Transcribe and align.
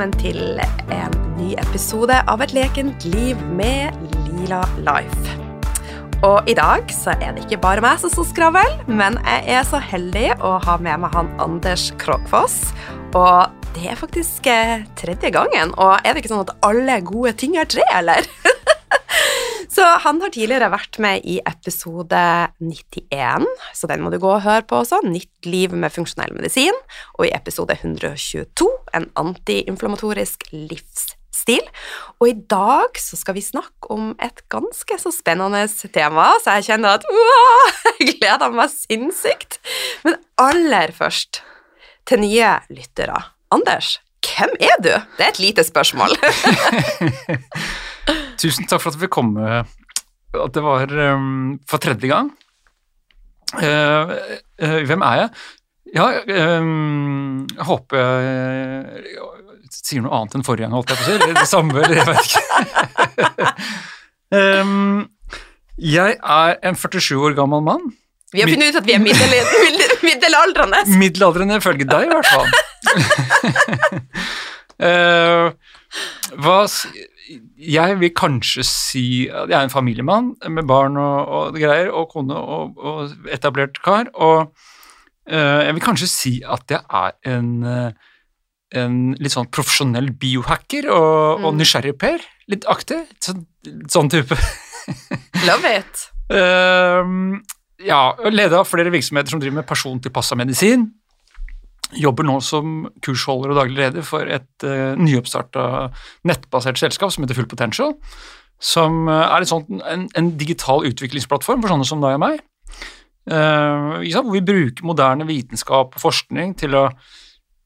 Velkommen 0.00 0.22
til 0.22 0.60
en 0.96 1.16
ny 1.36 1.50
episode 1.60 2.14
av 2.32 2.40
Et 2.40 2.54
lekent 2.56 3.04
liv 3.12 3.36
med 3.52 3.92
Lila 4.30 4.62
Life. 4.80 5.34
Og 6.24 6.48
i 6.48 6.54
dag 6.56 6.88
så 6.88 7.12
er 7.20 7.34
det 7.36 7.42
ikke 7.44 7.58
bare 7.60 7.84
meg 7.84 8.00
som 8.00 8.08
skal 8.08 8.24
skravle, 8.30 8.62
men 8.88 9.18
jeg 9.26 9.58
er 9.58 9.66
så 9.68 9.76
heldig 9.76 10.38
å 10.40 10.54
ha 10.64 10.78
med 10.80 11.02
meg 11.02 11.12
han 11.12 11.28
Anders 11.44 11.90
Krogfoss. 12.00 12.70
Og 13.12 13.52
det 13.76 13.90
er 13.92 14.00
faktisk 14.00 14.48
eh, 14.48 14.88
tredje 14.96 15.34
gangen, 15.36 15.76
og 15.76 15.98
er 15.98 16.16
det 16.16 16.24
ikke 16.24 16.32
sånn 16.32 16.46
at 16.46 16.56
alle 16.64 16.96
gode 17.04 17.34
ting 17.36 17.60
er 17.60 17.68
tre, 17.68 17.84
eller? 18.00 18.24
Så 19.80 19.86
han 20.04 20.18
har 20.20 20.28
tidligere 20.28 20.66
vært 20.74 20.98
med 21.00 21.22
i 21.24 21.38
episode 21.48 22.20
91, 22.60 23.46
så 23.72 23.88
den 23.88 24.02
må 24.04 24.10
du 24.12 24.18
gå 24.20 24.28
og 24.28 24.42
høre 24.44 24.66
på 24.68 24.82
også. 24.82 24.98
Nytt 25.08 25.48
liv 25.48 25.72
med 25.72 25.94
funksjonell 25.94 26.34
medisin. 26.36 26.76
Og 27.16 27.24
i 27.24 27.30
episode 27.32 27.72
122, 27.78 28.66
en 28.98 29.06
antiinflamatorisk 29.22 30.44
livsstil. 30.52 31.64
Og 32.20 32.28
i 32.28 32.36
dag 32.52 33.00
så 33.00 33.16
skal 33.16 33.38
vi 33.38 33.46
snakke 33.46 33.88
om 33.94 34.10
et 34.20 34.44
ganske 34.52 35.00
så 35.00 35.14
spennende 35.16 35.64
tema, 35.88 36.28
så 36.44 36.58
jeg 36.58 36.74
kjenner 36.74 37.00
at 37.00 37.08
wow, 37.08 37.70
jeg 38.02 38.18
gleder 38.18 38.52
meg 38.52 38.74
sinnssykt. 38.74 39.62
Men 40.04 40.20
aller 40.44 40.92
først, 40.92 41.40
til 42.04 42.20
nye 42.26 42.58
lyttere. 42.68 43.16
Anders, 43.48 43.96
hvem 44.28 44.52
er 44.60 44.76
du? 44.84 44.92
Det 45.16 45.24
er 45.24 45.32
et 45.32 45.40
lite 45.40 45.64
spørsmål. 45.64 46.20
Tusen 48.40 48.68
takk 48.68 48.82
for 48.82 48.92
at 48.92 48.98
vi 48.98 49.06
fikk 49.06 49.16
komme. 49.18 49.62
At 50.30 50.54
det 50.54 50.62
var 50.64 50.92
um, 51.14 51.58
for 51.68 51.82
tredje 51.82 52.10
gang. 52.10 52.30
Uh, 53.56 54.14
uh, 54.62 54.80
hvem 54.86 55.02
er 55.02 55.24
jeg? 55.24 55.30
Ja, 55.96 56.06
um, 56.60 57.46
jeg 57.50 57.66
håper 57.66 57.98
jeg 57.98 59.16
sier 59.70 60.02
noe 60.04 60.14
annet 60.18 60.36
enn 60.38 60.44
forrige 60.46 60.66
gang, 60.66 60.74
holdt 60.76 60.92
jeg 60.92 60.98
på 61.00 61.04
å 61.04 61.08
si. 61.08 61.32
Det 61.38 61.48
samme, 61.50 61.74
eller 61.78 61.96
jeg 61.98 62.06
vet 62.08 62.24
ikke. 62.30 63.48
um, 64.38 65.00
jeg 65.96 66.18
er 66.18 66.60
en 66.70 66.78
47 66.78 67.18
år 67.18 67.36
gammel 67.38 67.64
mann. 67.66 67.90
Vi 68.30 68.44
har 68.44 68.50
funnet 68.50 68.70
ut 68.70 68.78
at 68.78 68.86
vi 68.86 68.94
er 68.94 69.02
middel 69.02 69.32
middelaldrende. 70.06 70.84
Middelaldrende 71.00 71.58
ifølge 71.58 71.86
deg, 71.90 72.06
i 72.06 72.10
hvert 72.14 72.30
fall. 72.30 72.48
uh, 74.78 75.50
hva 76.38 76.64
jeg 77.58 77.96
vil 78.00 78.12
kanskje 78.16 78.64
si 78.66 79.04
at 79.28 79.50
jeg 79.50 79.56
er 79.56 79.66
en 79.66 79.72
familiemann 79.72 80.32
med 80.54 80.66
barn 80.68 80.98
og, 81.00 81.18
og 81.26 81.58
greier, 81.58 81.90
og 81.94 82.10
kone 82.12 82.36
og, 82.36 82.78
og 82.78 83.30
etablert 83.32 83.80
kar. 83.84 84.10
Og 84.14 84.50
uh, 85.30 85.60
jeg 85.66 85.76
vil 85.76 85.84
kanskje 85.84 86.10
si 86.10 86.34
at 86.46 86.74
jeg 86.74 86.82
er 87.02 87.16
en, 87.34 87.50
uh, 87.66 87.90
en 88.78 88.98
litt 89.18 89.34
sånn 89.34 89.50
profesjonell 89.52 90.12
biohacker 90.20 90.90
og, 90.90 91.40
mm. 91.40 91.48
og 91.48 91.58
nysgjerrig 91.58 91.96
Per. 92.00 92.26
Litt 92.50 92.66
aktig. 92.70 93.02
Sånn, 93.22 93.44
sånn 93.90 94.10
type. 94.12 94.38
Love 95.48 95.74
it. 95.80 96.06
Uh, 96.30 97.38
ja, 97.82 98.02
leder 98.30 98.60
av 98.60 98.68
flere 98.68 98.92
virksomheter 98.92 99.32
som 99.32 99.42
driver 99.42 99.62
med 99.62 99.68
persontilpassa 99.68 100.38
medisin. 100.38 100.88
Jobber 101.96 102.26
nå 102.26 102.36
som 102.44 102.84
kursholder 103.04 103.52
og 103.52 103.58
daglig 103.58 103.78
leder 103.80 104.04
for 104.06 104.28
et 104.30 104.66
uh, 104.66 104.98
nyoppstarta 105.00 105.90
nettbasert 106.28 106.78
selskap 106.80 107.12
som 107.14 107.24
heter 107.24 107.38
Full 107.38 107.48
Potential. 107.50 107.96
Som 108.60 109.08
uh, 109.08 109.24
er 109.26 109.48
sånt, 109.48 109.70
en, 109.88 110.06
en, 110.16 110.30
digital 110.38 110.84
utviklingsplattform 110.90 111.64
for 111.64 111.72
sånne 111.72 111.88
som 111.88 112.04
deg 112.04 112.18
og 112.18 112.22
meg. 112.22 112.44
Uh, 113.30 114.00
hvor 114.04 114.32
vi 114.34 114.44
bruker 114.44 114.86
moderne 114.86 115.26
vitenskap 115.28 115.96
og 115.96 116.02
forskning 116.02 116.54
til 116.60 116.78
å, 116.78 116.86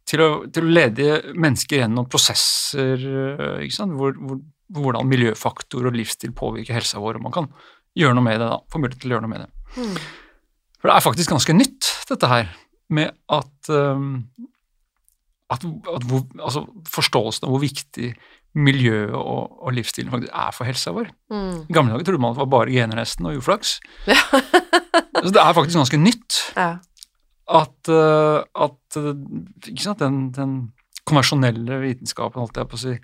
til 0.08 0.24
å, 0.24 0.30
til 0.52 0.66
å 0.66 0.74
lede 0.80 1.20
mennesker 1.32 1.82
gjennom 1.82 2.08
prosesser 2.10 3.00
hvor, 3.94 4.16
hvor, 4.18 4.42
hvordan 4.74 5.08
miljøfaktor 5.08 5.88
og 5.88 5.96
livsstil 5.96 6.34
påvirker 6.36 6.76
helsa 6.76 7.02
vår, 7.02 7.20
og 7.20 7.28
man 7.28 7.34
kan 7.34 7.48
gjøre 7.98 8.16
noe 8.18 8.26
med 8.26 8.40
det. 8.40 8.50
da, 8.50 8.60
få 8.70 8.80
mulighet 8.82 9.02
til 9.02 9.12
å 9.12 9.16
gjøre 9.16 9.26
noe 9.26 9.34
med 9.34 9.44
det. 9.44 9.50
Mm. 9.78 9.96
For 10.80 10.90
det 10.90 10.96
er 10.96 11.04
faktisk 11.06 11.32
ganske 11.32 11.56
nytt, 11.56 11.90
dette 12.10 12.30
her 12.30 12.50
med 12.92 13.12
at, 13.32 13.70
um, 13.72 14.24
at, 15.52 15.64
at 15.64 16.06
hvor, 16.08 16.24
altså 16.38 16.64
forståelsen 16.90 17.46
av 17.46 17.54
hvor 17.54 17.62
viktig 17.64 18.12
miljøet 18.54 19.14
og, 19.18 19.56
og, 19.64 19.72
livsstilen 19.74 20.12
faktisk 20.12 20.30
er 20.30 20.54
for 20.54 20.68
helsa 20.68 20.92
vår. 20.94 21.08
Mm. 21.32 21.64
I 21.66 21.74
gamle 21.74 21.94
dager 21.94 22.06
trodde 22.06 22.22
man 22.22 22.34
at 22.34 22.38
det 22.38 22.44
var 22.44 22.52
bare 22.52 22.74
gener 22.74 23.00
nesten 23.00 23.30
og 23.30 23.40
uflaks. 23.40 23.78
Ja. 25.14 25.24
Så 25.24 25.30
det 25.32 25.40
er 25.40 25.54
faktisk 25.56 25.78
ganske 25.78 25.98
nytt 25.98 26.36
ja. 26.58 26.68
at, 27.58 27.90
uh, 27.90 28.42
at 28.66 28.98
ikke 29.70 29.82
sant, 29.82 30.02
den, 30.02 30.28
den 30.34 30.56
konvensjonelle 31.08 31.78
vitenskapen 31.82 32.42
holdt 32.42 32.58
jeg 32.60 32.68
på 32.70 32.78
å 32.78 32.82
si, 32.82 32.94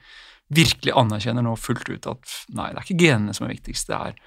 virkelig 0.55 0.95
anerkjenner 0.99 1.45
nå 1.47 1.55
fullt 1.59 1.89
ut 1.91 2.09
at 2.11 2.35
nei, 2.57 2.71
det 2.73 2.81
er 2.81 2.87
ikke 2.87 3.03
genene 3.05 3.35
som 3.37 3.47
er 3.47 3.55
viktigst, 3.55 3.91
det 3.91 3.99
er 3.99 4.19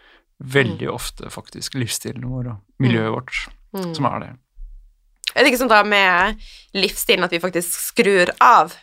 veldig 0.53 0.89
mm. 0.89 0.93
ofte 0.93 1.31
faktisk 1.33 1.75
livsstilen 1.79 2.25
vår 2.31 2.53
og 2.53 2.83
miljøet 2.83 3.09
mm. 3.09 3.15
vårt 3.15 3.35
mm. 3.75 3.91
som 3.97 4.07
er 4.09 4.23
det. 4.23 4.31
Er 5.33 5.43
det 5.43 5.51
ikke 5.51 5.63
sånn 5.63 5.71
da 5.71 5.81
med 5.87 6.41
livsstilen 6.77 7.25
at 7.25 7.33
vi 7.33 7.41
faktisk 7.43 7.73
skrur 7.91 8.31
av 8.43 8.73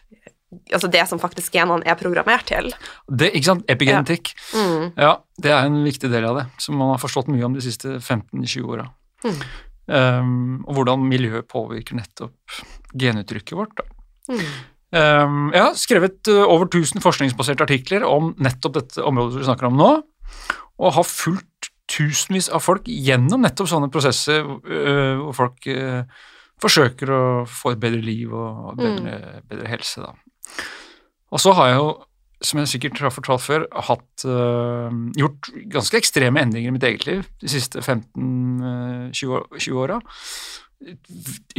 altså 0.75 0.91
det 0.91 1.03
som 1.07 1.21
faktisk 1.23 1.55
genene 1.55 1.87
er 1.87 1.99
programmert 1.99 2.49
til? 2.51 2.73
Det, 3.07 3.31
ikke 3.31 3.53
sant. 3.53 3.67
Epigenetikk. 3.71 4.33
Ja. 4.51 4.65
Mm. 4.67 4.87
ja. 4.99 5.13
det 5.43 5.55
er 5.55 5.69
en 5.69 5.81
viktig 5.87 6.11
del 6.13 6.27
av 6.27 6.41
det, 6.41 6.47
som 6.63 6.79
man 6.81 6.93
har 6.95 7.03
forstått 7.03 7.31
mye 7.31 7.47
om 7.47 7.57
de 7.57 7.65
siste 7.65 7.99
15-20 8.01 8.67
åra. 8.67 8.89
Mm. 9.25 9.41
Um, 9.91 10.59
og 10.69 10.77
hvordan 10.79 11.07
miljøet 11.07 11.49
påvirker 11.51 11.99
nettopp 11.99 12.61
genuttrykket 12.99 13.59
vårt. 13.59 13.81
Da. 13.81 13.87
Mm. 14.31 14.45
Um, 14.91 15.43
jeg 15.55 15.63
har 15.63 15.77
skrevet 15.79 16.31
uh, 16.31 16.45
over 16.51 16.67
1000 16.67 17.03
forskningsbaserte 17.03 17.67
artikler 17.67 18.07
om 18.07 18.33
nettopp 18.43 18.79
dette 18.79 19.05
området 19.07 19.39
vi 19.39 19.47
snakker 19.47 19.69
om 19.69 19.79
nå, 19.79 19.91
og 20.81 20.97
har 20.97 21.07
fulgt 21.07 21.71
tusenvis 21.91 22.49
av 22.55 22.63
folk 22.63 22.87
gjennom 22.87 23.43
nettopp 23.43 23.71
sånne 23.71 23.91
prosesser 23.93 24.47
uh, 24.47 25.23
hvor 25.25 25.37
folk 25.45 25.71
uh, 25.71 26.03
forsøker 26.63 27.13
å 27.15 27.25
få 27.49 27.75
et 27.75 27.83
bedre 27.83 28.03
liv 28.05 28.33
og 28.35 28.79
bedre, 28.79 29.17
mm. 29.17 29.49
bedre 29.51 29.73
helse, 29.73 30.05
da. 30.05 30.15
Og 31.31 31.43
så 31.43 31.55
har 31.55 31.71
jeg 31.71 31.79
jo, 31.79 31.91
som 32.51 32.61
jeg 32.61 32.71
sikkert 32.73 33.03
har 33.05 33.15
fortalt 33.15 33.45
før, 33.45 33.67
hatt, 33.89 34.25
uh, 34.27 34.89
gjort 35.19 35.51
ganske 35.71 36.01
ekstreme 36.01 36.43
endringer 36.43 36.73
i 36.73 36.75
mitt 36.75 36.87
eget 36.89 37.07
liv 37.07 37.23
de 37.43 37.53
siste 37.53 37.85
15-20 37.85 39.79
åra. 39.79 40.01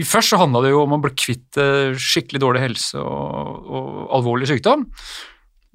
Først 0.01 0.33
så 0.33 0.39
handla 0.41 0.63
det 0.65 0.73
jo 0.73 0.81
om 0.83 0.95
å 0.97 1.01
bli 1.03 1.11
kvitt 1.13 1.59
skikkelig 2.01 2.41
dårlig 2.41 2.63
helse 2.63 3.01
og, 3.01 3.67
og, 3.69 3.91
alvorlig 4.17 4.49
sykdom. 4.49 4.87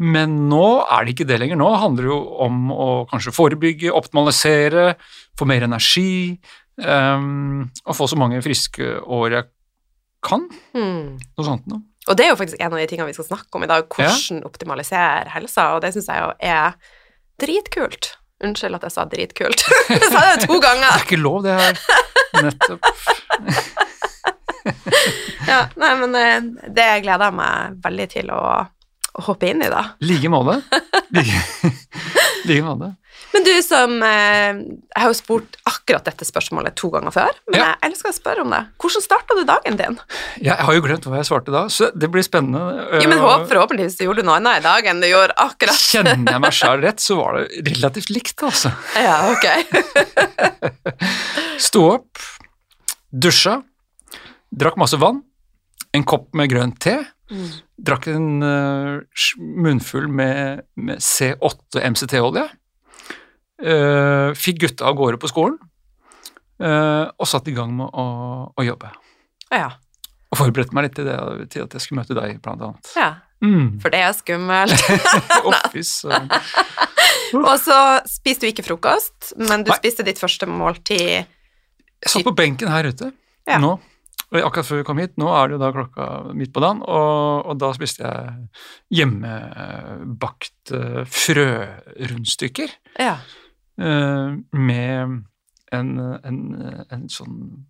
Men 0.03 0.35
nå 0.51 0.65
er 0.93 1.07
det 1.07 1.15
ikke 1.15 1.29
det 1.31 1.39
lenger. 1.41 1.57
Nå 1.61 1.71
handler 1.81 2.05
det 2.05 2.11
jo 2.11 2.19
om 2.45 2.73
å 2.75 2.89
kanskje 3.09 3.33
forebygge, 3.33 3.95
optimalisere, 3.97 4.91
få 5.39 5.49
mer 5.49 5.65
energi, 5.65 6.37
Um, 6.77 7.71
og 7.87 7.97
få 7.97 8.09
så 8.11 8.19
mange 8.21 8.43
friske 8.45 8.99
år 9.01 9.39
jeg 9.39 9.49
kan. 10.27 10.45
Mm. 10.77 11.17
Noe 11.17 11.47
sånt 11.47 11.69
noe. 11.71 11.85
Og 12.07 12.19
det 12.19 12.27
er 12.27 12.31
jo 12.31 12.39
faktisk 12.39 12.61
en 12.63 12.75
av 12.75 12.79
de 12.79 12.87
tingene 12.91 13.09
vi 13.09 13.17
skal 13.17 13.27
snakke 13.27 13.59
om 13.59 13.65
i 13.67 13.71
dag, 13.71 13.87
hvordan 13.91 14.39
ja. 14.39 14.47
optimalisere 14.47 15.33
helsa, 15.33 15.73
og 15.75 15.83
det 15.83 15.91
syns 15.97 16.11
jeg 16.13 16.23
jo 16.23 16.29
er 16.53 16.77
dritkult. 17.43 18.13
Unnskyld 18.45 18.79
at 18.79 18.87
jeg 18.87 18.95
sa 18.95 19.07
dritkult. 19.11 19.65
jeg 19.95 20.11
sa 20.13 20.23
det 20.35 20.47
to 20.47 20.61
ganger. 20.63 20.87
Det 20.87 21.01
er 21.01 21.07
ikke 21.09 21.19
lov, 21.19 21.41
det 21.47 21.57
her. 21.57 21.81
Nettopp. 22.47 22.91
ja, 25.51 25.61
nei, 25.81 25.93
men 26.03 26.17
eh, 26.21 26.39
det 26.77 26.87
gleder 27.07 27.31
jeg 27.31 27.37
meg 27.41 27.81
veldig 27.87 28.09
til 28.13 28.33
å, 28.35 28.43
å 29.17 29.27
hoppe 29.31 29.51
inn 29.51 29.65
i, 29.65 29.73
da. 29.73 29.83
I 29.99 30.11
like 30.13 30.33
måte. 30.33 30.61
Like 31.17 32.63
måte. 32.69 32.93
Men 33.37 33.45
du 33.45 33.53
som 33.65 33.99
eh, 34.03 34.59
Jeg 34.65 35.03
har 35.03 35.11
jo 35.11 35.17
spurt 35.19 35.59
akkurat 35.69 36.07
dette 36.07 36.25
spørsmålet 36.25 36.77
to 36.79 36.89
ganger 36.95 37.13
før, 37.15 37.37
men 37.51 37.59
ja. 37.61 37.67
jeg 37.73 37.91
elsker 37.91 38.13
å 38.13 38.17
spørre 38.17 38.45
om 38.47 38.55
det. 38.55 38.63
Hvordan 38.81 39.05
starta 39.05 39.37
du 39.37 39.43
dagen 39.49 39.79
din? 39.81 39.99
Jeg 40.41 40.57
har 40.69 40.79
jo 40.79 40.85
glemt 40.85 41.09
hva 41.09 41.21
jeg 41.21 41.29
svarte 41.29 41.53
da, 41.55 41.67
så 41.73 41.91
det 41.93 42.09
blir 42.13 42.25
spennende. 42.25 42.87
Jo, 43.03 43.11
men 43.11 43.21
håp, 43.21 43.47
Forhåpentligvis 43.51 43.99
du 43.99 44.07
gjorde 44.07 44.25
noe 44.27 44.39
annet 44.41 44.63
i 44.63 44.67
dag 44.67 44.91
enn 44.91 45.03
du 45.05 45.09
gjorde 45.11 45.37
akkurat 45.43 45.85
Kjenner 45.87 46.33
jeg 46.33 46.43
meg 46.47 46.57
sjøl 46.61 46.83
rett, 46.87 47.03
så 47.03 47.19
var 47.21 47.41
det 47.41 47.65
relativt 47.75 48.13
likt, 48.15 48.47
altså. 48.47 48.73
Ja, 48.97 49.19
ok. 49.35 49.47
Sto 51.67 51.87
opp, 51.93 52.23
dusja, 53.13 53.59
drakk 54.49 54.79
masse 54.81 54.99
vann, 55.01 55.21
en 55.97 56.05
kopp 56.09 56.33
med 56.37 56.51
grønn 56.53 56.75
te. 56.81 56.99
Mm. 57.33 57.49
Drakk 57.89 58.07
en 58.13 58.29
uh, 58.45 59.27
munnfull 59.41 60.07
med, 60.09 60.65
med 60.79 61.03
C8 61.03 61.83
MCT-olje. 61.83 62.47
Uh, 63.57 64.37
fikk 64.37 64.61
gutta 64.67 64.91
av 64.91 64.99
gårde 64.99 65.21
på 65.21 65.31
skolen, 65.31 65.57
uh, 66.61 67.09
og 67.09 67.29
satt 67.29 67.47
i 67.49 67.55
gang 67.57 67.73
med 67.79 67.89
å, 67.89 68.07
å 68.53 68.67
jobbe. 68.67 68.91
Ja. 69.49 69.71
Og 70.29 70.43
forberedte 70.43 70.77
meg 70.77 70.89
litt 70.89 70.99
til, 70.99 71.09
det, 71.09 71.49
til, 71.55 71.65
at 71.65 71.77
jeg 71.77 71.85
skulle 71.85 72.03
møte 72.03 72.17
deg, 72.19 72.37
blant 72.45 72.67
annet. 72.67 72.91
Ja, 72.99 73.11
mm. 73.41 73.79
for 73.81 73.95
det 73.95 74.03
er 74.05 74.13
skummelt. 74.17 74.77
Og 77.37 77.57
så 77.59 77.77
spiste 78.09 78.47
du 78.47 78.53
ikke 78.53 78.65
frokost, 78.67 79.33
men 79.41 79.65
du 79.65 79.73
Nei. 79.73 79.79
spiste 79.81 80.05
ditt 80.07 80.21
første 80.21 80.47
måltid 80.47 81.25
Jeg 81.25 82.13
satt 82.13 82.27
på 82.27 82.35
benken 82.37 82.71
her 82.71 82.87
ute 82.87 83.09
ja. 83.49 83.59
nå 83.63 83.73
Og 84.31 84.39
akkurat 84.39 84.69
før 84.69 84.81
vi 84.81 84.87
kom 84.87 85.01
hit, 85.03 85.17
nå 85.19 85.33
er 85.35 85.49
det 85.49 85.57
jo 85.57 85.63
da 85.65 85.73
klokka 85.75 86.07
midt 86.39 86.53
på 86.55 86.63
dagen, 86.63 86.85
og, 86.87 87.51
og 87.51 87.59
da 87.63 87.73
spiste 87.75 88.05
jeg 88.05 89.01
hjemmebakt 89.01 90.75
uh, 90.77 91.03
frørundstykker 91.09 92.79
Ja. 93.03 93.17
Uh, 93.81 94.37
med 94.53 95.25
en, 95.73 95.89
en, 96.25 96.39
en 96.91 97.09
sånn 97.09 97.67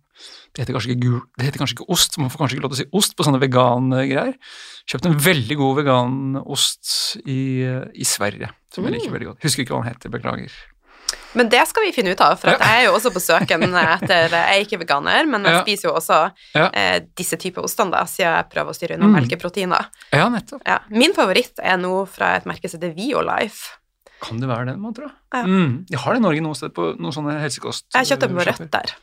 det 0.55 0.63
heter, 0.63 0.77
gul, 0.97 1.19
det 1.37 1.45
heter 1.45 1.61
kanskje 1.61 1.75
ikke 1.77 1.91
ost, 1.93 2.15
man 2.17 2.31
får 2.33 2.41
kanskje 2.41 2.57
ikke 2.57 2.63
lov 2.65 2.71
til 2.73 2.79
å 2.79 2.83
si 2.85 2.89
ost 2.97 3.13
på 3.17 3.25
sånne 3.27 3.37
vegangreier. 3.43 4.33
Kjøpt 4.89 5.05
en 5.05 5.19
veldig 5.21 5.57
god 5.59 5.75
veganost 5.83 6.93
i, 7.29 7.61
i 7.93 8.07
Sverige, 8.07 8.49
som 8.73 8.87
jeg 8.87 8.95
liker 8.97 9.13
veldig 9.13 9.29
godt. 9.29 9.45
Husker 9.45 9.61
ikke 9.61 9.75
hva 9.75 9.83
den 9.83 9.91
heter, 9.91 10.13
beklager. 10.13 10.55
Men 11.37 11.51
det 11.53 11.61
skal 11.69 11.85
vi 11.85 11.93
finne 11.95 12.11
ut 12.15 12.21
av, 12.23 12.35
for 12.41 12.51
at 12.51 12.63
jeg 12.65 12.81
er 12.81 12.85
jo 12.87 12.95
også 12.97 13.11
på 13.15 13.21
søken 13.23 13.63
etter 13.79 14.33
Jeg 14.33 14.43
er 14.57 14.63
ikke 14.65 14.79
veganer, 14.81 15.27
men 15.29 15.45
jeg 15.45 15.53
Ja. 15.53 15.61
spiser 15.61 15.89
jo 15.89 15.95
også 15.95 16.31
Ja. 16.55 16.69
eh, 16.73 16.99
disse 17.15 17.37
typer 17.37 17.63
ostene, 17.63 17.91
da, 17.91 18.03
siden 18.05 18.33
jeg 18.33 18.49
prøver 18.49 18.71
å 18.71 18.75
styre 18.75 18.95
unna 18.97 19.07
Mm. 19.07 19.15
melkeproteiner. 19.21 19.85
Ja. 20.11 20.29
Ja. 20.65 20.79
Min 20.89 21.13
favoritt 21.13 21.59
er 21.61 21.77
nå 21.77 22.07
fra 22.07 22.35
et 22.35 22.45
merke 22.45 22.69
som 22.69 22.79
heter 22.79 22.95
Violife. 22.95 23.77
Kan 24.21 24.39
det 24.41 24.47
være 24.49 24.65
den, 24.71 24.79
man 24.81 24.93
tror? 24.97 25.11
Ja. 25.33 25.43
Mm. 25.45 25.85
Jeg 25.89 25.99
har 26.03 26.13
det 26.15 26.21
i 26.21 26.25
Norge 26.25 26.41
noe 26.45 26.57
sted 26.57 26.73
på 26.73 26.87
noen 26.97 27.13
sånne 27.13 27.35
helsekost... 27.41 27.85
Jeg 27.93 28.09
kjøpte 28.09 28.29
den 28.31 28.39
på. 28.39 28.45
Rødt 28.49 28.71
der. 28.73 28.93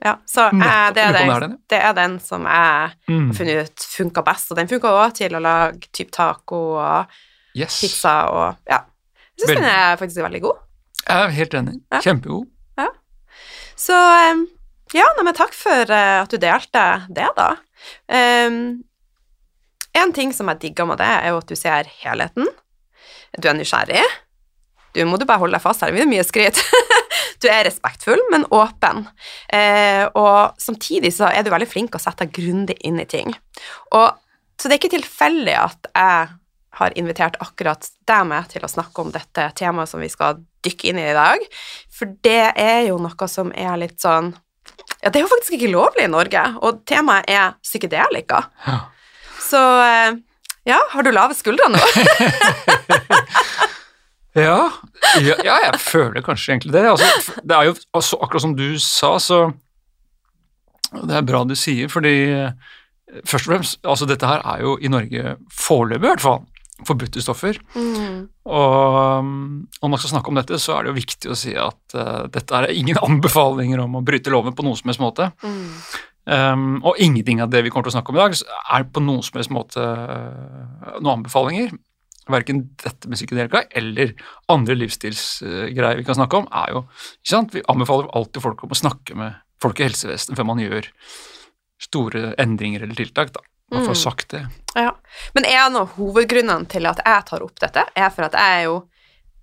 Ja, 0.00 0.14
så 0.28 0.46
eh, 0.48 0.60
det, 0.96 1.02
er 1.02 1.12
den, 1.16 1.28
den, 1.28 1.50
ja. 1.56 1.58
det 1.68 1.80
er 1.90 1.96
den 1.98 2.14
som 2.24 2.46
jeg 2.48 2.94
Mm. 3.10 3.26
har 3.26 3.34
funnet 3.36 3.66
ut 3.66 3.88
funka 3.96 4.22
best, 4.24 4.52
og 4.52 4.56
den 4.60 4.70
funka 4.70 4.92
også 4.94 5.16
til 5.18 5.34
å 5.36 5.42
lage 5.44 5.90
typ 5.92 6.12
taco 6.14 6.60
og 6.80 7.18
Yes. 7.58 7.80
pizza 7.82 8.14
og 8.30 8.56
Ja. 8.70 8.84
Jeg 9.40 9.48
syns 9.48 9.58
den 9.58 9.66
er 9.72 9.96
faktisk 9.96 10.22
veldig 10.22 10.40
god. 10.44 10.58
Jeg 11.08 11.16
er 11.26 11.30
helt 11.40 11.54
enig. 11.58 11.74
Ja. 11.90 12.00
Kjempegod. 12.04 12.46
Så 13.80 13.96
eh, 13.96 14.40
ja, 14.92 15.06
men 15.24 15.32
takk 15.34 15.54
for 15.56 15.88
eh, 15.90 16.16
at 16.20 16.28
du 16.32 16.36
delte 16.36 16.82
det, 17.08 17.28
da. 17.38 17.54
Um, 18.12 18.82
en 19.96 20.12
ting 20.12 20.34
som 20.36 20.50
jeg 20.52 20.60
digger 20.66 20.84
med 20.90 21.00
det, 21.00 21.06
er 21.08 21.32
jo 21.32 21.38
at 21.40 21.48
du 21.48 21.56
ser 21.56 21.88
helheten. 22.02 22.46
Du 23.38 23.48
er 23.48 23.56
nysgjerrig. 23.58 24.02
Du 24.94 25.04
må 25.06 25.20
du 25.20 25.26
bare 25.28 25.38
holde 25.42 25.54
deg 25.54 25.62
fast 25.62 25.84
her, 25.84 25.92
det 25.92 26.00
blir 26.00 26.10
mye 26.10 26.26
skryt. 26.26 26.58
du 27.42 27.46
er 27.50 27.62
respektfull, 27.68 28.20
men 28.32 28.46
åpen. 28.54 29.04
Eh, 29.52 30.02
og 30.18 30.58
samtidig 30.60 31.12
så 31.14 31.30
er 31.30 31.46
du 31.46 31.52
veldig 31.54 31.70
flink 31.70 31.94
å 31.94 32.02
sette 32.02 32.26
deg 32.26 32.34
grundig 32.40 32.76
inn 32.86 32.98
i 32.98 33.06
ting. 33.08 33.32
Og, 33.94 34.18
så 34.58 34.66
det 34.68 34.76
er 34.76 34.82
ikke 34.82 34.96
tilfeldig 34.96 35.56
at 35.60 35.90
jeg 35.94 36.28
har 36.80 36.94
invitert 36.98 37.38
akkurat 37.42 37.86
deg 38.08 38.28
med 38.30 38.50
til 38.52 38.64
å 38.64 38.70
snakke 38.70 39.02
om 39.02 39.10
dette 39.14 39.48
temaet 39.58 39.90
som 39.90 40.02
vi 40.02 40.10
skal 40.10 40.40
dykke 40.64 40.90
inn 40.90 41.00
i 41.00 41.08
i 41.10 41.16
dag, 41.16 41.42
for 41.94 42.14
det 42.24 42.52
er 42.58 42.86
jo 42.90 42.98
noe 43.02 43.28
som 43.30 43.50
er 43.56 43.74
litt 43.80 44.00
sånn 44.02 44.34
Ja, 45.00 45.08
det 45.08 45.18
er 45.18 45.24
jo 45.24 45.30
faktisk 45.30 45.54
ikke 45.56 45.72
lovlig 45.72 46.04
i 46.06 46.12
Norge, 46.12 46.42
og 46.60 46.82
temaet 46.88 47.28
er 47.30 47.54
psykedelika. 47.64 48.42
Ja. 48.66 48.78
Så 49.40 49.60
eh, 49.82 50.18
ja, 50.68 50.80
har 50.92 51.06
du 51.06 51.12
lave 51.14 51.36
skuldre 51.38 51.70
nå? 51.72 51.80
Ja, 54.38 54.70
ja, 55.18 55.34
ja, 55.42 55.56
jeg 55.64 55.78
føler 55.82 56.22
kanskje 56.22 56.52
egentlig 56.52 56.74
det. 56.76 56.84
Altså, 56.86 57.32
det 57.42 57.56
er 57.56 57.66
jo 57.66 57.72
altså, 57.98 58.18
akkurat 58.22 58.44
som 58.44 58.52
du 58.54 58.78
sa, 58.78 59.16
så 59.18 59.50
Det 60.90 61.16
er 61.16 61.26
bra 61.26 61.42
du 61.46 61.56
sier, 61.58 61.90
fordi 61.90 62.12
eh, 62.34 62.70
først 63.26 63.46
og 63.46 63.52
fremst, 63.52 63.76
altså 63.86 64.06
dette 64.10 64.26
her 64.26 64.42
er 64.42 64.62
jo 64.64 64.76
i 64.78 64.90
Norge 64.90 65.36
foreløpig 65.54 66.02
i 66.06 66.10
hvert 66.12 66.24
fall 66.24 66.40
forbudte 66.86 67.22
stoffer. 67.22 67.58
Mm. 67.76 68.28
Og 68.50 68.96
um, 69.20 69.68
om 69.82 69.92
man 69.92 70.00
skal 70.00 70.14
snakke 70.14 70.32
om 70.32 70.38
dette, 70.38 70.58
så 70.58 70.76
er 70.76 70.86
det 70.86 70.90
jo 70.90 70.98
viktig 70.98 71.30
å 71.30 71.38
si 71.38 71.52
at 71.58 71.94
uh, 71.94 72.26
dette 72.32 72.56
er 72.56 72.72
ingen 72.74 72.98
anbefalinger 73.06 73.82
om 73.84 73.98
å 73.98 74.04
bryte 74.06 74.32
loven 74.32 74.56
på 74.56 74.66
noen 74.66 74.78
som 74.80 74.90
helst 74.90 75.02
måte. 75.02 75.30
Mm. 75.44 75.68
Um, 76.30 76.76
og 76.86 76.98
ingenting 77.02 77.40
av 77.42 77.50
det 77.50 77.64
vi 77.66 77.70
kommer 77.74 77.88
til 77.88 77.90
å 77.90 77.96
snakke 77.98 78.12
om 78.12 78.18
i 78.18 78.22
dag, 78.22 78.36
er 78.76 78.84
på 78.94 79.02
noen 79.02 79.22
som 79.26 79.38
helst 79.40 79.50
måte 79.50 79.82
uh, 79.82 80.98
noen 81.00 81.16
anbefalinger. 81.18 81.72
Verken 82.30 82.60
dette 82.78 83.08
med 83.10 83.18
psykedelika 83.18 83.64
eller 83.74 84.12
andre 84.52 84.76
livsstilsgreier 84.78 85.98
vi 85.98 86.04
kan 86.06 86.14
snakke 86.14 86.38
om, 86.38 86.46
er 86.54 86.76
jo 86.76 86.84
ikke 86.86 87.32
sant? 87.32 87.56
Vi 87.56 87.64
anbefaler 87.72 88.12
alltid 88.14 88.44
folk 88.44 88.62
om 88.62 88.70
å 88.76 88.78
snakke 88.78 89.16
med 89.18 89.40
folk 89.60 89.80
i 89.80 89.88
helsevesenet 89.88 90.38
før 90.38 90.46
man 90.52 90.62
gjør 90.62 90.86
store 91.82 92.34
endringer 92.38 92.84
eller 92.84 92.94
tiltak. 92.94 93.32
da. 93.34 93.40
Man 93.72 93.86
får 93.86 93.96
Mm. 93.96 94.02
sagt 94.04 94.28
det. 94.28 94.46
Ja. 94.74 94.92
Men 95.34 95.44
en 95.44 95.76
av 95.76 95.92
hovedgrunnene 95.96 96.68
til 96.68 96.86
at 96.86 97.00
jeg 97.04 97.24
tar 97.26 97.42
opp 97.42 97.58
dette, 97.58 97.84
er 97.96 98.10
for 98.10 98.24
at 98.24 98.32
jeg 98.32 98.60
er 98.60 98.64
jo 98.64 98.88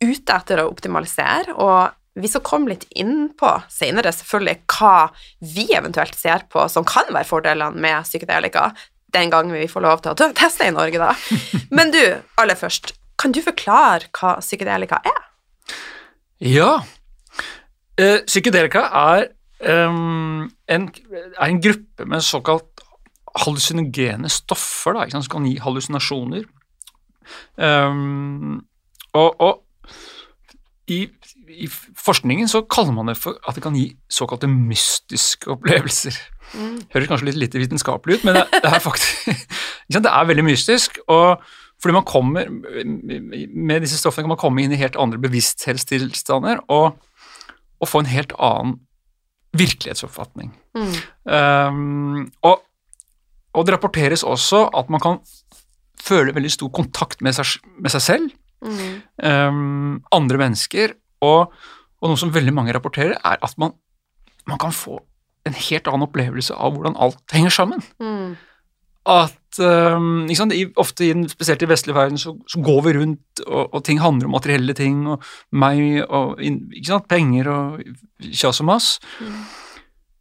ute 0.01 0.33
etter 0.35 0.57
å 0.59 0.69
optimalisere, 0.71 1.55
og 1.57 1.91
vi 2.17 2.29
skal 2.31 2.43
komme 2.45 2.71
litt 2.71 2.85
inn 2.97 3.29
på 3.37 3.49
senere 3.71 4.13
selvfølgelig 4.15 4.57
hva 4.73 5.09
vi 5.53 5.67
eventuelt 5.77 6.17
ser 6.17 6.47
på 6.51 6.65
som 6.71 6.85
kan 6.87 7.09
være 7.13 7.29
fordelene 7.29 7.81
med 7.81 8.07
psykedelika, 8.07 8.71
den 9.13 9.31
gangen 9.33 9.55
vi 9.55 9.69
får 9.71 9.85
lov 9.85 10.03
til 10.03 10.13
å 10.13 10.31
teste 10.35 10.67
i 10.67 10.73
Norge, 10.75 10.99
da. 11.01 11.13
Men 11.77 11.93
du, 11.93 12.01
aller 12.41 12.59
først, 12.59 12.95
kan 13.17 13.33
du 13.33 13.41
forklare 13.45 14.09
hva 14.17 14.37
psykedelika 14.41 15.01
er? 15.05 15.21
Ja. 16.43 16.71
Eh, 17.97 18.19
psykedelika 18.27 18.83
er, 18.93 19.29
um, 19.87 20.49
en, 20.69 20.89
er 21.13 21.47
en 21.47 21.61
gruppe 21.63 22.05
med 22.05 22.25
såkalt 22.25 22.83
hallusinogene 23.37 24.29
stoffer 24.31 24.97
da, 24.97 25.07
som 25.13 25.25
kan 25.31 25.47
gi 25.47 25.57
hallusinasjoner. 25.61 26.45
Um, 27.57 28.61
og, 29.17 29.41
og 29.43 29.63
i, 30.87 31.07
i 31.57 31.67
forskningen 31.69 32.49
så 32.51 32.61
kaller 32.69 32.93
man 32.95 33.09
det 33.11 33.17
for 33.19 33.37
at 33.47 33.57
det 33.57 33.63
kan 33.65 33.75
gi 33.77 33.89
såkalte 34.11 34.49
mystiske 34.51 35.49
opplevelser. 35.55 36.17
Høres 36.93 37.09
kanskje 37.09 37.27
litt 37.27 37.39
lite 37.41 37.59
vitenskapelig 37.61 38.19
ut, 38.19 38.27
men 38.27 38.37
det, 38.39 38.43
det 38.63 38.69
er 38.71 38.83
faktisk 38.83 39.27
Det 39.97 40.03
er 40.11 40.27
veldig 40.29 40.45
mystisk. 40.47 40.99
og 41.07 41.41
fordi 41.77 41.93
man 41.93 42.05
kommer, 42.09 42.47
Med 42.49 43.83
disse 43.85 43.99
stoffene 43.99 44.25
kan 44.25 44.31
man 44.33 44.39
komme 44.41 44.63
inn 44.63 44.71
i 44.73 44.79
helt 44.79 44.95
andre 44.97 45.19
bevissthetstilstander 45.21 46.63
og, 46.73 46.95
og 47.79 47.89
få 47.91 48.01
en 48.01 48.09
helt 48.09 48.33
annen 48.41 48.79
virkelighetsoppfatning. 49.57 50.51
Mm. 50.77 50.95
Um, 51.29 52.31
og, 52.45 52.63
og 53.53 53.65
det 53.67 53.75
rapporteres 53.75 54.25
også 54.27 54.65
at 54.77 54.89
man 54.93 55.01
kan 55.03 55.19
føle 56.01 56.33
veldig 56.35 56.51
stor 56.53 56.69
kontakt 56.73 57.21
med 57.25 57.37
seg, 57.37 57.57
med 57.79 57.93
seg 57.95 58.05
selv, 58.11 58.35
Mm. 58.57 59.03
um, 59.21 59.97
andre 60.17 60.39
mennesker, 60.41 60.95
og, 61.25 61.53
og 62.01 62.11
noe 62.11 62.19
som 62.19 62.33
veldig 62.33 62.53
mange 62.55 62.75
rapporterer, 62.75 63.17
er 63.17 63.39
at 63.43 63.55
man, 63.61 63.75
man 64.49 64.59
kan 64.61 64.75
få 64.75 64.99
en 65.47 65.55
helt 65.55 65.87
annen 65.87 66.07
opplevelse 66.07 66.55
av 66.55 66.75
hvordan 66.75 66.97
alt 66.99 67.35
henger 67.35 67.53
sammen. 67.53 67.83
Mm. 68.03 68.35
At 69.07 69.59
um, 69.63 70.25
sant, 70.35 70.55
Ofte, 70.75 71.07
i 71.07 71.27
spesielt 71.31 71.63
i 71.63 71.69
vestlig 71.69 71.95
verden, 71.95 72.19
så, 72.19 72.33
så 72.49 72.59
går 72.63 72.81
vi 72.87 72.95
rundt, 72.97 73.43
og, 73.45 73.69
og 73.71 73.85
ting 73.87 74.01
handler 74.03 74.27
om 74.27 74.35
materielle 74.35 74.75
ting, 74.75 75.05
og 75.07 75.23
meg 75.55 76.01
og 76.03 76.41
ikke 76.43 76.89
sant, 76.89 77.07
penger 77.07 77.51
og 77.53 77.85
kjas 78.27 78.59
og 78.63 78.67
mas. 78.73 78.89
Mm. 79.23 79.39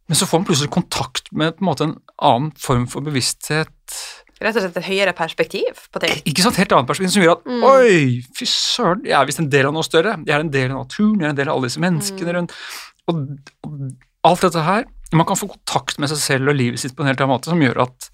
Men 0.07 0.19
så 0.19 0.27
får 0.29 0.39
man 0.39 0.47
plutselig 0.47 0.71
kontakt 0.71 1.33
med 1.35 1.57
på 1.57 1.65
en 1.65 1.67
måte 1.67 1.89
en 1.89 1.97
annen 2.23 2.53
form 2.55 2.87
for 2.87 3.03
bevissthet. 3.03 3.97
Rett 4.41 4.55
og 4.55 4.61
slett 4.61 4.77
et 4.77 4.85
høyere 4.85 5.13
perspektiv 5.17 5.87
på 5.91 5.99
ting. 6.03 6.19
Ikke 6.29 6.43
sant, 6.45 6.55
helt 6.61 6.71
annet 6.75 6.87
perspektiv 6.89 7.13
som 7.15 7.23
gjør 7.23 7.31
at 7.37 7.45
Mm. 7.47 7.63
oi, 7.63 8.23
fy 8.37 8.45
søren, 8.45 9.01
jeg 9.05 9.13
er 9.17 9.25
visst 9.25 9.39
en 9.39 9.49
del 9.49 9.65
av 9.65 9.73
noe 9.73 9.83
større. 9.83 10.17
Jeg 10.25 10.35
er 10.35 10.39
en 10.43 10.51
del 10.53 10.71
av 10.71 10.77
naturen, 10.85 11.19
jeg 11.19 11.25
er 11.25 11.29
en 11.29 11.35
del 11.39 11.49
av 11.49 11.55
alle 11.57 11.67
disse 11.71 11.79
menneskene 11.81 12.27
Mm. 12.29 12.35
rundt. 12.35 12.53
Og, 13.07 13.15
og 13.63 13.95
alt 14.27 14.41
dette 14.41 14.63
her 14.63 14.85
Man 15.13 15.25
kan 15.25 15.37
få 15.39 15.47
kontakt 15.47 15.97
med 15.99 16.09
seg 16.09 16.17
selv 16.17 16.49
og 16.49 16.55
livet 16.59 16.79
sitt 16.79 16.93
på 16.93 16.99
en 17.01 17.07
helt 17.07 17.21
annen 17.21 17.31
måte, 17.39 17.45
som 17.47 17.61
gjør 17.61 17.77
at, 17.85 18.09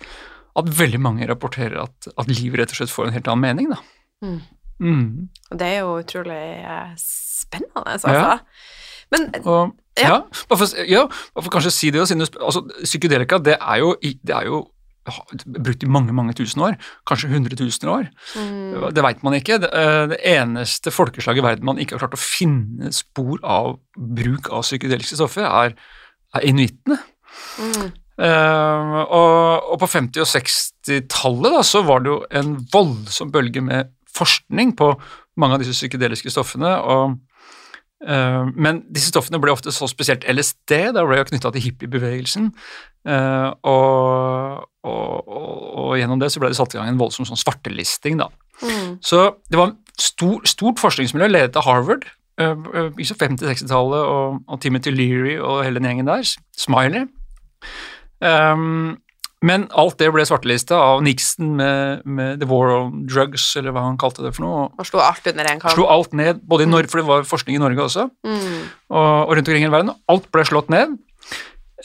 at 0.56 0.66
veldig 0.66 1.00
mange 1.02 1.26
rapporterer 1.28 1.82
at, 1.82 2.08
at 2.16 2.28
livet 2.30 2.60
rett 2.60 2.70
og 2.70 2.76
slett 2.78 2.92
får 2.94 3.08
en 3.08 3.14
helt 3.14 3.28
annen 3.28 3.42
mening. 3.42 3.70
Da. 3.72 3.80
Mm. 4.22 4.42
Mm. 4.80 5.30
Og 5.52 5.58
det 5.58 5.68
er 5.72 5.80
jo 5.80 5.96
utrolig 6.04 6.38
eh, 6.62 6.94
spennende, 7.02 7.82
altså. 7.88 8.14
Ja. 8.14 8.38
Men 9.12 9.32
Og, 9.44 9.74
Ja. 9.98 10.08
ja. 10.08 10.22
bare 10.50 10.58
for, 10.58 10.86
ja, 10.86 11.08
bare 11.34 11.44
for 11.44 11.50
kanskje 11.50 11.72
si 11.72 11.90
det, 11.90 12.06
siden 12.08 12.22
altså, 12.42 12.62
psykedelika 12.84 13.38
det 13.44 13.58
er 13.60 13.78
jo, 13.82 13.96
det 14.02 14.30
er 14.34 14.46
jo 14.46 14.68
brukt 15.04 15.84
i 15.84 15.90
mange 15.90 16.14
mange 16.16 16.36
tusen 16.38 16.62
år, 16.64 16.78
kanskje 17.10 17.32
hundretusener 17.34 17.92
år. 17.92 18.06
mm, 18.36 18.94
Det 18.94 19.04
veit 19.04 19.24
man 19.24 19.34
ikke. 19.34 19.60
Det, 19.60 19.70
eh, 19.74 20.16
eneste 20.38 20.92
folkeslaget 20.92 21.44
i 21.44 21.48
verden 21.48 21.66
man 21.66 21.78
ikke 21.78 21.98
har 21.98 22.06
klart 22.08 22.16
å 22.16 22.22
finne 22.22 22.92
spor 22.92 23.40
av 23.44 23.80
bruk 23.98 24.50
av 24.50 24.64
psykedeliske 24.64 25.20
stoffer, 25.20 25.44
er, 25.44 25.76
er 26.34 26.42
inuittene. 26.42 27.00
mm, 27.60 27.92
Uh, 28.14 29.00
og, 29.10 29.72
og 29.74 29.80
på 29.82 29.88
50- 29.90 30.22
og 30.22 30.28
60-tallet 30.30 31.66
så 31.66 31.82
var 31.82 32.04
det 32.04 32.12
jo 32.12 32.20
en 32.30 32.52
voldsom 32.70 33.32
bølge 33.34 33.64
med 33.66 33.90
forskning 34.14 34.76
på 34.78 34.92
mange 35.42 35.58
av 35.58 35.64
disse 35.64 35.74
psykedeliske 35.74 36.30
stoffene. 36.30 36.76
og 36.78 37.18
men 38.04 38.82
disse 38.92 39.12
stoffene 39.14 39.40
ble 39.40 39.54
ofte 39.54 39.72
så 39.72 39.88
spesielt 39.88 40.26
LSD, 40.28 40.92
da 40.96 41.06
ble 41.08 41.22
jo 41.22 41.28
knytta 41.30 41.54
til 41.56 41.66
hippiebevegelsen. 41.68 42.50
eh, 43.08 43.50
og, 43.64 44.66
og, 44.84 45.28
og, 45.28 45.62
og 45.84 45.94
gjennom 46.00 46.20
det 46.20 46.32
så 46.34 46.44
ble 46.44 46.52
det 46.52 46.60
satt 46.60 46.76
i 46.76 46.80
gang 46.82 46.92
en 46.92 47.00
voldsom 47.00 47.28
sånn 47.30 47.40
svartelisting. 47.40 48.20
da. 48.20 48.30
mm, 48.64 49.00
Så 49.04 49.24
det 49.52 49.60
var 49.60 49.76
stor, 50.00 50.44
stort 50.50 50.84
forskningsmiljø 50.84 51.32
ledet 51.32 51.60
av 51.60 51.68
Harvard 51.68 52.08
eh, 52.40 52.52
eh, 52.54 52.92
i 53.00 53.08
50-60-tallet, 53.08 54.04
og, 54.04 54.44
og 54.48 54.62
Timothy 54.62 54.92
Leary 54.92 55.38
og 55.40 55.64
hele 55.64 55.80
den 55.80 55.92
gjengen 55.92 56.12
der, 56.12 56.28
Smiley. 56.58 57.08
Um, 58.24 59.03
men 59.44 59.66
alt 59.76 59.98
det 60.00 60.08
ble 60.16 60.24
svartelista 60.28 60.78
av 60.80 61.02
Nixon 61.04 61.58
med, 61.60 62.04
med 62.08 62.40
The 62.40 62.48
War 62.48 62.72
on 62.78 63.02
Drugs, 63.10 63.50
eller 63.60 63.76
hva 63.76 63.84
han 63.90 63.98
kalte 64.00 64.24
det 64.24 64.32
for 64.38 64.46
noe. 64.46 64.68
Og 64.80 64.88
slo 64.88 65.02
alt 65.04 65.26
under 65.28 65.50
en 65.52 65.60
kam. 65.60 65.74
Slo 65.76 65.88
alt 65.92 66.14
ned, 66.16 66.40
både 66.48 66.64
i 66.64 66.70
Norge, 66.72 66.88
for 66.92 67.02
det 67.02 67.08
var 67.10 67.28
forskning 67.28 67.60
i 67.60 67.64
Norge 67.64 67.84
også, 67.90 68.08
Mm. 68.24 68.62
og, 68.90 69.10
og 69.28 69.34
rundt 69.36 69.50
omkring 69.52 69.68
i 69.68 69.72
verden. 69.74 69.92
Alt 70.10 70.30
ble 70.32 70.46
slått 70.48 70.72
ned, 70.72 70.96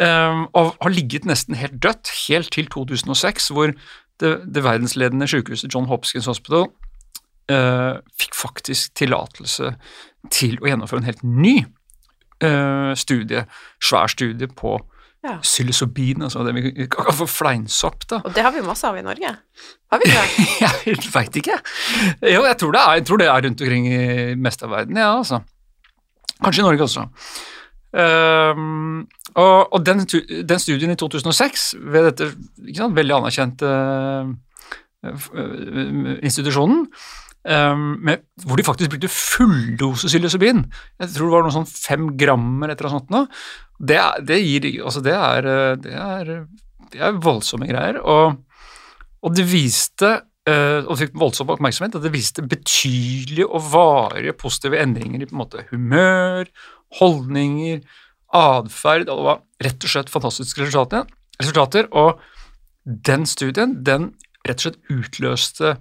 um, 0.01 0.45
og 0.55 0.77
har 0.81 0.95
ligget 0.95 1.27
nesten 1.27 1.59
helt 1.59 1.81
dødt, 1.83 2.13
helt 2.29 2.53
til 2.55 2.71
2006, 2.71 3.51
hvor 3.51 3.75
det, 4.23 4.33
det 4.55 4.65
verdensledende 4.65 5.29
sykehuset 5.31 5.75
John 5.75 5.87
Hopkins 5.91 6.27
Hospital 6.31 6.69
uh, 7.51 7.99
fikk 8.19 8.39
faktisk 8.39 8.95
tillatelse 8.99 9.75
til 10.35 10.59
å 10.63 10.71
gjennomføre 10.71 11.03
en 11.03 11.11
helt 11.11 11.23
ny 11.27 11.57
uh, 12.45 12.95
studie, 12.99 13.45
svær 13.83 14.11
studie 14.11 14.51
på 14.51 14.79
Ja. 15.27 15.41
psilocybin, 15.43 16.23
altså 16.23 16.45
det 16.47 16.53
vi 16.55 16.87
kaller 16.87 17.15
for 17.19 17.27
fleinsopp, 17.27 18.05
da. 18.11 18.21
Og 18.23 18.35
det 18.37 18.45
har 18.47 18.53
vi 18.55 18.63
masse 18.63 18.87
av 18.87 18.97
i 19.01 19.03
Norge. 19.03 19.33
Har 19.91 19.99
vi 19.99 20.07
ikke 20.07 20.23
det? 20.23 20.49
Jeg 20.93 21.11
veit 21.15 21.39
ikke. 21.41 21.57
Jo, 22.23 22.45
jeg 22.47 22.57
tror, 22.61 22.73
det 22.73 22.81
er, 22.81 22.93
jeg 23.01 23.07
tror 23.09 23.21
det 23.21 23.27
er 23.27 23.45
rundt 23.49 23.63
omkring 23.67 23.89
i 23.91 24.35
meste 24.39 24.69
av 24.69 24.77
verden, 24.77 25.01
ja, 25.01 25.11
altså. 25.19 25.41
Kanskje 26.39 26.63
i 26.63 26.67
Norge 26.69 26.87
også. 26.87 27.07
Um, 27.89 29.07
og 29.35 29.73
og 29.73 29.87
den, 29.87 30.05
den 30.49 30.59
studien 30.61 30.93
i 30.93 30.97
2006 31.01 31.75
ved 31.81 32.11
dette 32.11 32.27
sant, 32.77 32.97
veldig 32.97 33.15
anerkjente 33.17 33.71
uh, 33.73 34.29
institusjonen, 36.23 36.85
ehm, 37.47 37.99
med, 38.05 38.25
hvor 38.47 38.59
de 38.59 38.67
faktisk 38.67 38.93
brukte 38.95 39.11
fulldose 39.13 40.11
psilocybin. 40.11 40.65
Jeg 40.99 41.13
tror 41.15 41.29
det 41.29 41.37
var 41.37 41.47
noe 41.47 41.57
sånn 41.59 41.69
fem 41.71 42.11
grammer 42.19 42.73
etter 42.73 42.89
noe 42.89 42.97
sånt 42.97 43.13
nå. 43.15 43.25
Det, 43.79 44.01
det 44.27 44.41
gir 44.43 44.67
Altså, 44.83 45.03
det 45.05 45.15
er, 45.15 45.51
det 45.83 45.95
er, 45.95 46.33
det 46.93 47.05
er 47.05 47.21
voldsomme 47.23 47.69
greier. 47.71 48.01
Og, 48.03 48.41
og 49.23 49.37
det 49.37 49.47
viste 49.51 50.15
eh, 50.49 50.81
og 50.83 50.99
fikk 51.01 51.17
voldsom 51.19 51.53
oppmerksomhet, 51.55 51.99
at 51.99 52.07
det 52.07 52.15
viste 52.15 52.45
betydelige 52.47 53.49
og 53.49 53.71
varige 53.73 54.37
positive 54.39 54.81
endringer 54.83 55.23
i 55.23 55.31
på 55.31 55.37
en 55.37 55.43
måte 55.45 55.67
humør, 55.71 56.51
holdninger, 57.01 57.85
atferd. 58.35 59.07
Det 59.09 59.21
var 59.29 59.43
rett 59.65 59.85
og 59.85 59.95
slett 59.95 60.13
fantastiske 60.13 60.65
resultater. 60.65 61.07
resultater 61.39 61.89
og 61.93 62.19
den 62.85 63.27
studien 63.29 63.77
den 63.85 64.13
rett 64.47 64.59
og 64.59 64.69
slett 64.69 64.81
utløste 64.93 65.77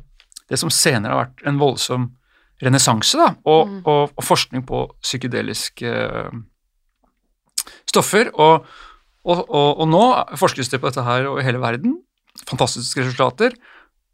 det 0.47 0.59
som 0.59 0.71
senere 0.73 1.13
har 1.13 1.25
vært 1.25 1.45
en 1.49 1.59
voldsom 1.61 2.11
renessanse, 2.63 3.21
og, 3.45 3.67
Mm. 3.67 3.81
og, 3.85 4.13
og 4.17 4.23
forskning 4.23 4.65
på 4.65 4.83
psykedeliske 5.03 5.87
eh, 5.87 6.37
stoffer. 7.85 8.31
Og, 8.33 8.65
og, 9.27 9.83
nå 9.87 10.03
forskes 10.39 10.69
det 10.71 10.79
på 10.81 10.89
dette 10.89 11.03
her 11.03 11.27
over 11.27 11.43
hele 11.45 11.59
verden. 11.61 11.99
Fantastiske 12.47 13.03
resultater. 13.03 13.53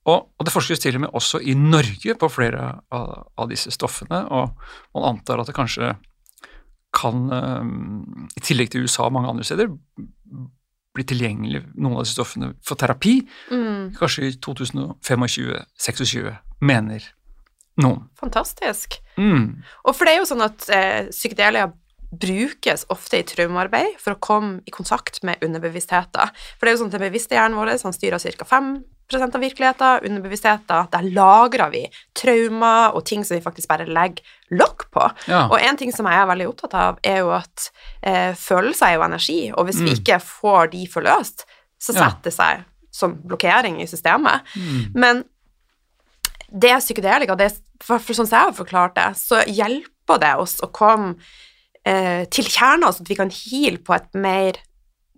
Og, 0.03 0.25
og 0.35 0.43
det 0.45 0.51
forskes 0.51 0.81
til 0.83 0.97
og 0.97 1.05
med 1.05 1.13
også 1.15 1.39
i 1.39 1.53
Norge 1.55 2.15
på 2.19 2.27
flere 2.27 2.73
av, 2.91 3.29
av 3.39 3.47
disse 3.47 3.71
stoffene, 3.71 4.25
og 4.27 4.51
man 4.97 5.05
antar 5.13 5.39
at 5.39 5.47
det 5.47 5.55
kanskje 5.55 5.93
kan, 6.93 7.23
eh, 7.31 7.63
i 8.35 8.43
tillegg 8.43 8.73
til 8.73 8.83
USA 8.83 9.07
og 9.07 9.15
mange 9.15 9.31
andre 9.31 9.47
steder, 9.47 9.71
bli 10.93 11.03
tilgjengelig 11.09 11.63
noen 11.75 11.95
av 11.97 12.03
disse 12.05 12.13
stoffene 12.17 12.53
for 12.61 12.75
terapi, 12.77 13.15
Mm. 13.51 13.93
kanskje 13.97 14.27
i 14.29 14.31
2025-2026, 14.37 16.37
mener 16.61 17.01
noen. 17.81 18.03
Fantastisk. 18.19 18.99
Mm. 19.17 19.63
Og 19.85 19.95
for 19.95 20.05
det 20.05 20.13
er 20.13 20.19
jo 20.21 20.29
sånn 20.29 20.45
at 20.45 20.69
eh, 20.69 21.07
psykedelia 21.09 21.71
brukes 22.19 22.85
ofte 22.93 23.19
i 23.19 23.25
traumearbeid 23.27 23.97
for 24.01 24.15
å 24.15 24.21
komme 24.21 24.61
i 24.65 24.73
kontakt 24.73 25.21
med 25.25 25.41
underbevisstheter. 25.43 26.31
For 26.57 26.65
det 26.65 26.71
er 26.71 26.75
jo 26.77 26.81
sånn 26.83 26.91
at 26.91 26.97
den 26.99 27.07
bevisste 27.07 27.37
hjernen 27.37 27.57
vår 27.59 27.73
han 27.83 27.95
styrer 27.95 28.21
ca. 28.37 28.47
5% 28.49 29.35
av 29.37 29.43
virkeligheten. 29.43 30.05
Underbevisstheten, 30.09 30.89
der 30.93 31.09
lagrer 31.15 31.73
vi 31.73 31.83
traumer 32.17 32.95
og 32.95 33.05
ting 33.09 33.25
som 33.25 33.37
vi 33.37 33.43
faktisk 33.45 33.71
bare 33.71 33.87
legger 33.89 34.23
lokk 34.53 34.87
på. 34.93 35.07
Ja. 35.27 35.47
Og 35.49 35.57
en 35.59 35.79
ting 35.79 35.91
som 35.95 36.07
jeg 36.09 36.21
er 36.21 36.29
veldig 36.29 36.47
opptatt 36.51 36.77
av, 36.77 37.01
er 37.03 37.23
jo 37.23 37.33
at 37.35 37.67
eh, 38.01 38.31
følelser 38.37 38.91
er 38.91 38.97
jo 38.97 39.05
energi, 39.09 39.41
og 39.53 39.67
hvis 39.67 39.81
vi 39.81 39.91
Mm. 39.91 39.97
ikke 39.99 40.19
får 40.21 40.71
de 40.71 40.87
forløst, 40.87 41.45
så 41.79 41.93
setter 41.93 42.29
det 42.29 42.33
seg 42.33 42.63
som 42.93 43.15
blokkering 43.27 43.81
i 43.81 43.87
systemet. 43.89 44.45
Mm. 44.55 44.91
Men 44.95 45.23
det 46.53 46.75
psykedelika, 46.79 47.35
det, 47.35 47.51
for, 47.81 47.97
for 47.99 48.13
sånn 48.13 48.27
som 48.29 48.37
jeg 48.37 48.51
har 48.51 48.57
forklart 48.57 48.95
det, 48.95 49.07
så 49.17 49.41
hjelper 49.49 50.21
det 50.21 50.35
oss 50.37 50.59
å 50.61 50.69
komme 50.71 51.15
eh, 51.87 52.23
til 52.31 52.47
kjerna, 52.49 52.91
så 52.91 53.03
at 53.03 53.11
vi 53.11 53.17
kan 53.19 53.33
heale 53.33 53.81
på 53.83 53.95
et 53.95 54.09
mer 54.15 54.59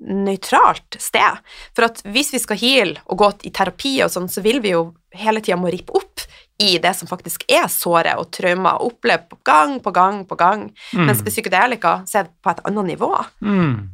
nøytralt 0.05 0.97
sted. 0.99 1.39
For 1.75 1.87
at 1.87 2.01
hvis 2.11 2.33
vi 2.35 2.41
skal 2.41 2.59
heale 2.59 3.03
og 3.07 3.19
gå 3.21 3.29
i 3.47 3.53
terapi 3.55 3.97
og 4.05 4.11
sånn, 4.13 4.27
så 4.31 4.43
vil 4.45 4.59
vi 4.63 4.73
jo 4.75 4.89
hele 5.15 5.41
tida 5.43 5.57
må 5.59 5.71
rippe 5.71 5.95
opp 5.95 6.25
i 6.61 6.77
det 6.79 6.93
som 6.95 7.09
faktisk 7.09 7.43
er 7.51 7.67
såret 7.71 8.15
og 8.19 8.29
traumer, 8.35 8.79
på 8.79 9.39
gang 9.43 9.79
på 9.83 9.91
gang 9.91 10.21
på 10.27 10.37
gang. 10.39 10.69
Mm. 10.93 11.05
Mens 11.07 11.23
med 11.23 11.31
psykedelika 11.31 11.97
så 12.07 12.19
er 12.21 12.27
det 12.27 12.35
på 12.43 12.51
et 12.51 12.63
annet 12.67 12.91
nivå. 12.93 13.11
Mm. 13.43 13.91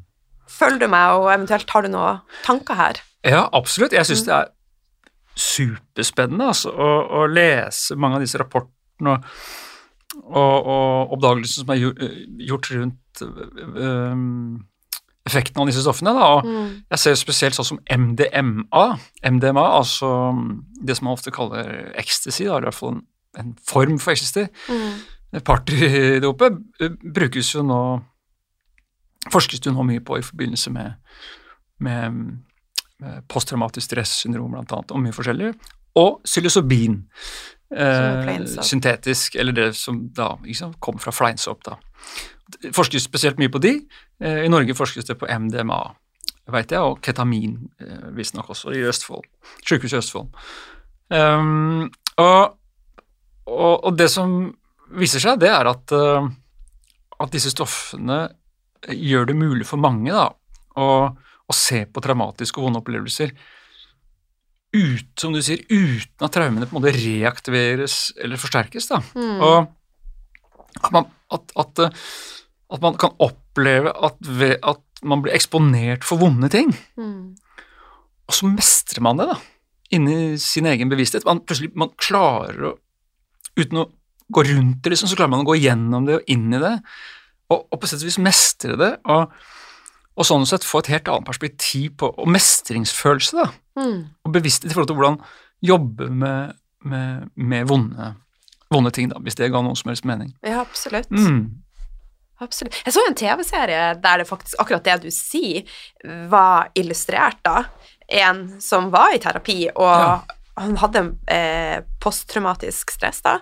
Følger 0.51 0.83
du 0.83 0.91
meg, 0.91 1.15
og 1.17 1.31
eventuelt 1.33 1.69
har 1.69 1.85
du 1.85 1.89
noen 1.93 2.21
tanker 2.45 2.77
her? 2.77 3.01
Ja, 3.25 3.47
absolutt. 3.53 3.95
Jeg 3.95 4.05
syns 4.09 4.25
det 4.27 4.35
er 4.35 4.51
superspennende 5.37 6.51
altså, 6.51 6.73
å, 6.73 6.89
å 7.21 7.25
lese 7.31 7.95
mange 7.95 8.19
av 8.19 8.25
disse 8.25 8.41
rapportene 8.41 9.15
og, 9.15 9.29
og, 10.19 10.67
og 10.67 11.13
oppdagelsen 11.15 11.63
som 11.63 11.71
er 11.73 11.79
gjort 12.47 12.69
rundt 12.73 13.21
um, 13.23 14.65
effekten 15.27 15.61
av 15.61 15.69
disse 15.69 15.83
stoffene. 15.85 16.13
Da. 16.17 16.27
Og 16.35 16.45
Mm. 16.45 16.83
jeg 16.89 16.99
ser 16.99 17.15
spesielt 17.19 17.55
sånn 17.55 17.65
som 17.67 17.79
MDMA, 17.89 18.85
MDMA, 19.23 19.65
altså 19.77 20.09
det 20.81 20.97
som 20.97 21.05
man 21.05 21.13
ofte 21.17 21.31
kaller 21.31 21.91
ecstasy, 21.95 22.45
da, 22.49 22.57
i 22.57 22.65
hvert 22.67 22.77
fall 22.77 22.95
en, 22.95 23.01
en 23.37 23.51
form 23.67 23.99
for 23.99 24.11
ecstasy. 24.11 24.47
Mm. 24.69 25.41
Partydopet 25.47 26.57
eh, 26.81 26.95
brukes 27.15 27.53
jo 27.55 27.63
nå 27.63 27.81
Forskes 29.31 29.59
det 29.61 29.69
jo 29.69 29.75
nå 29.75 29.83
mye 29.85 30.01
på 30.01 30.15
i 30.17 30.23
forbindelse 30.25 30.71
med, 30.73 30.95
med, 31.85 32.15
med 32.99 33.19
posttraumatisk 33.29 33.85
stressyndrom, 33.91 34.55
blant 34.55 34.71
annet, 34.73 34.91
og 34.91 35.03
mye 35.03 35.13
forskjellig. 35.13 35.51
Og 36.01 36.23
psilocybin. 36.25 36.95
Eh, 37.71 38.45
syntetisk, 38.61 39.35
eller 39.35 39.55
det 39.55 39.69
som 39.79 40.01
da 40.15 40.33
sant, 40.53 40.79
kom 40.79 40.99
fra 40.99 41.11
fleinsopp. 41.11 41.63
da. 41.63 41.77
Det 42.51 42.73
forskes 42.75 43.03
spesielt 43.03 43.39
mye 43.39 43.51
på 43.51 43.61
de. 43.61 43.79
Eh, 44.19 44.45
I 44.45 44.49
Norge 44.49 44.75
forskes 44.75 45.05
det 45.05 45.15
på 45.19 45.27
MDMA, 45.27 45.79
vet 46.51 46.71
jeg, 46.71 46.81
og 46.81 46.99
ketamin, 47.01 47.69
eh, 47.79 48.09
visstnok 48.11 48.49
også, 48.49 48.73
i 48.75 48.83
Østfold. 48.83 49.23
Sykehuset 49.63 49.93
i 49.93 49.97
Østfold. 49.97 50.27
Um, 51.11 51.91
og, 52.17 52.57
og, 53.45 53.83
og 53.83 53.97
det 53.97 54.09
som 54.11 54.53
viser 54.95 55.19
seg, 55.19 55.39
det 55.39 55.49
er 55.49 55.67
at, 55.67 55.91
at 55.91 57.31
disse 57.31 57.51
stoffene 57.51 58.29
gjør 58.87 59.27
det 59.27 59.35
mulig 59.35 59.67
for 59.67 59.79
mange 59.79 60.11
da, 60.11 60.29
å, 60.79 60.87
å 61.11 61.53
se 61.55 61.83
på 61.85 62.03
traumatiske 62.03 62.59
og 62.59 62.67
vonde 62.67 62.79
opplevelser 62.79 63.35
ut, 64.73 65.09
som 65.19 65.33
du 65.35 65.41
sier, 65.43 65.63
uten 65.67 66.25
at 66.25 66.31
traumene 66.35 66.67
på 66.67 66.75
en 66.75 66.79
måte 66.79 66.95
reaktiveres 66.95 68.13
eller 68.21 68.39
forsterkes. 68.39 68.87
Da. 68.91 69.01
Mm. 69.17 69.41
Og 69.43 70.83
at 70.85 70.91
man, 70.95 71.09
at, 71.35 71.51
at, 71.59 71.81
eh, 71.83 72.03
at 72.71 72.83
man 72.83 72.95
kan 72.99 73.15
oppleve 73.19 73.91
ved, 74.29 74.57
at 74.63 75.03
man 75.03 75.23
blir 75.23 75.35
eksponert 75.35 76.05
for 76.07 76.21
vonde 76.21 76.49
ting, 76.53 76.71
Mm. 76.95 77.35
og 78.29 78.35
så 78.37 78.47
mestrer 78.47 79.01
man 79.03 79.17
det 79.19 79.27
da, 79.27 79.39
inni 79.91 80.37
sin 80.39 80.69
egen 80.69 80.91
bevissthet. 80.91 81.25
Man 81.27 81.41
plutselig 81.43 81.73
man 81.75 81.91
klarer 81.99 82.69
å, 82.69 82.75
uten 83.59 83.81
å 83.81 83.89
gå 84.31 84.45
rundt 84.47 84.83
det, 84.85 84.93
liksom, 84.93 85.09
så 85.11 85.17
klarer 85.19 85.33
man 85.33 85.43
å 85.43 85.49
gå 85.49 85.57
gjennom 85.59 86.05
det 86.07 86.21
og 86.21 86.29
inn 86.31 86.53
i 86.53 86.61
det, 86.61 86.77
og, 87.51 87.65
og 87.67 87.81
på 87.81 87.89
sett 87.89 88.05
og 88.05 88.07
vis 88.07 88.21
mestre 88.23 88.77
det, 88.79 88.93
og, 89.11 89.33
og 90.17 90.25
sånn 90.27 90.45
sett 90.45 90.63
få 90.67 90.79
et 90.79 90.87
helt 90.87 91.07
annet 91.07 91.25
perspektiv 91.25 91.93
på, 91.97 92.09
og 92.17 92.27
mestringsfølelse, 92.27 93.37
da, 93.37 93.49
Mm. 93.77 94.09
og 94.25 94.33
bevissthet 94.33 94.71
i 94.71 94.73
forhold 94.73 94.87
til 94.87 94.95
hvordan 94.99 95.21
jobbe 95.63 96.09
med, 96.11 96.53
med, 96.83 97.29
med 97.35 97.67
vonde, 97.67 98.15
vonde 98.71 98.91
ting, 98.91 99.07
da, 99.09 99.19
hvis 99.19 99.35
det 99.35 99.51
ga 99.51 99.61
noen 99.61 99.75
som 99.79 99.89
helst 99.89 100.03
mening. 100.05 100.33
Ja, 100.43 100.59
absolutt. 100.61 101.09
Mm. 101.11 101.61
Absolutt. 102.41 102.73
Jeg 102.85 102.93
så 102.95 103.03
en 103.07 103.15
TV-serie 103.15 103.95
der 104.01 104.17
det 104.17 104.27
faktisk 104.27 104.57
akkurat 104.59 104.83
det 104.83 104.95
du 105.03 105.11
sier, 105.13 105.63
var 106.31 106.71
illustrert, 106.75 107.37
da. 107.45 107.63
En 108.09 108.59
som 108.59 108.89
var 108.91 109.13
i 109.15 109.19
terapi, 109.21 109.69
og 109.75 109.99
Ja. 110.01 110.21
han 110.57 110.75
hadde 110.77 111.17
eh, 111.27 111.81
posttraumatisk 112.01 112.91
stress, 112.91 113.21
da. 113.21 113.37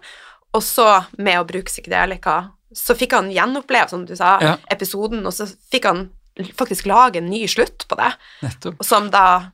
Og 0.54 0.62
så, 0.62 1.06
med 1.18 1.40
å 1.40 1.46
bruke 1.48 1.72
psykedelika, 1.72 2.52
så 2.76 2.94
fikk 2.96 3.14
han 3.14 3.32
gjenoppleve, 3.32 3.90
som 3.90 4.06
du 4.06 4.16
sa, 4.16 4.38
Ja. 4.42 4.58
episoden, 4.70 5.26
og 5.26 5.32
så 5.34 5.48
fikk 5.72 5.86
han 5.86 6.10
faktisk 6.58 6.86
lage 6.86 7.18
en 7.18 7.30
ny 7.30 7.46
slutt 7.48 7.86
på 7.90 7.96
det, 8.00 8.14
Nettopp. 8.44 8.84
som 8.86 9.10
da 9.10 9.52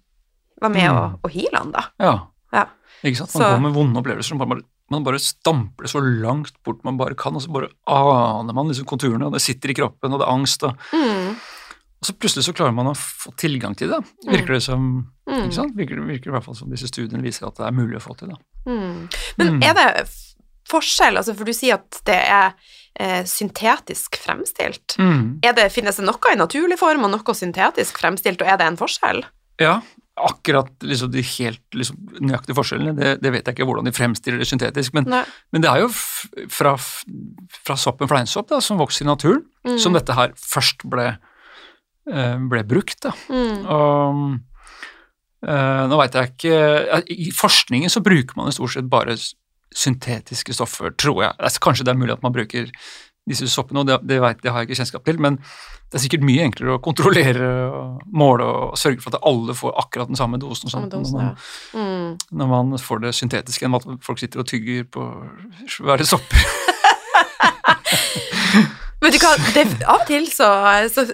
var 0.61 0.69
med 0.69 0.89
Mm. 0.89 1.19
å 1.21 1.29
heale 1.31 1.57
han, 1.57 1.71
da. 1.71 1.83
Ja. 1.99 2.27
Ja. 2.53 2.65
Ikke 3.03 3.17
sant? 3.17 3.33
Man 3.35 3.41
Så- 3.43 3.55
går 3.55 3.61
med 3.61 3.73
vonde 3.73 3.99
opplevelser, 4.01 4.37
man 4.37 4.49
bare, 4.49 4.61
man 4.89 5.03
bare 5.03 5.19
stamper 5.19 5.83
det 5.83 5.91
så 5.91 5.99
langt 6.21 6.53
bort 6.63 6.83
man 6.83 6.97
bare 6.97 7.15
kan, 7.15 7.35
og 7.35 7.41
så 7.41 7.51
bare 7.51 7.69
aner 7.87 8.53
man 8.53 8.67
liksom 8.67 8.85
konturene, 8.85 9.25
og 9.25 9.33
det 9.33 9.41
sitter 9.41 9.69
i 9.69 9.73
kroppen, 9.73 10.13
og 10.13 10.19
det 10.19 10.27
er 10.27 10.31
angst, 10.31 10.63
og, 10.63 10.77
Mm. 10.93 11.35
Og 12.01 12.07
så 12.11 12.19
plutselig 12.19 12.43
så 12.43 12.53
klarer 12.53 12.73
man 12.75 12.85
å 12.87 12.93
få 12.93 13.31
tilgang 13.35 13.75
til 13.75 13.87
det, 13.89 14.03
virker 14.27 14.53
det 14.53 14.61
som. 14.63 15.07
Mm. 15.27 15.45
ikke 15.47 15.53
sant? 15.53 15.75
Virker, 15.75 15.95
virker 16.05 16.27
i 16.27 16.31
hvert 16.31 16.43
fall 16.43 16.53
som 16.55 16.69
disse 16.69 16.87
studiene 16.87 17.23
viser 17.23 17.47
at 17.47 17.55
det 17.55 17.65
er 17.65 17.71
mulig 17.71 17.95
å 17.95 18.01
få 18.03 18.15
til. 18.17 18.27
da. 18.27 18.35
Mm. 18.67 19.09
Men 19.37 19.47
Mm. 19.59 19.63
er 19.63 19.73
det 19.73 20.09
forskjell, 20.69 21.17
altså 21.17 21.35
for 21.35 21.45
du 21.45 21.51
sier 21.53 21.73
at 21.75 22.01
det 22.05 22.21
er 22.29 22.53
syntetisk 23.27 24.15
fremstilt. 24.23 24.95
Er 25.43 25.53
det, 25.57 25.65
finnes 25.75 25.97
det 25.99 26.05
noe 26.07 26.31
i 26.31 26.37
naturlig 26.39 26.77
form 26.79 27.03
og 27.03 27.11
noe 27.11 27.35
syntetisk 27.35 27.97
fremstilt, 27.99 28.41
og 28.41 28.47
er 28.47 28.57
det 28.61 28.67
en 28.69 28.77
forskjell? 28.79 29.19
Ja, 29.59 29.81
akkurat 30.15 30.69
liksom, 30.83 31.09
de 31.11 31.19
helt 31.27 31.75
liksom, 31.75 31.97
nøyaktige 32.23 32.55
forskjellene, 32.55 32.93
det, 32.95 33.09
det 33.19 33.31
vet 33.35 33.47
jeg 33.49 33.57
ikke 33.57 33.67
hvordan 33.67 33.87
de 33.89 33.91
fremstiller 33.95 34.39
det 34.39 34.47
syntetisk, 34.47 34.93
men, 34.95 35.09
men 35.51 35.63
det 35.63 35.67
er 35.67 35.81
jo 35.83 35.89
fra, 35.91 36.71
fra 36.79 37.75
soppen 37.79 38.07
fleinsopp 38.07 38.47
da, 38.53 38.61
som 38.63 38.79
vokser 38.79 39.03
i 39.03 39.11
naturen, 39.11 39.43
Mm. 39.65 39.79
som 39.81 39.95
dette 39.97 40.13
her 40.13 40.29
først 40.37 40.83
ble, 40.85 41.07
eh, 42.13 42.35
ble 42.51 42.59
brukt. 42.69 42.99
da. 43.01 43.11
Mm. 43.33 43.63
Og 43.65 44.19
eh, 45.47 45.83
nå 45.89 45.97
veit 45.97 46.13
jeg 46.13 46.31
ikke 46.35 47.03
I 47.09 47.31
forskningen 47.33 47.89
så 47.89 48.03
bruker 48.05 48.37
man 48.37 48.51
i 48.51 48.53
stort 48.53 48.75
sett 48.75 48.85
bare 48.91 49.15
syntetiske 49.75 50.55
stoffer, 50.55 50.93
tror 50.95 51.23
jeg. 51.25 51.35
Altså, 51.39 51.61
kanskje 51.63 51.85
det 51.87 51.93
er 51.93 51.99
mulig 51.99 52.15
at 52.15 52.23
man 52.25 52.35
bruker 52.35 52.71
disse 53.29 53.47
soppene, 53.49 53.81
og 53.81 53.87
det, 53.89 53.97
det, 54.05 54.19
vet, 54.21 54.41
det 54.43 54.51
har 54.53 54.61
jeg 54.61 54.69
ikke 54.69 54.77
kjennskap 54.81 55.05
til, 55.07 55.17
men 55.21 55.39
det 55.89 55.97
er 55.97 56.03
sikkert 56.03 56.25
mye 56.27 56.45
enklere 56.45 56.75
å 56.75 56.81
kontrollere 56.83 57.49
og 57.73 58.03
måle 58.13 58.45
og 58.45 58.77
sørge 58.77 59.01
for 59.01 59.15
at 59.15 59.25
alle 59.25 59.55
får 59.57 59.73
akkurat 59.81 60.11
den 60.11 60.19
samme 60.19 60.37
dosen 60.41 60.69
Samme 60.71 60.89
dosen, 60.91 61.17
når, 61.17 61.23
man. 61.23 61.35
Mm. 61.73 62.37
når 62.37 62.51
man 62.51 62.77
får 62.81 63.01
det 63.05 63.13
syntetiske, 63.17 63.65
enn 63.65 63.77
at 63.77 63.87
folk 64.05 64.21
sitter 64.21 64.43
og 64.43 64.49
tygger 64.49 64.85
på 64.93 65.07
svære 65.77 66.05
sopper. 66.09 66.45
Vet 69.05 69.13
du 69.13 69.19
hva, 69.21 69.33
det, 69.53 69.65
av 69.85 70.01
og 70.01 70.07
til 70.09 70.25
så, 70.31 70.47
så 70.89 71.05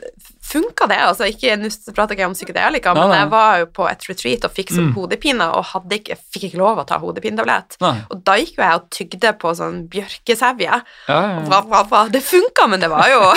funka 0.51 0.87
det, 0.91 0.97
altså 1.07 1.27
ikke, 1.31 1.55
nå 1.61 1.69
prater 1.95 2.15
ikke 2.15 2.25
jeg 2.25 2.29
om 2.31 2.35
psykedelika, 2.37 2.93
men 2.97 3.13
jeg 3.15 3.29
var 3.31 3.57
jo 3.61 3.65
på 3.79 3.87
et 3.89 4.05
retreat 4.09 4.45
og 4.47 4.51
fikk 4.55 4.69
sånn 4.75 4.89
Mm. 4.91 4.93
hodepine, 4.97 5.47
og 5.55 5.65
ikke, 5.97 6.17
fikk 6.33 6.43
ikke 6.49 6.59
lov 6.61 6.81
å 6.83 6.85
ta 6.87 6.97
hodepinetablett. 6.99 7.77
Og 8.11 8.23
da 8.27 8.35
gikk 8.39 8.57
jo 8.57 8.63
jeg 8.65 8.75
og 8.81 8.89
tygde 8.91 9.33
på 9.39 9.53
sånn 9.55 9.87
bjørkesevje. 9.91 10.81
Ja, 11.07 11.19
ja, 11.21 11.39
ja. 11.39 12.03
Det 12.11 12.21
funka, 12.23 12.67
men 12.67 12.79
det 12.83 12.89
var 12.91 13.07
jo 13.09 13.21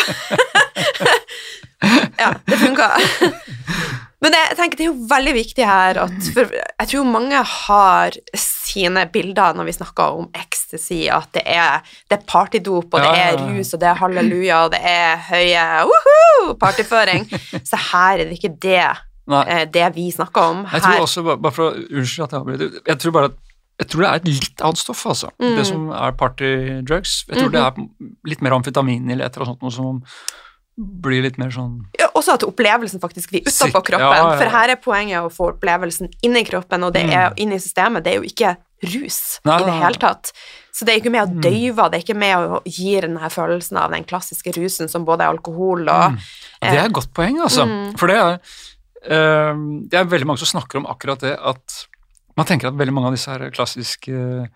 Ja, 2.18 2.34
det 2.46 2.56
funka. 2.58 2.90
Men 4.24 4.36
jeg 4.38 4.56
tenker 4.56 4.80
det 4.80 4.86
er 4.86 4.90
jo 4.90 5.06
veldig 5.10 5.34
viktig 5.36 5.66
her 5.68 6.00
at 6.06 6.28
For 6.32 6.52
jeg 6.54 6.90
tror 6.90 7.08
mange 7.08 7.40
har 7.50 8.18
sine 8.40 9.04
bilder 9.12 9.56
når 9.58 9.68
vi 9.68 9.76
snakker 9.76 10.18
om 10.20 10.28
ecstasy, 10.34 11.04
at 11.12 11.28
det 11.36 11.44
er, 11.50 11.84
det 12.10 12.18
er 12.18 12.26
partydop, 12.28 12.88
og 12.88 13.00
det 13.00 13.10
Ja, 13.10 13.14
ja, 13.18 13.32
er 13.34 13.42
rus, 13.44 13.74
og 13.76 13.82
det 13.82 13.90
er 13.90 14.00
halleluja, 14.00 14.60
og 14.64 14.72
det 14.74 14.80
er 14.88 15.20
høye 15.28 15.64
woohoo, 15.90 16.54
partyføring. 16.60 17.28
Så 17.70 17.80
her 17.92 18.22
er 18.22 18.30
det 18.30 18.38
ikke 18.38 18.54
det, 18.62 18.80
eh, 19.44 19.64
det 19.70 19.88
vi 19.94 20.08
snakker 20.10 20.54
om. 20.54 20.64
Her. 20.64 20.80
Jeg 20.80 20.86
tror 20.88 21.06
også, 21.06 21.24
bare 21.34 21.54
for 21.54 21.70
å 21.70 21.84
Unnskyld 21.84 22.26
at 22.26 22.34
jeg 22.34 22.40
avbryter. 22.40 22.78
Jeg 22.88 23.02
tror 23.04 23.16
bare 23.18 23.30
at 23.32 23.42
jeg 23.82 23.90
tror 23.90 24.04
det 24.04 24.08
er 24.08 24.20
et 24.20 24.28
litt 24.30 24.62
annet 24.62 24.78
stoff, 24.78 25.00
altså. 25.10 25.28
Mm. 25.42 25.54
Det 25.58 25.66
som 25.66 25.86
er 25.98 26.14
partydrugs. 26.18 27.14
Jeg 27.26 27.40
tror 27.40 27.50
det 27.50 27.62
er 27.62 27.80
litt 28.30 28.44
mer 28.46 28.54
amfetamin 28.54 29.10
eller 29.10 29.26
et 29.26 29.34
eller 29.34 29.50
annet 29.50 29.58
sånt, 29.58 29.64
noe 29.66 29.74
som 29.74 30.43
blir 30.76 31.22
litt 31.22 31.36
mer 31.38 31.50
sånn 31.54 31.84
Ja, 31.98 32.08
også 32.18 32.34
at 32.34 32.42
opplevelsen 32.42 33.00
faktisk 33.00 33.30
blir 33.30 33.42
utapå 33.46 33.82
kroppen. 33.84 34.00
ja, 34.10 34.32
ja. 34.32 34.38
For 34.40 34.50
her 34.50 34.68
er 34.74 34.76
poenget 34.82 35.22
å 35.22 35.30
få 35.30 35.52
opplevelsen 35.52 36.10
inni 36.22 36.44
kroppen, 36.44 36.82
og 36.84 36.92
det 36.92 37.04
Mm. 37.06 37.12
er 37.12 37.32
inn 37.36 37.48
inni 37.52 37.60
systemet. 37.60 38.02
Det 38.04 38.12
er 38.14 38.16
jo 38.20 38.26
ikke 38.28 38.56
rus 38.84 39.40
Nei, 39.44 39.60
i 39.60 39.64
det 39.64 39.72
hele 39.72 39.94
tatt. 40.02 40.32
Så 40.72 40.84
det 40.84 40.94
er 40.94 41.00
ikke 41.00 41.12
med 41.12 41.28
å 41.28 41.32
Mm. 41.32 41.40
døyve, 41.40 41.90
det 41.90 41.94
er 42.00 42.04
ikke 42.04 42.18
med 42.18 42.36
å 42.36 42.62
gi 42.66 43.00
den 43.00 43.16
her 43.16 43.28
følelsen 43.30 43.76
av 43.78 43.90
den 43.92 44.04
klassiske 44.04 44.52
rusen 44.56 44.88
som 44.90 45.04
både 45.06 45.20
er 45.22 45.30
alkohol 45.36 45.88
og 45.88 46.12
Mm. 46.12 46.18
Det 46.60 46.78
er 46.78 46.86
et 46.86 46.92
godt 46.92 47.12
poeng, 47.14 47.38
altså. 47.40 47.64
Mm. 47.66 47.96
For 47.98 48.06
det 48.08 48.16
er 48.16 48.38
uh, 49.10 49.54
Det 49.88 49.94
er 49.94 50.04
veldig 50.04 50.26
mange 50.26 50.38
som 50.38 50.60
snakker 50.60 50.76
om 50.78 50.86
akkurat 50.86 51.20
det 51.20 51.38
at 51.38 51.86
man 52.36 52.46
tenker 52.46 52.66
at 52.66 52.74
veldig 52.74 52.92
mange 52.92 53.06
av 53.06 53.12
disse 53.12 53.30
her 53.30 53.50
klassiske 53.50 54.08
eh, 54.42 54.46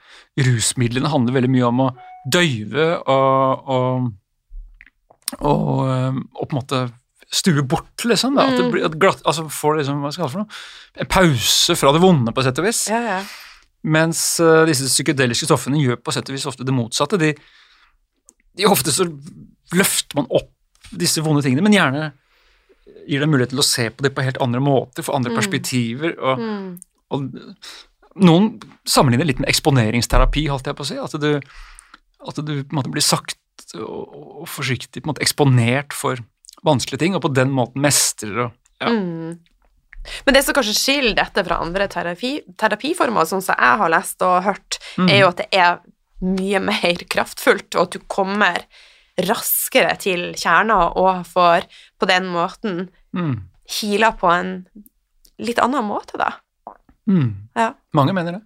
rusmidlene 0.42 1.06
handler 1.08 1.32
veldig 1.36 1.50
mye 1.50 1.66
om 1.68 1.80
å 1.84 1.96
døyve 2.28 2.86
og, 3.06 3.68
og, 3.68 4.12
og, 5.40 5.88
eh, 5.88 6.18
og 6.34 6.48
på 6.48 6.54
en 6.56 6.60
måte 6.62 6.92
stue 7.30 7.62
bort, 7.62 8.04
liksom. 8.08 8.34
Da. 8.38 8.46
At 8.48 8.56
det 8.56 8.64
Mm. 8.64 8.70
blir, 8.72 8.84
at 8.86 8.98
glatt, 8.98 9.22
altså 9.28 9.44
får 9.52 9.76
liksom, 9.82 10.00
hva 10.00 10.12
skal 10.12 10.24
jeg 10.24 10.32
kalle 10.32 10.46
det 10.46 10.54
for 10.54 11.02
noe? 11.02 11.02
En 11.04 11.06
pause 11.12 11.76
fra 11.76 11.92
det 11.92 12.00
vonde, 12.00 12.32
på 12.32 12.42
sett 12.42 12.58
og 12.58 12.64
vis. 12.64 12.86
ja, 12.88 13.00
ja. 13.02 13.20
Mens 13.84 14.40
uh, 14.40 14.64
disse 14.66 14.88
psykedeliske 14.90 15.46
stoffene 15.46 15.78
gjør 15.78 15.96
på 16.02 16.12
sett 16.12 16.28
og 16.28 16.34
vis 16.34 16.46
ofte 16.50 16.64
det 16.66 16.74
motsatte. 16.74 17.16
De, 17.20 17.34
de 18.58 18.64
ofte 18.66 18.90
så 18.90 19.04
løfter 19.72 20.16
man 20.18 20.26
opp 20.34 20.50
disse 20.90 21.22
vonde 21.22 21.42
tingene, 21.44 21.62
men 21.62 21.72
gjerne 21.76 22.12
gir 23.06 23.20
deg 23.20 23.28
mulighet 23.30 23.50
til 23.50 23.60
å 23.62 23.64
se 23.64 23.88
på 23.90 24.02
det 24.02 24.14
på 24.16 24.24
helt 24.24 24.40
andre 24.42 24.60
måter, 24.60 25.04
få 25.06 25.14
andre 25.14 25.30
Mm. 25.30 25.36
perspektiver. 25.38 26.16
Og, 26.18 26.38
Mm. 26.38 26.80
og 27.10 27.30
noen 28.16 28.60
sammenligner 28.84 29.26
litt 29.26 29.38
med 29.38 29.48
eksponeringsterapi, 29.48 30.48
holdt 30.48 30.64
jeg 30.66 30.74
på 30.76 30.82
å 30.82 30.86
si. 30.86 30.96
At 30.98 31.20
du, 31.20 31.36
at 32.26 32.34
du 32.44 32.64
på 32.64 32.72
en 32.72 32.78
måte 32.82 32.90
blir 32.90 33.02
sakte 33.04 33.36
og, 33.76 34.14
og 34.42 34.48
forsiktig 34.48 35.04
måte 35.06 35.22
eksponert 35.24 35.92
for 35.96 36.20
vanskelige 36.66 36.98
ting, 37.04 37.14
og 37.14 37.22
på 37.22 37.32
den 37.34 37.52
måten 37.54 37.82
mestrer 37.84 38.46
og 38.46 38.56
Ja. 38.80 38.92
Mm. 38.94 39.38
Men 40.24 40.34
det 40.34 40.44
som 40.46 40.54
kanskje 40.54 40.72
skiller 40.78 41.14
dette 41.18 41.42
fra 41.44 41.56
andre 41.60 41.88
terapi, 41.90 42.38
terapiformer, 42.56 43.26
sånn 43.26 43.42
som 43.44 43.56
jeg 43.58 43.78
har 43.80 43.90
lest 43.90 44.22
og 44.22 44.44
hørt, 44.46 44.78
Mm. 44.96 45.08
er 45.10 45.18
jo 45.20 45.28
at 45.28 45.36
det 45.42 45.48
er 45.52 45.80
mye 46.22 46.60
mer 46.62 46.94
kraftfullt, 47.10 47.74
og 47.74 47.82
at 47.82 47.90
du 47.90 47.98
kommer 48.08 48.56
raskere 49.18 49.98
til 49.98 50.32
kjerna 50.38 50.96
og 50.96 51.26
får 51.26 51.66
på 51.98 52.06
den 52.06 52.28
måten 52.30 52.88
mm, 53.12 53.34
heala 53.68 54.12
på 54.16 54.30
en 54.32 54.66
litt 55.38 55.58
annen 55.58 55.84
måte, 55.84 56.16
da. 56.16 56.32
mm. 57.10 57.34
Ja. 57.56 57.72
Mange 57.92 58.14
mener 58.14 58.32
det. 58.38 58.42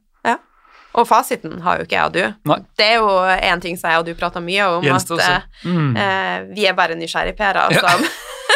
Og 0.95 1.07
fasiten 1.09 1.61
har 1.65 1.79
jo 1.79 1.85
ikke 1.87 1.97
jeg 1.97 2.05
og 2.05 2.13
du. 2.13 2.49
Nei. 2.51 2.59
Det 2.77 2.85
er 2.85 2.99
jo 3.01 3.09
en 3.49 3.61
ting 3.65 3.79
som 3.81 3.91
jeg 3.91 3.99
og 4.03 4.07
du 4.07 4.15
prater 4.19 4.41
mye 4.45 4.67
om, 4.77 4.83
Gjenst 4.85 5.11
at. 5.17 5.47
Mm. 5.65 5.97
eh, 5.97 6.03
eh, 6.05 6.43
vi 6.53 6.67
er 6.69 6.75
bare 6.77 6.95
nysgjerrigpærer 7.01 7.73
Ja. 7.73 7.81
som 7.81 8.05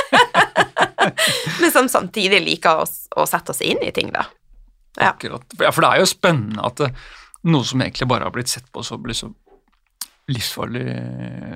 Men 1.60 1.70
som 1.72 1.88
samtidig 1.88 2.40
liker 2.44 2.82
oss 2.82 3.06
å 3.16 3.24
sette 3.28 3.52
oss 3.54 3.62
inn 3.64 3.80
i 3.84 3.90
ting, 3.94 4.10
da. 4.14 4.26
Ja. 4.96 5.10
Akkurat. 5.12 5.44
Ja, 5.60 5.70
for 5.72 5.84
det 5.84 5.90
er 5.92 6.02
jo 6.02 6.08
spennende 6.10 6.64
at 6.66 6.76
det, 6.80 6.90
noe 7.46 7.64
som 7.68 7.82
egentlig 7.84 8.08
bare 8.10 8.24
har 8.28 8.32
blitt 8.34 8.48
sett 8.52 8.68
på 8.72 8.82
som 8.84 9.04
liksom 9.06 9.34
livsfarlig 10.32 10.86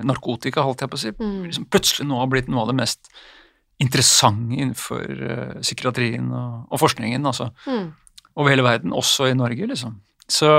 narkotika, 0.07 0.63
holdt 0.63 0.85
jeg 0.85 0.91
på 0.93 0.99
å 0.99 1.01
si, 1.03 1.11
Mm. 1.19 1.45
liksom 1.49 1.65
plutselig 1.73 2.07
nå 2.07 2.19
har 2.21 2.29
blitt 2.31 2.49
noe 2.49 2.63
av 2.63 2.69
det 2.71 2.77
mest 2.79 3.09
interessante 3.81 4.55
innenfor 4.55 5.09
uh, 5.11 5.61
psykiatrien 5.61 6.29
og, 6.31 6.67
og 6.71 6.79
forskningen, 6.79 7.25
altså 7.27 7.51
Mm. 7.67 7.93
over 8.37 8.51
hele 8.51 8.63
verden, 8.63 8.93
også 8.93 9.31
i 9.31 9.35
Norge, 9.35 9.67
liksom. 9.67 9.97
Så 10.31 10.51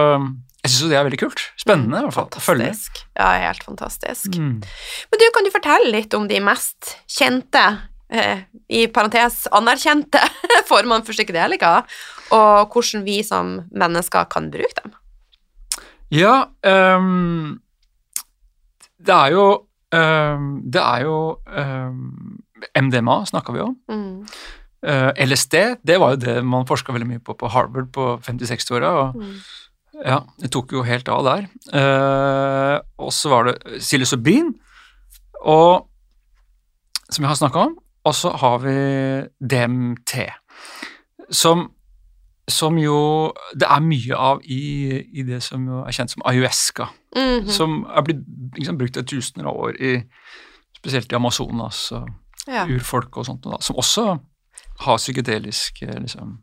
jeg 0.62 0.70
syns 0.70 0.82
jo 0.84 0.90
det 0.92 0.98
er 1.00 1.06
veldig 1.08 1.20
kult. 1.24 1.42
Spennende, 1.58 2.04
i 2.04 2.06
hvert 2.06 2.18
fall. 2.18 2.28
Fantastisk. 2.38 3.02
Ja, 3.18 3.32
helt 3.48 3.64
fantastisk. 3.66 4.36
Mm. 4.38 4.60
Men 4.62 5.22
du, 5.22 5.26
kan 5.34 5.48
du 5.48 5.54
fortelle 5.54 5.94
litt 5.96 6.14
om 6.14 6.28
de 6.30 6.38
mest 6.44 6.94
kjente, 7.10 7.64
eh, 8.14 8.44
i 8.70 8.84
parentes 8.94 9.48
anerkjente, 9.58 10.22
formene 10.70 11.02
for 11.08 11.18
psykedelika, 11.18 11.80
og 12.36 12.76
hvordan 12.76 13.08
vi 13.08 13.22
som 13.26 13.58
mennesker 13.74 14.30
kan 14.32 14.52
bruke 14.54 14.84
dem? 14.84 14.94
Ja, 16.12 16.36
um, 16.68 17.58
det 19.00 19.14
er 19.16 19.32
jo 19.32 19.46
um, 19.96 20.48
Det 20.68 20.82
er 20.82 21.06
jo 21.06 21.16
um, 21.48 22.42
MDMA 22.76 23.22
snakka 23.32 23.56
vi 23.56 23.64
om. 23.64 23.78
Mm. 23.90 24.28
Eh, 24.82 25.12
LSD, 25.28 25.56
det 25.86 26.00
var 26.02 26.16
jo 26.16 26.22
det 26.24 26.40
man 26.46 26.66
forska 26.66 26.94
veldig 26.94 27.08
mye 27.08 27.22
på 27.22 27.36
på 27.38 27.50
Harvard 27.54 27.92
på 27.94 28.18
50-60-åra. 28.26 28.90
og 28.90 29.16
Mm. 29.16 29.36
ja, 30.06 30.20
Det 30.40 30.52
tok 30.52 30.72
jo 30.74 30.84
helt 30.84 31.08
av 31.10 31.24
der. 31.24 31.48
Eh, 31.74 32.80
og 32.98 33.14
så 33.14 33.30
var 33.30 33.44
det 33.44 33.80
psilocybin, 33.80 34.54
og, 35.46 35.88
som 37.10 37.24
jeg 37.24 37.30
har 37.30 37.36
snakka 37.36 37.60
om. 37.60 37.78
Og 38.04 38.16
så 38.16 38.30
har 38.30 38.58
vi 38.58 39.28
DMT, 39.46 40.30
som, 41.30 41.72
som 42.48 42.78
jo 42.78 43.32
det 43.54 43.68
er 43.70 43.80
mye 43.80 44.16
av 44.18 44.42
i, 44.44 45.02
i 45.14 45.24
det 45.24 45.44
som 45.44 45.68
er 45.86 45.92
kjent 45.92 46.12
som 46.12 46.22
ayahuasca, 46.26 46.90
-hmm. 47.16 47.48
som 47.48 47.86
er 47.96 48.02
blitt 48.02 48.26
liksom, 48.58 48.78
brukt 48.78 48.98
i 48.98 49.04
tusener 49.04 49.46
av 49.46 49.56
år, 49.56 49.82
i, 49.82 50.04
spesielt 50.78 51.12
i 51.12 51.16
Amazonas 51.16 51.92
og 51.92 52.10
ja. 52.48 52.66
urfolk 52.66 53.18
og 53.18 53.26
sånt, 53.26 53.44
da, 53.44 53.58
som 53.62 53.76
også 53.76 54.18
har 54.80 54.98
psykedeliske 54.98 55.86
liksom, 56.02 56.38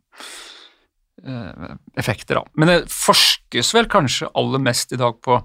eh, 1.24 1.74
effekter. 1.96 2.34
Da. 2.34 2.44
Men 2.54 2.68
det 2.68 2.78
forskes 2.92 3.74
vel 3.74 3.86
kanskje 3.90 4.30
aller 4.34 4.58
mest 4.62 4.92
i 4.92 4.96
dag 5.00 5.20
på 5.22 5.40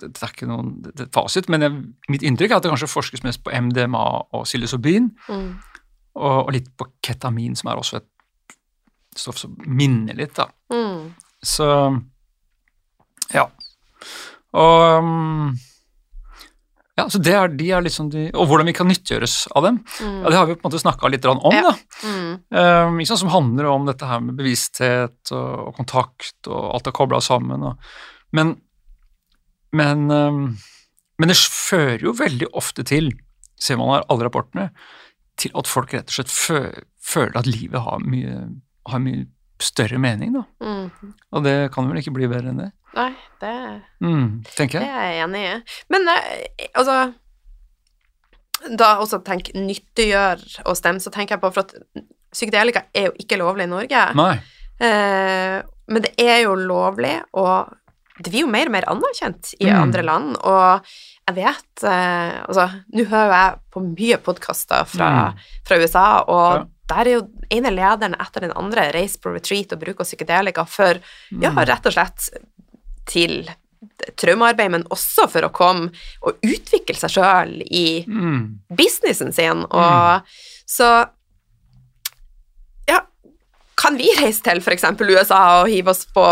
det 0.00 0.22
er 0.22 0.30
ikke 0.32 0.46
noen 0.48 0.78
er 0.96 1.08
fasit, 1.12 1.48
men 1.52 1.60
jeg, 1.60 1.72
mitt 2.08 2.22
inntrykk 2.24 2.50
er 2.54 2.56
at 2.56 2.62
det 2.64 2.70
kanskje 2.72 2.88
forskes 2.88 3.22
mest 3.26 3.42
på 3.44 3.52
MDMA 3.52 4.04
og 4.32 4.46
psilocybin, 4.46 5.10
Mm. 5.28 5.58
og, 6.14 6.46
og 6.46 6.52
litt 6.54 6.70
på 6.78 6.86
ketamin, 7.04 7.56
som 7.58 7.68
er 7.68 7.76
også 7.76 7.96
et 8.00 8.06
stoff 9.18 9.36
som 9.36 9.56
minner 9.66 10.14
litt. 10.16 10.34
da. 10.38 10.46
Mm. 10.72 11.10
Så 11.44 11.68
ja. 13.34 13.44
Og 14.56 15.02
um, 15.04 15.58
Ja, 16.98 17.04
så 17.12 17.20
det 17.22 17.32
er, 17.38 17.48
de 17.54 17.68
er 17.70 17.84
liksom 17.84 18.08
de, 18.10 18.24
Og 18.34 18.48
hvordan 18.50 18.66
vi 18.66 18.74
kan 18.74 18.88
nyttiggjøres 18.90 19.36
av 19.56 19.62
dem. 19.68 19.76
Mm. 20.02 20.16
Ja, 20.24 20.30
det 20.32 20.38
har 20.40 20.48
vi 20.48 20.56
på 20.58 20.64
en 20.64 20.68
måte 20.72 20.80
snakka 20.82 21.10
litt 21.12 21.28
om, 21.30 21.38
Ja. 21.54 21.70
da. 21.70 21.74
Mm. 22.02 22.32
Um, 22.50 22.98
sant, 23.06 23.20
som 23.22 23.30
handler 23.30 23.70
om 23.70 23.86
dette 23.86 24.08
her 24.10 24.20
med 24.24 24.34
bevissthet 24.40 25.30
og, 25.30 25.52
og 25.68 25.76
kontakt, 25.78 26.36
og 26.50 26.72
alt 26.74 26.90
er 26.90 26.96
kobla 26.98 27.20
sammen. 27.22 27.62
Og, 27.70 27.92
men 28.34 28.56
men, 29.76 30.10
um, 30.10 30.56
men 31.20 31.28
det 31.30 31.36
fører 31.36 32.00
jo 32.06 32.14
veldig 32.16 32.46
ofte 32.56 32.84
til, 32.88 33.10
ser 33.60 33.76
man 33.76 33.90
her 33.98 34.06
alle 34.08 34.28
rapportene, 34.28 34.70
til 35.38 35.52
at 35.58 35.68
folk 35.70 35.92
rett 35.94 36.08
og 36.08 36.16
slett 36.18 36.32
føler 36.32 37.36
at 37.38 37.46
livet 37.48 37.82
har 37.84 38.00
mye, 38.00 38.38
har 38.88 39.02
mye 39.04 39.26
større 39.62 39.98
mening, 39.98 40.32
da. 40.36 40.42
Mm. 40.62 41.14
Og 41.32 41.44
det 41.44 41.56
kan 41.74 41.88
vel 41.90 41.98
ikke 42.02 42.14
bli 42.14 42.28
bedre 42.30 42.52
enn 42.52 42.60
det, 42.62 42.70
Nei, 42.96 43.10
det, 43.42 43.54
mm, 44.00 44.28
det 44.56 44.66
er 44.80 45.10
jeg 45.12 45.18
enig 45.26 45.40
i. 45.44 45.56
Men 45.92 46.08
eh, 46.08 46.68
altså 46.74 46.94
Da 48.78 48.94
også 49.02 49.20
tenk 49.26 49.50
nyttiggjør 49.54 50.40
og 50.66 50.76
stemme, 50.78 50.98
så 51.02 51.12
tenker 51.14 51.36
jeg 51.36 51.42
på 51.44 51.50
For 51.54 51.66
at 51.66 51.74
psykedelika 52.34 52.86
er 52.96 53.10
jo 53.10 53.12
ikke 53.22 53.38
lovlig 53.40 53.64
i 53.68 53.70
Norge. 53.70 54.00
Nei. 54.18 54.32
Eh, 54.84 55.58
men 55.88 56.04
det 56.04 56.10
er 56.20 56.42
jo 56.44 56.54
lovlig, 56.58 57.14
og 57.40 57.70
det 58.18 58.32
blir 58.32 58.42
jo 58.44 58.50
mer 58.50 58.66
og 58.68 58.74
mer 58.74 58.84
anerkjent 58.90 59.52
i 59.60 59.68
Mm. 59.70 59.78
andre 59.82 60.02
land. 60.02 60.36
Og 60.42 60.82
jeg 61.28 61.36
vet 61.38 61.84
eh, 61.84 62.40
Altså, 62.48 62.66
nå 62.92 63.04
hører 63.08 63.32
jeg 63.36 63.58
på 63.72 63.84
mye 63.86 64.18
podkaster 64.18 64.84
fra, 64.90 65.32
fra 65.64 65.78
USA, 65.78 66.08
og 66.26 66.58
Ja. 66.58 66.64
Der 66.88 67.00
er 67.06 67.12
jo 67.18 67.22
ene 67.52 67.70
lederen 67.74 68.14
etter 68.20 68.40
den 68.46 68.52
andre 68.56 68.88
reiser 68.94 69.20
på 69.20 69.32
retreat 69.34 69.72
og 69.76 69.80
bruker 69.82 70.04
psykedelika 70.08 70.64
for 70.68 71.00
ja, 71.30 71.50
Mm. 71.52 71.64
rett 71.68 71.86
og 71.86 71.92
slett 71.92 72.28
til 73.06 73.48
traumearbeid, 74.18 74.70
men 74.70 74.84
også 74.90 75.28
for 75.30 75.46
å 75.46 75.52
komme 75.54 75.92
og 76.22 76.40
utvikle 76.42 76.96
seg 76.98 77.10
sjøl 77.14 77.62
i 77.70 78.04
Mm. 78.08 78.58
businessen 78.74 79.32
sin, 79.32 79.64
og 79.70 80.22
så 80.66 81.08
Ja, 82.88 83.00
kan 83.76 83.96
vi 83.96 84.08
reise 84.18 84.42
til 84.42 84.60
f.eks. 84.60 84.84
USA 85.00 85.60
og 85.62 85.68
hive 85.68 85.90
oss 85.92 86.06
på 86.06 86.24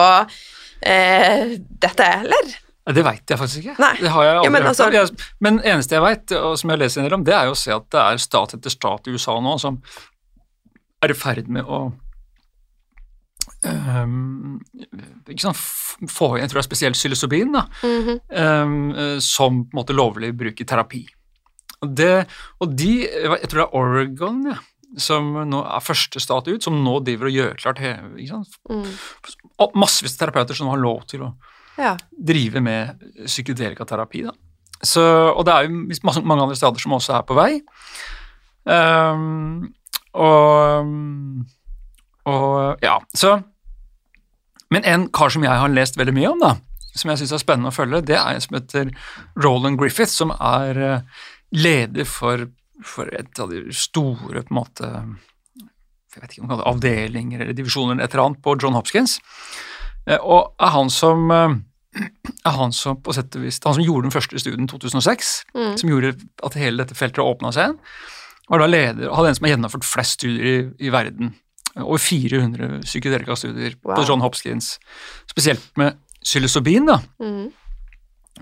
eh, 0.83 1.57
dette, 1.81 2.05
eller? 2.23 2.55
Det 2.87 3.03
veit 3.03 3.27
jeg 3.33 3.38
faktisk 3.40 3.64
ikke. 3.64 3.79
Nei. 3.83 3.95
Det 3.99 4.11
har 4.14 4.23
jeg 4.25 4.35
aldri 4.37 4.45
Ja, 4.47 4.51
men 4.55 4.62
altså- 4.62 4.90
hørt. 4.92 5.23
Men 5.40 5.59
eneste 5.61 5.90
jeg 5.97 6.03
veit, 6.03 6.33
og 6.38 6.57
som 6.59 6.71
jeg 6.71 6.79
leser 6.79 7.01
en 7.01 7.09
del 7.09 7.14
om, 7.14 7.25
det 7.25 7.35
er 7.35 7.45
jo 7.47 7.53
å 7.53 7.57
se 7.57 7.73
at 7.75 7.88
det 7.90 8.01
er 8.01 8.16
stat 8.23 8.55
etter 8.55 8.71
stat 8.71 9.09
i 9.09 9.11
USA 9.11 9.40
nå 9.40 9.59
som 9.61 9.83
er 11.05 11.13
i 11.13 11.17
ferd 11.19 11.49
med 11.53 11.65
å 11.69 11.81
um, 13.67 14.61
sant, 15.39 15.59
få 16.11 16.31
jeg 16.41 16.49
tror 16.51 16.61
det 16.61 16.63
er 16.63 16.69
spesielt 16.69 16.99
psilocybin, 16.99 17.53
da, 17.53 17.67
mm 17.83 18.01
-hmm. 18.07 18.19
um, 18.63 19.21
som 19.21 19.65
på 19.65 19.77
en 19.77 19.81
måte 19.83 19.97
lovlig 19.97 20.33
bruk 20.37 20.61
i 20.61 20.65
terapi. 20.65 21.07
Og, 21.83 21.97
det, 21.97 22.27
og 22.61 22.77
de, 22.77 23.05
jeg 23.05 23.49
tror 23.49 23.61
det 23.61 23.67
er 23.67 23.77
Oregon, 23.77 24.47
ja, 24.47 24.57
som 24.99 25.33
nå 25.51 25.61
er 25.65 25.85
første 25.85 26.21
stat 26.21 26.49
ut, 26.49 26.63
som 26.63 26.79
nå 26.85 27.01
driver 27.05 27.27
og 27.27 27.33
gjør 27.33 27.55
klart 27.61 27.79
ikke 27.83 28.29
sant? 28.29 28.57
Mm. 28.71 28.87
Og 29.59 29.77
massevis 29.77 30.17
av 30.17 30.27
terapeuter 30.27 30.55
som 30.55 30.69
har 30.69 30.79
lov 30.79 31.05
til 31.07 31.23
å 31.23 31.35
Ja. 31.77 31.97
drive 32.11 32.61
med 32.61 33.03
psykedelikaterapi. 33.27 34.23
Da. 34.23 34.33
Så, 34.83 35.03
og 35.37 35.45
det 35.45 35.53
er 35.53 35.67
jo 35.67 36.23
mange 36.25 36.43
andre 36.43 36.57
steder 36.57 36.81
som 36.81 36.93
også 36.93 37.19
er 37.19 37.23
på 37.23 37.35
vei. 37.35 37.61
Ehm, 38.67 39.75
og, 40.16 41.44
og 42.26 42.83
ja, 42.83 42.96
så 43.14 43.37
Men 44.70 44.85
en 44.88 45.09
kar 45.14 45.31
som 45.31 45.44
jeg 45.46 45.55
har 45.61 45.70
lest 45.70 45.96
veldig 45.98 46.14
mye 46.16 46.31
om, 46.33 46.40
da, 46.42 46.55
som 46.96 47.11
jeg 47.12 47.20
syns 47.20 47.35
er 47.37 47.42
spennende 47.44 47.70
å 47.70 47.76
følge, 47.76 48.00
det 48.09 48.16
er 48.18 48.35
en 48.35 48.42
som 48.42 48.57
heter 48.59 48.88
Roland 49.44 49.79
Griffith, 49.79 50.11
som 50.11 50.33
er 50.35 50.81
eh, 50.83 51.22
leder 51.55 52.09
for, 52.09 52.48
for 52.83 53.07
et 53.14 53.38
av 53.38 53.52
de 53.52 53.61
store 53.70 54.42
på 54.42 54.50
en 54.50 54.59
måte 54.59 54.90
jeg 56.16 56.22
vet 56.22 56.33
ikke 56.33 56.40
om 56.42 56.46
man 56.48 56.55
kaller 56.57 56.64
det 56.64 56.72
avdelinger 56.72 57.42
eller 57.44 57.57
divisjoner 57.59 57.92
eller 57.94 58.07
et 58.09 58.14
eller 58.16 58.24
annet 58.31 58.38
på 58.42 58.55
John 58.62 58.72
Hopkins. 58.79 59.18
Eh, 60.09 60.16
Og 60.18 60.55
er 60.59 60.70
han 60.72 60.88
som 60.90 61.31
eh, 61.31 61.57
er 62.48 62.57
han 62.57 62.72
som 62.72 62.98
på 63.05 63.12
sett 63.16 63.37
og 63.37 63.44
vis, 63.44 63.61
han 63.64 63.76
som 63.76 63.85
gjorde 63.85 64.09
den 64.09 64.14
første 64.16 64.40
studien 64.40 64.64
i 64.66 64.70
2006, 64.72 65.35
Mm. 65.57 65.76
som 65.81 65.88
gjorde 65.92 66.14
at 66.44 66.57
hele 66.59 66.83
dette 66.83 66.96
feltet 66.98 67.22
åpna 67.22 67.52
seg 67.55 67.68
igjen, 67.68 67.79
var 68.51 68.63
da 68.63 68.69
leder, 68.71 69.11
hadde 69.15 69.33
en 69.33 69.39
som 69.39 69.47
har 69.47 69.55
gjennomført 69.57 69.87
flest 69.89 70.21
studier 70.21 70.47
i, 70.47 70.57
i 70.87 70.93
verden. 70.95 71.35
Over 71.77 72.01
400 72.01 72.81
psykedelikastudier 72.87 73.75
Wow. 73.83 73.97
på 73.99 74.05
John 74.09 74.23
Hopkins, 74.25 74.77
spesielt 75.29 75.67
med 75.77 75.99
psilocybin. 76.25 76.87
da. 76.89 77.01
Mm. 77.21 77.51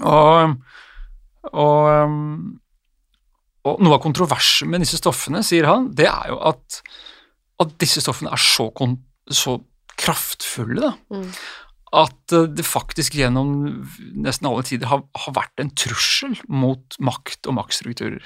Og, 0.05 0.55
og, 1.53 1.88
um, 2.05 2.61
og 3.64 3.83
noe 3.83 3.97
av 3.97 4.03
kontroversen 4.05 4.71
med 4.71 4.85
disse 4.85 5.01
stoffene, 5.01 5.43
sier 5.47 5.67
han, 5.71 5.90
det 5.97 6.07
er 6.11 6.31
jo 6.33 6.38
at, 6.53 6.81
at 7.62 7.75
disse 7.81 8.03
stoffene 8.05 8.33
er 8.35 8.40
så, 8.43 8.69
så 9.31 9.59
kraftfulle, 10.01 10.81
da. 10.90 10.95
Mm. 11.14 11.29
At 11.95 12.35
eh, 12.35 12.49
det 12.51 12.64
faktisk 12.67 13.14
gjennom 13.14 13.53
nesten 14.19 14.49
alle 14.51 14.64
tider 14.67 14.90
har, 14.90 15.05
har 15.14 15.37
vært 15.37 15.62
en 15.62 15.71
trussel 15.79 16.35
mot 16.51 16.97
makt 16.99 17.47
og 17.47 17.55
maktstrukturer. 17.61 18.25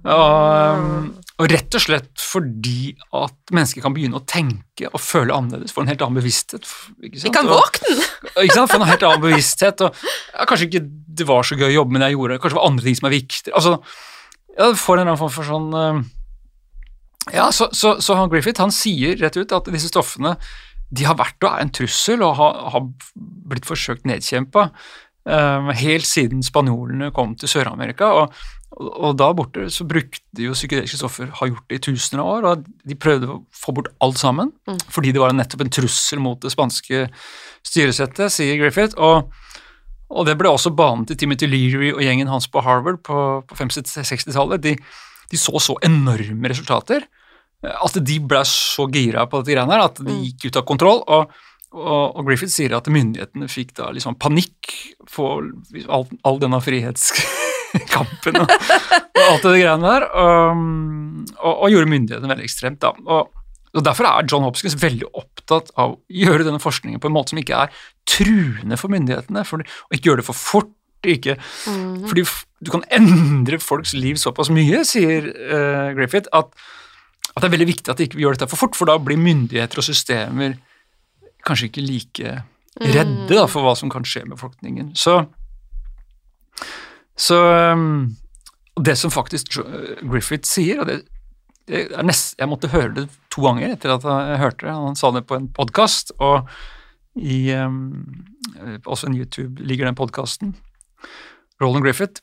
Og, 0.00 0.78
um, 0.80 1.08
og 1.40 1.48
rett 1.52 1.76
og 1.76 1.82
slett 1.82 2.22
fordi 2.22 2.92
at 3.16 3.52
mennesker 3.52 3.84
kan 3.84 3.92
begynne 3.96 4.20
å 4.20 4.24
tenke 4.28 4.88
og 4.88 5.00
føle 5.02 5.34
annerledes, 5.34 5.74
få 5.76 5.84
en 5.84 5.90
helt 5.92 6.04
annen 6.04 6.20
bevissthet. 6.20 6.68
Vi 7.00 7.32
kan 7.32 7.48
våkne! 7.48 7.96
ikke 8.30 8.56
sant? 8.56 8.72
Få 8.72 8.80
en 8.80 8.88
helt 8.88 9.04
annen 9.04 9.24
bevissthet. 9.24 9.84
Og, 9.84 10.06
ja, 10.32 10.46
kanskje 10.48 10.70
ikke 10.70 10.84
det 11.20 11.26
var 11.28 11.44
så 11.44 11.58
gøy 11.58 11.68
å 11.68 11.76
jobbe 11.80 11.96
med 11.96 12.04
det 12.04 12.10
jeg 12.10 12.18
gjorde, 12.18 12.40
kanskje 12.40 12.56
det 12.56 12.60
var 12.60 12.70
andre 12.70 12.86
ting 12.86 12.98
som 13.00 13.10
er 13.10 13.16
viktigere. 13.16 13.60
Altså, 13.60 13.76
ja, 14.56 14.70
får 14.72 14.94
en 14.94 15.02
eller 15.02 15.12
annen 15.12 15.20
form 15.20 15.34
for 15.34 15.48
sånn 15.48 15.68
eh, 15.78 16.00
Ja, 17.36 17.50
så, 17.54 17.68
så, 17.76 17.94
så 18.02 18.16
han 18.18 18.32
Griffith 18.32 18.62
han 18.62 18.72
sier 18.74 19.20
rett 19.20 19.36
ut 19.38 19.52
at 19.56 19.68
disse 19.72 19.92
stoffene 19.92 20.34
de 20.90 21.06
har 21.06 21.14
vært 21.20 21.38
og 21.44 21.52
er 21.52 21.62
en 21.62 21.70
trussel 21.70 22.24
og 22.26 22.34
har, 22.40 22.56
har 22.74 22.88
blitt 23.50 23.68
forsøkt 23.68 24.08
nedkjempa 24.10 24.70
helt 25.26 26.06
siden 26.08 26.42
spanjolene 26.42 27.10
kom 27.12 27.34
til 27.36 27.48
Sør-Amerika. 27.48 28.06
Og, 28.16 28.32
og, 28.76 28.88
og 29.10 29.16
da 29.18 29.32
borte 29.36 29.66
så 29.70 29.84
brukte 29.84 30.20
jo 30.38 30.52
psykedeliske 30.56 30.96
stoffer, 30.96 31.26
har 31.40 31.48
gjort 31.50 31.66
det 31.68 31.76
i 31.80 31.84
tusener 31.90 32.22
av 32.22 32.30
år, 32.38 32.48
og 32.52 32.64
de 32.88 32.94
prøvde 32.96 33.28
å 33.28 33.40
få 33.52 33.74
bort 33.76 33.88
alt 34.00 34.18
sammen, 34.18 34.52
Mm. 34.66 34.78
fordi 34.88 35.12
det 35.12 35.20
var 35.20 35.32
nettopp 35.32 35.60
en 35.66 35.70
trussel 35.70 36.20
mot 36.22 36.40
det 36.40 36.50
spanske 36.52 37.08
styresettet, 37.66 38.30
sier 38.32 38.56
Griffith. 38.60 38.96
Og, 38.98 39.30
og 40.10 40.26
det 40.26 40.36
ble 40.38 40.48
også 40.50 40.72
banen 40.74 41.04
til 41.06 41.16
Timothy 41.16 41.46
Leary 41.50 41.92
og 41.92 42.00
gjengen 42.02 42.28
hans 42.30 42.46
på 42.50 42.62
Harvard 42.64 43.02
på, 43.06 43.42
på 43.46 43.54
50-60-tallet. 43.58 44.62
De, 44.62 44.76
de 45.30 45.36
så 45.38 45.60
så 45.62 45.76
enorme 45.86 46.48
resultater 46.50 47.04
at 47.60 47.92
de 48.00 48.14
ble 48.24 48.40
så 48.48 48.86
gira 48.88 49.26
på 49.28 49.42
dette 49.42 49.52
greiene 49.52 49.74
her 49.76 49.82
at 49.84 49.98
de 50.00 50.08
Mm. 50.14 50.22
gikk 50.24 50.46
ut 50.48 50.56
av 50.56 50.64
kontroll. 50.64 51.02
og 51.06 51.30
og, 51.72 52.16
og 52.18 52.24
Griffith 52.26 52.52
sier 52.52 52.72
at 52.76 52.88
myndighetene 52.90 53.46
fikk 53.50 53.74
da 53.78 53.90
liksom 53.94 54.16
panikk 54.18 54.72
for 55.10 55.44
all, 55.88 56.06
all 56.26 56.40
denne 56.42 56.58
frihetskampen 56.64 58.40
og, 58.42 58.50
og 58.50 59.20
alt 59.26 59.44
det 59.46 59.52
greiene 59.60 59.92
der, 59.92 60.06
um, 60.16 61.20
og, 61.38 61.52
og 61.54 61.68
gjorde 61.70 61.92
myndighetene 61.92 62.32
veldig 62.32 62.48
ekstremt. 62.48 62.80
da. 62.82 62.90
Og, 63.06 63.30
og 63.76 63.84
Derfor 63.86 64.08
er 64.10 64.26
John 64.26 64.42
Hopkins 64.48 64.74
veldig 64.82 65.12
opptatt 65.14 65.70
av 65.78 65.94
å 65.94 65.98
gjøre 66.10 66.46
denne 66.48 66.62
forskningen 66.62 66.98
på 67.02 67.06
en 67.10 67.14
måte 67.14 67.34
som 67.34 67.40
ikke 67.42 67.60
er 67.66 67.74
truende 68.10 68.78
for 68.80 68.90
myndighetene, 68.90 69.44
for, 69.46 69.62
og 69.62 69.94
ikke 69.96 70.10
gjøre 70.10 70.24
det 70.24 70.28
for 70.32 70.38
fort. 70.42 70.74
Ikke, 71.00 71.38
Mm. 71.64 72.02
fordi 72.10 72.26
du 72.60 72.68
kan 72.74 72.82
endre 72.92 73.56
folks 73.62 73.94
liv 73.96 74.18
såpass 74.20 74.50
mye, 74.52 74.82
sier 74.84 75.30
uh, 75.32 75.94
Griffith, 75.96 76.28
at, 76.36 76.50
at 77.30 77.38
det 77.40 77.46
er 77.48 77.54
veldig 77.54 77.68
viktig 77.70 77.88
at 77.94 78.02
vi 78.02 78.04
ikke 78.10 78.20
gjør 78.20 78.36
dette 78.36 78.48
for 78.50 78.60
fort, 78.66 78.76
for 78.76 78.90
da 78.90 78.98
blir 79.00 79.16
myndigheter 79.16 79.80
og 79.80 79.86
systemer 79.86 80.58
kanskje 81.50 81.70
ikke 81.70 81.84
like 81.84 82.34
redde 82.80 83.34
da, 83.34 83.44
for 83.50 83.66
hva 83.66 83.74
som 83.78 83.90
kan 83.92 84.06
skje 84.06 84.24
med 84.24 84.36
befolkningen. 84.38 84.92
Så, 84.98 85.24
så 87.18 87.38
um, 87.74 88.16
Det 88.80 88.96
som 88.96 89.12
faktisk 89.12 89.58
Griffith 90.06 90.48
sier, 90.48 90.80
og 90.80 90.88
det, 90.88 91.00
det 91.68 91.88
er 91.90 92.06
nest, 92.06 92.38
Jeg 92.38 92.48
måtte 92.48 92.72
høre 92.72 92.94
det 92.96 93.08
to 93.34 93.44
ganger 93.44 93.74
etter 93.74 93.96
at 93.96 94.06
jeg 94.06 94.40
hørte 94.40 94.66
det. 94.66 94.74
Han 94.74 94.96
sa 94.96 95.10
det 95.14 95.26
på 95.28 95.36
en 95.36 95.50
podkast, 95.52 96.14
og 96.18 96.48
i 97.18 97.50
um, 97.58 98.24
også 98.86 99.10
en 99.10 99.18
YouTube 99.18 99.60
ligger 99.66 99.90
den 99.90 99.98
podkasten. 99.98 100.54
Roland 101.60 101.84
Griffith. 101.84 102.22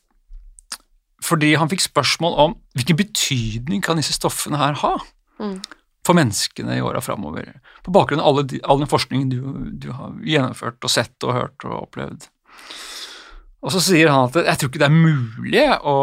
Fordi 1.22 1.52
han 1.58 1.68
fikk 1.70 1.82
spørsmål 1.84 2.34
om 2.38 2.56
hvilken 2.78 2.96
betydning 2.96 3.82
kan 3.84 3.98
disse 4.00 4.16
stoffene 4.16 4.58
her 4.58 4.78
ha 4.82 4.96
Mm. 5.38 5.60
For 6.08 6.16
menneskene 6.16 6.78
i 6.78 6.84
åra 6.84 7.02
framover, 7.04 7.52
på 7.84 7.92
bakgrunn 7.94 8.22
av 8.24 8.40
de, 8.48 8.62
all 8.64 8.80
den 8.80 8.90
forskningen 8.90 9.32
du, 9.32 9.40
du 9.76 9.90
har 9.92 10.16
gjennomført 10.24 10.84
og 10.84 10.92
sett 10.92 11.28
og 11.28 11.36
hørt 11.36 11.66
og 11.68 11.82
opplevd. 11.82 12.28
Og 13.58 13.74
så 13.74 13.82
sier 13.82 14.12
han 14.12 14.28
at 14.28 14.38
jeg 14.38 14.60
tror 14.60 14.70
ikke 14.70 14.80
det 14.80 14.88
er 14.88 14.94
mulig 14.94 15.64
å, 15.82 15.96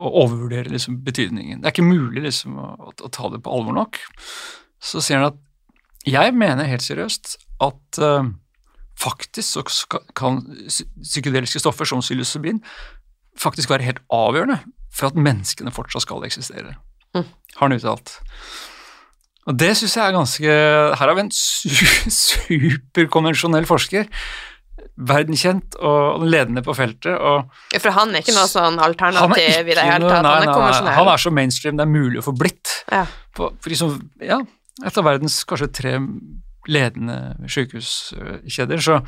å 0.00 0.12
overvurdere 0.24 0.72
liksom, 0.72 0.98
betydningen. 1.06 1.60
Det 1.60 1.68
er 1.68 1.76
ikke 1.76 1.86
mulig 1.86 2.24
liksom, 2.24 2.56
å, 2.58 2.90
å 2.90 3.12
ta 3.12 3.30
det 3.32 3.42
på 3.44 3.54
alvor 3.54 3.76
nok. 3.76 4.00
Så 4.80 5.04
sier 5.04 5.20
han 5.20 5.32
at 5.34 5.40
jeg 6.08 6.32
mener 6.32 6.70
helt 6.70 6.84
seriøst 6.84 7.36
at 7.60 8.00
uh, 8.00 8.30
faktisk 9.00 9.60
så 9.60 9.98
kan 10.16 10.40
psy- 10.64 10.88
psykedeliske 11.02 11.60
stoffer 11.60 11.88
som 11.88 12.00
psilocybin 12.00 12.62
faktisk 13.40 13.72
være 13.72 13.84
helt 13.84 14.00
avgjørende 14.12 14.62
for 14.90 15.12
at 15.12 15.20
menneskene 15.20 15.72
fortsatt 15.74 16.06
skal 16.06 16.24
eksistere. 16.26 16.74
Mm. 17.16 17.26
Har 17.56 17.68
han 17.68 17.76
uttalt. 17.76 18.14
Og 19.48 19.56
det 19.58 19.72
syns 19.78 19.96
jeg 19.96 20.04
er 20.04 20.14
ganske 20.14 20.54
Her 21.00 21.00
har 21.00 21.16
vi 21.16 21.24
en 21.24 21.32
su 21.34 21.70
superkonvensjonell 22.14 23.66
forsker. 23.68 24.06
Verdenskjent 25.00 25.78
og 25.80 26.26
ledende 26.28 26.62
på 26.64 26.74
feltet. 26.76 27.16
og 27.16 27.48
For 27.80 27.94
han 27.96 28.12
er 28.12 28.24
ikke 28.24 28.36
noe 28.36 28.50
sånn 28.50 28.76
er 28.78 28.90
alternativ 28.90 29.70
i 29.70 29.76
det 29.76 29.86
hele 29.86 30.10
tatt. 30.10 30.28
Han 30.28 30.44
er 30.44 30.52
konvensjonell. 30.52 30.96
Han 30.98 31.12
er 31.14 31.22
så 31.24 31.32
mainstream 31.34 31.80
det 31.80 31.86
er 31.86 31.92
mulig 31.92 32.20
å 32.20 32.26
få 32.28 32.36
blitt. 32.36 32.74
Ja. 32.92 33.06
På, 33.36 33.52
for 33.56 33.72
liksom, 33.72 33.96
ja, 34.20 34.42
et 34.84 35.00
av 35.00 35.08
verdens 35.08 35.40
kanskje 35.48 35.70
tre 35.80 35.94
ledende 36.68 37.48
sykehuskjeder, 37.48 38.82
så 38.84 39.00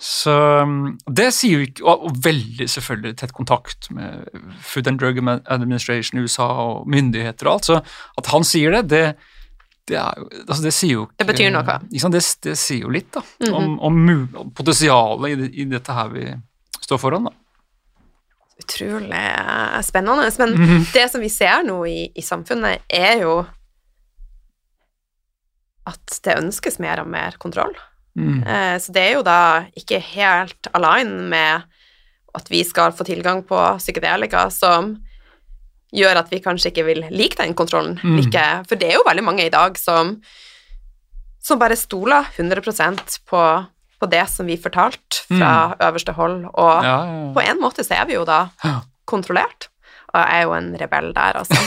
så 0.00 0.32
um, 0.64 0.94
det 1.12 1.26
sier 1.36 1.58
jo 1.58 1.64
ikke 1.66 1.84
Og, 1.84 2.06
og 2.08 2.14
veldig 2.24 2.64
selvfølgelig 2.72 3.16
tett 3.20 3.34
kontakt 3.36 3.90
med 3.92 4.22
Food 4.64 4.86
and 4.88 4.98
Drug 5.02 5.18
Administration 5.44 6.16
i 6.18 6.22
USA 6.24 6.46
og 6.62 6.86
myndigheter 6.88 7.46
og 7.50 7.58
alt. 7.58 7.68
Så 7.68 7.76
at 8.22 8.30
han 8.32 8.46
sier 8.48 8.72
det, 8.78 8.80
det, 8.88 9.02
det, 9.90 9.98
er 10.00 10.16
jo, 10.22 10.28
altså 10.46 10.62
det 10.64 10.72
sier 10.72 10.94
jo 10.94 11.02
ikke 11.04 11.18
Det 11.20 11.26
betyr 11.34 11.52
noe. 11.52 11.76
Liksom. 11.92 12.14
Det, 12.16 12.22
det 12.48 12.56
sier 12.56 12.86
jo 12.86 12.94
litt, 12.96 13.10
da. 13.12 13.20
Mm 13.44 13.54
Om, 13.60 13.76
om, 13.90 14.00
om 14.46 14.50
potensialet 14.56 15.34
i, 15.34 15.38
det- 15.42 15.52
i 15.52 15.68
dette 15.76 15.92
her 15.98 16.08
vi 16.16 16.24
står 16.80 17.02
foran, 17.04 17.28
da. 17.28 17.36
Utrolig 18.60 19.12
eh, 19.12 19.78
spennende. 19.84 20.30
Men 20.40 20.56
Mhm. 20.56 20.86
det 20.92 21.06
som 21.12 21.20
vi 21.20 21.28
ser 21.32 21.62
nå 21.68 21.78
i, 21.88 22.10
i 22.16 22.22
samfunnet, 22.24 22.82
er 22.88 23.20
jo 23.26 23.38
at 25.90 26.18
det 26.24 26.36
ønskes 26.38 26.78
mer 26.82 27.00
og 27.02 27.08
mer 27.10 27.36
kontroll. 27.40 27.72
Mm. 28.20 28.40
Eh, 28.46 28.76
Så 28.78 28.92
det 28.92 29.02
er 29.08 29.12
jo 29.16 29.22
da 29.26 29.38
ikke 29.76 30.00
helt 30.12 30.68
align 30.74 31.28
med 31.32 31.62
at 32.34 32.50
vi 32.50 32.60
skal 32.64 32.92
få 32.94 33.04
tilgang 33.08 33.40
på 33.46 33.58
psykedelika 33.80 34.44
som 34.54 34.92
gjør 35.92 36.20
at 36.20 36.28
vi 36.30 36.38
kanskje 36.44 36.70
ikke 36.70 36.84
vil 36.86 37.00
like 37.10 37.34
den 37.40 37.54
kontrollen. 37.58 37.96
Mm. 38.04 38.16
Like, 38.20 38.44
for 38.68 38.78
det 38.78 38.92
er 38.92 38.94
jo 39.00 39.06
veldig 39.08 39.24
mange 39.26 39.46
i 39.48 39.50
dag 39.50 39.74
som, 39.78 40.12
som 41.42 41.58
bare 41.58 41.74
stoler 41.76 42.28
100% 42.38 43.18
på, 43.26 43.42
på 43.98 44.06
det 44.12 44.22
som 44.30 44.46
vi 44.46 44.54
fortalte 44.56 45.24
fra 45.26 45.74
øverste 45.88 46.12
hold, 46.14 46.44
og 46.54 46.76
Mm. 46.80 46.86
Ja, 46.86 46.94
ja, 47.04 47.26
ja. 47.26 47.32
på 47.34 47.40
en 47.50 47.60
måte 47.60 47.82
så 47.84 47.98
er 47.98 48.06
vi 48.06 48.14
jo 48.14 48.24
da 48.24 48.44
kontrollert. 49.10 49.66
Og 50.14 50.18
jeg 50.20 50.38
er 50.38 50.42
jo 50.46 50.52
en 50.54 50.70
rebell 50.80 51.12
der, 51.14 51.36
altså. 51.38 51.58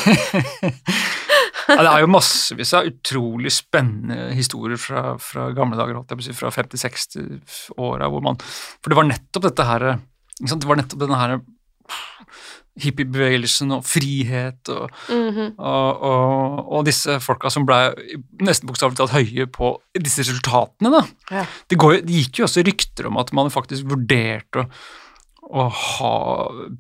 Ja, 1.70 1.80
det 1.82 1.90
er 1.94 2.04
jo 2.04 2.12
massevis 2.12 2.74
av 2.76 2.88
utrolig 2.90 3.52
spennende 3.56 4.32
historier 4.36 4.80
fra, 4.82 5.14
fra 5.22 5.50
gamle 5.56 5.78
dager, 5.80 6.02
si, 6.24 6.34
fra 6.36 6.52
50-60-åra, 6.52 8.10
hvor 8.12 8.24
man 8.26 8.40
For 8.44 8.92
det 8.92 8.98
var 9.00 9.08
nettopp 9.08 9.46
dette 9.48 9.68
her? 9.70 9.86
Det 10.44 10.66
var 10.68 10.80
nettopp 10.82 11.04
denne 11.06 11.20
her 11.22 11.38
hippiebevegelsen 12.82 13.70
og 13.76 13.84
frihet 13.86 14.70
og, 14.74 14.90
Mhm. 15.14 15.52
og, 15.60 16.02
og, 16.10 16.72
og 16.74 16.86
disse 16.88 17.20
folka 17.22 17.52
som 17.54 17.68
ble 17.70 17.78
nesten 18.42 18.66
bokstavelig 18.70 18.98
talt 18.98 19.14
høye 19.14 19.46
på 19.46 19.76
disse 20.02 20.26
resultatene, 20.26 20.90
da. 20.90 21.04
Ja. 21.30 21.46
Det, 21.70 21.78
går, 21.78 22.00
det 22.02 22.24
gikk 22.24 22.40
jo 22.42 22.48
også 22.48 22.66
rykter 22.66 23.12
om 23.12 23.20
at 23.22 23.30
man 23.38 23.54
faktisk 23.54 23.86
vurderte 23.94 24.64
å, 24.64 24.70
å 25.54 25.68
ha, 25.70 26.14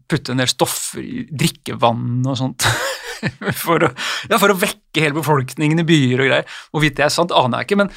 putte 0.10 0.34
en 0.34 0.42
del 0.42 0.50
stoffer 0.52 1.04
i 1.04 1.26
drikkevann 1.30 2.24
og 2.26 2.40
sånt. 2.40 2.68
for, 3.64 3.88
å, 3.88 3.92
ja, 4.30 4.40
for 4.40 4.54
å 4.54 4.58
vekke 4.60 5.04
hele 5.06 5.18
befolkningen 5.20 5.84
i 5.84 5.88
byer 5.88 6.24
og 6.24 6.30
greier. 6.30 6.58
Hvorvidt 6.74 6.98
det 7.00 7.08
er 7.08 7.14
sant, 7.14 7.34
aner 7.36 7.62
jeg 7.62 7.72
ikke, 7.72 7.82
men, 7.84 7.94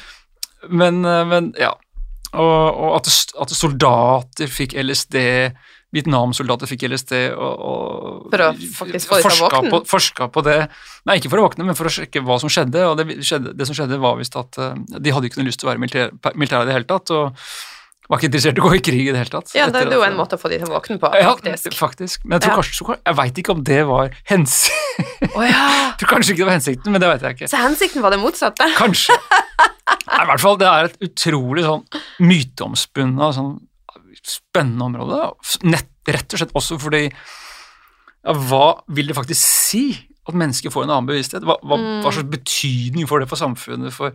men, 0.83 1.03
eh, 1.07 1.25
men 1.29 1.51
ja. 1.59 1.73
Og, 2.37 2.43
og 2.43 2.97
at, 2.97 3.07
at 3.39 3.53
soldater 3.55 4.49
fikk 4.51 4.75
LSD, 4.81 5.15
Vietnam-soldater 5.95 6.67
fikk 6.67 6.83
LSD 6.89 7.13
og, 7.31 7.61
og 7.69 8.25
For 8.33 8.43
å 8.43 8.49
faktisk 8.81 9.13
å 9.15 9.21
forska 9.23 9.47
våkne? 9.47 9.71
På, 9.71 9.79
forska 9.87 10.27
på 10.35 10.43
det. 10.45 10.57
Nei, 11.07 11.15
ikke 11.21 11.31
for 11.31 11.39
å 11.39 11.45
våkne, 11.47 11.69
men 11.69 11.77
for 11.79 11.87
å 11.87 11.93
sjekke 11.93 12.21
hva 12.27 12.35
som 12.43 12.51
skjedde. 12.51 12.83
Og 12.89 12.99
det, 12.99 13.07
skjedde, 13.23 13.55
det 13.57 13.69
som 13.69 13.77
skjedde, 13.77 13.99
var 14.03 14.19
visst 14.19 14.35
at 14.39 14.59
eh, 14.61 14.75
de 14.99 15.15
hadde 15.15 15.31
ikke 15.31 15.39
noe 15.39 15.47
lyst 15.47 15.63
til 15.63 15.69
å 15.69 15.71
være 15.71 15.83
militær, 15.85 16.13
militære 16.35 16.67
i 16.67 16.69
det 16.69 16.77
hele 16.77 16.89
tatt. 16.91 17.15
og 17.15 17.47
var 18.07 18.17
ikke 18.21 18.29
interessert 18.29 18.57
i 18.57 18.61
å 18.61 18.67
gå 18.69 18.75
i 18.77 18.81
krig 18.87 19.01
i 19.07 19.11
det 19.11 19.19
hele 19.19 19.33
tatt. 19.33 19.51
Ja, 19.57 19.65
det 19.73 19.81
er 19.83 19.91
jo 19.97 20.03
en 20.05 20.15
måte 20.15 20.37
å 20.37 20.39
få 20.41 20.47
de 20.51 20.59
til 20.61 20.69
å 20.69 20.75
våkne 20.77 20.95
på, 21.01 21.09
ja, 21.19 21.33
faktisk. 21.35 21.73
faktisk. 21.75 22.23
Men 22.25 22.37
jeg 22.39 22.45
tror 22.47 22.53
Ja. 22.53 22.61
kanskje, 22.61 22.97
jeg 23.05 23.15
veit 23.19 23.41
ikke 23.41 23.51
om 23.57 23.63
det 23.67 23.81
var 23.87 24.09
hensikten. 24.31 25.33
Oh, 25.35 25.43
ja! 25.43 25.65
Jeg 25.97 25.99
tror 26.05 26.09
kanskje 26.15 26.31
ikke 26.33 26.41
det 26.43 26.47
var 26.47 26.55
hensikten, 26.57 26.91
men 26.93 27.01
det 27.01 27.07
veit 27.09 27.21
jeg 27.25 27.35
ikke. 27.35 27.47
Så 27.49 27.57
hensikten 27.57 28.01
var 28.05 28.11
det 28.13 28.19
motsatte? 28.21 28.65
Kanskje. 28.77 29.15
Nei, 29.89 30.21
I 30.23 30.27
hvert 30.29 30.41
fall, 30.43 30.57
det 30.61 30.67
er 30.69 30.87
et 30.91 30.97
utrolig 31.07 31.63
sånn 31.65 31.83
myteomspunna, 32.21 33.31
sånn 33.33 33.55
spennende 34.27 34.85
område. 34.87 35.19
Nett, 35.69 35.89
rett 36.07 36.33
og 36.33 36.41
slett 36.41 36.53
også 36.57 36.77
fordi 36.81 37.03
ja, 37.07 38.33
Hva 38.33 38.81
vil 38.93 39.07
det 39.09 39.15
faktisk 39.17 39.41
si 39.41 39.83
at 40.27 40.35
mennesker 40.35 40.73
får 40.73 40.83
en 40.87 40.93
annen 40.95 41.07
bevissthet? 41.09 41.45
Hva, 41.47 41.55
hva, 41.63 41.77
Mm. 41.79 42.01
hva 42.03 42.11
slags 42.11 42.29
betydning 42.33 43.07
får 43.07 43.21
det 43.23 43.29
for 43.31 43.39
samfunnet, 43.39 43.93
for, 43.95 44.11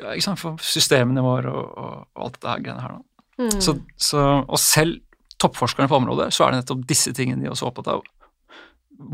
ja, 0.00 0.14
sant, 0.24 0.40
for 0.40 0.60
systemene 0.62 1.24
våre 1.24 1.52
og, 1.52 1.72
og, 1.78 2.04
og 2.16 2.26
alt 2.26 2.38
det 2.42 2.50
her 2.50 2.66
greiene 2.66 2.84
her? 2.84 2.98
Mm. 3.40 3.60
Så, 3.64 3.76
så, 3.96 4.24
og 4.44 4.60
selv 4.60 5.00
toppforskerne 5.42 5.90
på 5.90 5.98
området, 5.98 6.30
så 6.34 6.46
er 6.46 6.52
det 6.52 6.62
nettopp 6.62 6.84
disse 6.90 7.12
tingene 7.16 7.42
de 7.42 7.48
er 7.48 7.54
også 7.54 7.70
opptatt 7.70 7.90
av. 7.96 8.04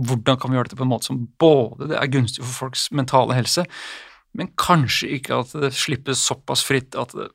Hvordan 0.09 0.39
kan 0.41 0.51
vi 0.51 0.59
gjøre 0.59 0.69
dette 0.69 0.79
på 0.81 0.85
en 0.85 0.93
måte 0.93 1.09
som 1.09 1.23
både 1.41 1.89
det 1.93 1.97
er 1.97 2.13
gunstig 2.13 2.45
for 2.45 2.67
folks 2.67 2.89
mentale 2.93 3.37
helse, 3.39 3.65
men 4.37 4.51
kanskje 4.61 5.15
ikke 5.17 5.41
at 5.43 5.55
det 5.63 5.73
slippes 5.77 6.21
såpass 6.29 6.65
fritt 6.67 6.99
at 6.99 7.15
det, 7.17 7.31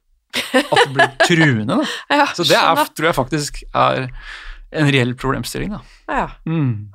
at 0.53 0.83
det 0.83 0.91
blir 0.93 1.15
truende. 1.27 1.79
Da. 1.79 1.87
ja, 2.21 2.27
Så 2.35 2.45
det 2.47 2.59
er, 2.59 2.83
tror 2.93 3.09
jeg 3.09 3.17
faktisk 3.17 3.63
er 3.71 4.05
en 4.73 4.91
reell 4.93 5.15
problemstilling. 5.17 5.73
Da. 5.73 5.81
Ja. 6.09 6.27
Mm. 6.45 6.91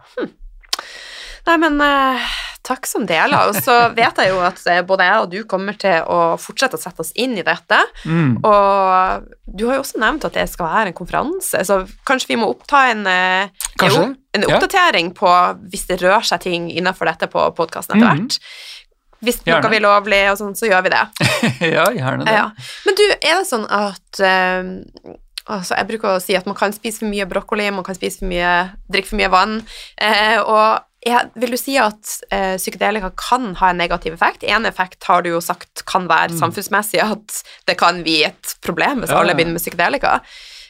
Nei, 1.48 1.56
men 1.64 1.80
eh, 1.82 2.30
takk 2.68 2.86
som 2.86 3.06
deler. 3.08 3.48
Og 3.48 3.56
så 3.64 3.74
vet 3.96 4.20
jeg 4.20 4.30
jo 4.34 4.38
at 4.44 4.60
eh, 4.68 4.82
både 4.86 5.06
jeg 5.08 5.22
og 5.24 5.30
du 5.32 5.38
kommer 5.48 5.76
til 5.80 6.04
å 6.04 6.18
fortsette 6.40 6.76
å 6.76 6.82
sette 6.82 7.00
oss 7.04 7.12
inn 7.16 7.34
i 7.40 7.44
dette. 7.46 7.80
Mm. 8.04 8.36
Og 8.44 9.28
du 9.58 9.66
har 9.70 9.78
jo 9.78 9.84
også 9.84 10.00
nevnt 10.02 10.26
at 10.28 10.36
det 10.36 10.44
skal 10.52 10.68
være 10.68 10.92
en 10.92 10.98
konferanse, 10.98 11.62
så 11.64 11.80
kanskje 12.08 12.34
vi 12.34 12.40
må 12.42 12.50
oppta 12.52 12.84
en, 12.92 13.06
eh, 13.08 13.68
jo, 13.88 14.08
en 14.36 14.44
oppdatering 14.50 15.12
Ja. 15.12 15.16
på 15.18 15.32
hvis 15.72 15.86
det 15.88 16.02
rører 16.02 16.26
seg 16.28 16.44
ting 16.44 16.68
innenfor 16.70 17.08
dette 17.08 17.26
på 17.32 17.46
podkasten 17.56 17.96
etter 17.96 18.12
Mhm. 18.12 18.26
hvert. 18.28 18.38
Hvis 19.24 19.40
Gjerne. 19.42 19.62
noe 19.64 19.70
blir 19.72 19.80
lovlig 19.82 20.20
og 20.30 20.36
sånn, 20.38 20.54
så 20.54 20.68
gjør 20.70 20.84
vi 20.84 20.90
det. 20.94 21.06
ja, 21.74 21.86
gjerne 21.90 22.24
det. 22.24 22.34
Ja. 22.36 22.50
Men 22.86 22.94
du, 22.94 23.02
er 23.18 23.40
det 23.40 23.48
sånn 23.48 23.64
at 23.66 24.20
uh, 24.22 25.16
altså 25.48 25.74
Jeg 25.78 25.88
bruker 25.88 26.08
å 26.12 26.20
si 26.22 26.36
at 26.36 26.46
man 26.46 26.54
kan 26.54 26.72
spise 26.76 27.00
for 27.00 27.08
mye 27.10 27.26
brokkoli, 27.26 27.70
man 27.72 27.82
kan 27.82 27.96
spise 27.96 28.20
for 28.20 28.28
mye, 28.30 28.52
drikke 28.92 29.08
for 29.10 29.16
mye 29.18 29.30
vann. 29.32 29.56
Eh, 29.98 30.36
og 30.38 30.84
jeg, 31.06 31.30
vil 31.38 31.50
du 31.54 31.56
si 31.60 31.76
at 31.78 32.14
eh, 32.34 32.56
psykedelika 32.58 33.12
kan 33.16 33.52
ha 33.60 33.70
en 33.70 33.78
negativ 33.78 34.12
effekt? 34.16 34.42
En 34.42 34.66
effekt 34.66 35.04
har 35.06 35.22
du 35.22 35.30
jo 35.30 35.40
sagt 35.40 35.84
kan 35.86 36.08
være 36.10 36.32
Mm. 36.34 36.38
samfunnsmessig, 36.40 37.00
at 37.00 37.42
det 37.66 37.76
kan 37.78 38.02
bli 38.02 38.24
et 38.24 38.56
problem 38.64 39.00
hvis 39.02 39.10
Ja, 39.10 39.20
alle 39.20 39.34
begynner 39.34 39.54
med 39.54 39.62
psykedelika. 39.62 40.20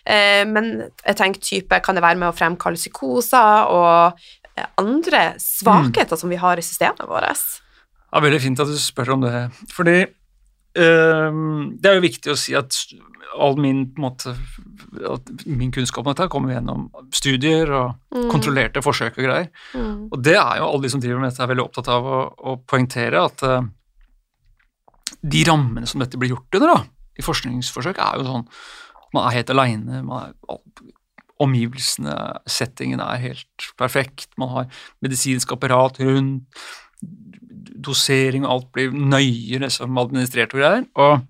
Eh, 0.07 0.45
men 0.45 0.91
jeg 1.07 1.17
tenker 1.17 1.41
type, 1.41 1.81
kan 1.85 1.95
det 1.95 2.03
være 2.03 2.17
med 2.21 2.29
å 2.29 2.37
fremkalle 2.37 2.77
psykoser 2.77 3.69
og 3.73 4.19
eh, 4.57 4.67
andre 4.79 5.35
svakheter 5.39 6.17
som 6.17 6.29
vi 6.31 6.37
har 6.37 6.57
i 6.57 6.63
systemet 6.63 7.09
vårt? 7.09 7.61
Ja, 8.13 8.21
veldig 8.21 8.41
fint 8.41 8.61
at 8.61 8.67
du 8.69 8.77
spør 8.79 9.15
om 9.17 9.21
det. 9.27 9.51
Fordi 9.73 10.07
øhm, 10.79 11.77
det 11.81 11.91
er 11.91 11.95
jo 11.99 12.05
viktig 12.05 12.33
å 12.33 12.39
si 12.39 12.55
at 12.57 12.73
all 13.39 13.57
min, 13.61 13.85
på 13.95 14.03
måte, 14.03 14.35
min 15.47 15.73
kunnskap 15.75 16.05
om 16.05 16.13
dette 16.13 16.29
kommer 16.33 16.55
gjennom 16.57 16.89
studier 17.15 17.73
og 17.73 17.95
Mm. 18.09 18.31
kontrollerte 18.33 18.81
forsøk 18.81 19.19
og 19.19 19.27
greier. 19.27 19.49
Mm. 19.77 20.09
Og 20.11 20.23
det 20.25 20.33
er 20.41 20.59
jo 20.59 20.69
alle 20.69 20.83
de 20.83 20.91
som 20.91 21.01
driver 21.01 21.21
med 21.21 21.31
dette, 21.31 21.43
er 21.45 21.51
veldig 21.51 21.65
opptatt 21.67 21.91
av 21.93 22.07
å, 22.09 22.21
å 22.41 22.55
poengtere 22.65 23.21
at 23.21 23.43
uh, 23.45 23.67
de 25.21 25.43
rammene 25.45 25.87
som 25.87 26.01
dette 26.01 26.17
blir 26.17 26.33
gjort 26.33 26.57
under 26.57 26.73
da, 26.73 26.79
i 27.19 27.25
forskningsforsøk, 27.27 28.01
er 28.01 28.17
jo 28.17 28.25
sånn 28.25 28.47
man 29.15 29.29
er 29.29 29.39
helt 29.39 29.51
aleine, 29.53 30.03
omgivelsene, 31.41 32.17
settingen 32.51 33.01
er 33.01 33.23
helt 33.23 33.69
perfekt, 33.81 34.29
man 34.41 34.51
har 34.53 34.83
medisinsk 35.05 35.53
apparat 35.55 36.01
rundt, 36.03 36.45
dosering 37.79 38.45
og 38.45 38.53
alt 38.53 38.71
blir 38.75 38.93
nøye 38.93 39.61
liksom, 39.63 40.01
administrert 40.01 40.57
og 40.57 40.61
greier. 40.61 40.89
Og, 40.99 41.23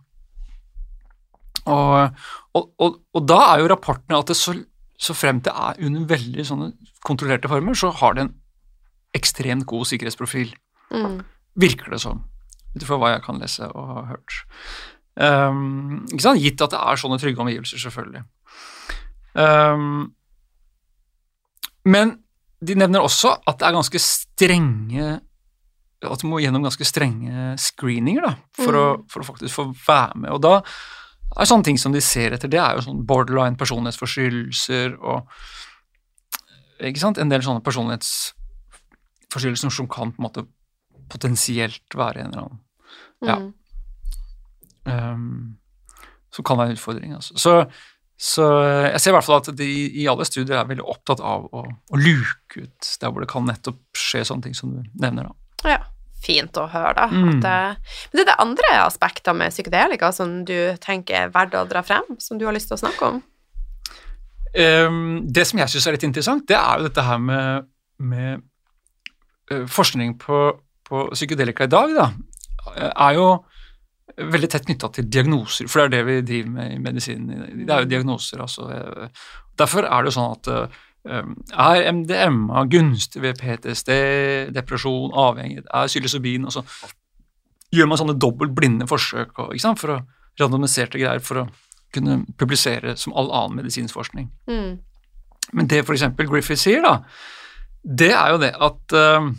og, 1.68 2.24
og, 2.56 2.70
og, 2.80 2.98
og 3.14 3.26
da 3.28 3.38
er 3.52 3.62
jo 3.62 3.70
rapportene 3.72 4.18
at 4.18 4.30
det 4.32 4.36
så, 4.38 4.54
så 4.98 5.16
frem 5.16 5.42
til 5.44 5.52
er 5.54 5.80
under 5.86 6.08
veldig 6.10 6.46
sånne 6.48 6.70
kontrollerte 7.06 7.50
former, 7.50 7.76
så 7.78 7.92
har 8.00 8.16
det 8.16 8.26
en 8.26 8.34
ekstremt 9.18 9.66
god 9.68 9.88
sikkerhetsprofil, 9.92 10.54
Mm. 10.88 11.18
virker 11.60 11.90
det 11.92 11.98
som, 12.00 12.22
ut 12.72 12.80
ifra 12.80 12.96
hva 12.96 13.10
jeg 13.12 13.20
kan 13.26 13.36
lese 13.42 13.66
og 13.68 13.88
har 13.92 14.06
hørt. 14.14 14.36
Um, 15.20 16.06
ikke 16.08 16.24
sant? 16.24 16.40
Gitt 16.40 16.62
at 16.64 16.72
det 16.72 16.80
er 16.80 17.00
sånne 17.02 17.18
trygge 17.20 17.42
omgivelser, 17.44 17.80
selvfølgelig. 17.82 18.22
Um, 19.36 20.14
men 21.84 22.14
de 22.64 22.76
nevner 22.78 23.04
også 23.04 23.34
at 23.44 23.58
det 23.60 23.68
er 23.68 23.76
ganske 23.76 24.00
strenge 24.02 25.10
At 26.02 26.22
du 26.22 26.26
må 26.30 26.40
gjennom 26.40 26.64
ganske 26.64 26.86
strenge 26.86 27.52
screeninger 27.58 28.24
da, 28.24 28.32
for, 28.56 28.78
å, 28.78 28.86
for 29.10 29.22
å 29.22 29.26
faktisk 29.28 29.54
få 29.58 29.64
være 29.74 30.22
med. 30.22 30.30
Og 30.30 30.40
da 30.44 30.52
er 31.36 31.48
sånne 31.48 31.66
ting 31.68 31.78
som 31.80 31.92
de 31.94 32.00
ser 32.04 32.34
etter. 32.34 32.48
Det 32.50 32.60
er 32.62 32.72
jo 32.76 32.84
sånn 32.86 33.06
borderline 33.08 33.58
personlighetsforstyrrelser 33.60 34.88
og 34.98 35.18
ikke 36.88 37.02
sant? 37.02 37.16
En 37.18 37.32
del 37.32 37.42
sånne 37.44 37.66
personlighetsforstyrrelser 37.66 39.70
som 39.74 39.86
kan 39.90 40.08
på 40.14 40.18
en 40.22 40.28
måte 40.28 40.42
potensielt 41.08 41.88
være 41.96 42.18
en 42.22 42.30
eller 42.32 42.44
annen 42.44 42.60
ja. 43.24 43.36
Mm. 43.38 43.52
Um, 44.88 45.58
som 46.34 46.42
kan 46.46 46.58
være 46.60 46.68
en 46.70 46.76
utfordring. 46.78 47.10
Altså. 47.16 47.32
Så, 47.40 47.52
så 48.14 48.44
jeg 48.92 49.00
ser 49.02 49.10
i 49.10 49.16
hvert 49.16 49.26
fall 49.26 49.40
at 49.40 49.48
de 49.58 49.70
i 50.02 50.04
alle 50.10 50.28
studier 50.28 50.56
er 50.58 50.68
veldig 50.68 50.86
opptatt 50.86 51.20
av 51.24 51.40
å, 51.50 51.58
å 51.66 51.96
luke 51.98 52.54
ut 52.62 52.82
der 53.00 53.10
hvor 53.10 53.20
det 53.24 53.32
kan 53.32 53.48
nettopp 53.48 53.80
skje 53.98 54.20
sånne 54.28 54.44
ting 54.46 54.56
som 54.56 54.68
du 54.76 54.80
nevner. 55.00 55.24
da. 55.28 55.34
Ja, 55.74 55.80
fint 56.24 56.58
å 56.58 56.66
høre, 56.70 56.94
da. 56.98 57.06
Mm. 57.12 57.28
At, 57.28 57.48
eh, 57.48 57.98
men 58.10 58.18
det 58.18 58.24
er 58.24 58.30
det 58.30 58.38
andre 58.44 58.74
aspekter 58.84 59.36
med 59.36 59.54
psykedelika 59.54 60.12
som 60.14 60.40
du 60.48 60.56
tenker 60.82 61.24
er 61.24 61.34
verdt 61.34 61.56
å 61.58 61.66
dra 61.68 61.82
frem, 61.86 62.16
som 62.22 62.40
du 62.40 62.46
har 62.48 62.56
lyst 62.56 62.70
til 62.70 62.78
å 62.78 62.82
snakke 62.82 63.12
om? 63.12 63.20
Um, 64.58 65.26
det 65.28 65.44
som 65.46 65.60
jeg 65.60 65.70
syns 65.70 65.86
er 65.86 65.98
litt 65.98 66.08
interessant, 66.08 66.46
det 66.48 66.56
er 66.56 66.80
jo 66.80 66.88
dette 66.88 67.04
her 67.04 67.20
med, 67.20 67.68
med 68.00 68.42
uh, 69.52 69.66
forskning 69.68 70.16
på, 70.22 70.40
på 70.88 71.04
psykedelika 71.12 71.68
i 71.68 71.72
dag, 71.72 71.94
da, 71.94 72.08
er 72.88 73.18
jo 73.18 73.28
veldig 74.18 74.48
tett 74.50 74.66
knytta 74.66 74.88
til 74.96 75.06
diagnoser, 75.06 75.68
for 75.70 75.84
det 75.84 75.86
er 75.86 75.92
det 75.94 76.06
vi 76.08 76.16
driver 76.26 76.54
med 76.56 76.72
i 76.74 76.80
medisinen. 76.82 77.44
Det 77.60 77.74
er 77.74 77.84
jo 77.84 77.90
diagnoser, 77.92 78.40
altså. 78.42 78.66
Derfor 79.58 79.86
er 79.86 80.02
det 80.02 80.10
jo 80.10 80.16
sånn 80.16 80.34
at 80.34 80.50
uh, 80.50 80.80
er 81.06 81.92
MDMA 81.92 82.64
gunstig 82.70 83.22
ved 83.22 83.38
PTSD, 83.40 83.90
depresjon, 84.54 85.14
avhengighet, 85.14 85.68
er 85.72 85.88
psilocybin 85.88 86.48
og 86.48 86.56
så 86.56 86.64
gjør 87.74 87.88
man 87.90 88.00
sånne 88.00 88.18
dobbelt 88.20 88.54
blinde 88.56 88.88
forsøk 88.88 89.38
og, 89.44 89.54
for 89.78 89.94
å 89.94 90.02
randomiserte 90.40 91.00
greier 91.00 91.22
for 91.24 91.44
å 91.44 91.48
kunne 91.94 92.22
publisere 92.38 92.94
som 93.00 93.14
all 93.16 93.30
annen 93.32 93.62
medisinsk 93.62 93.96
forskning. 93.96 94.28
Mm. 94.48 94.78
Men 95.56 95.70
det 95.70 95.82
f.eks. 95.84 96.04
Griffith 96.18 96.60
sier, 96.60 96.84
da, 96.84 96.98
det 97.82 98.12
er 98.12 98.34
jo 98.34 98.40
det 98.42 98.52
at 98.52 98.96
uh, 98.96 99.30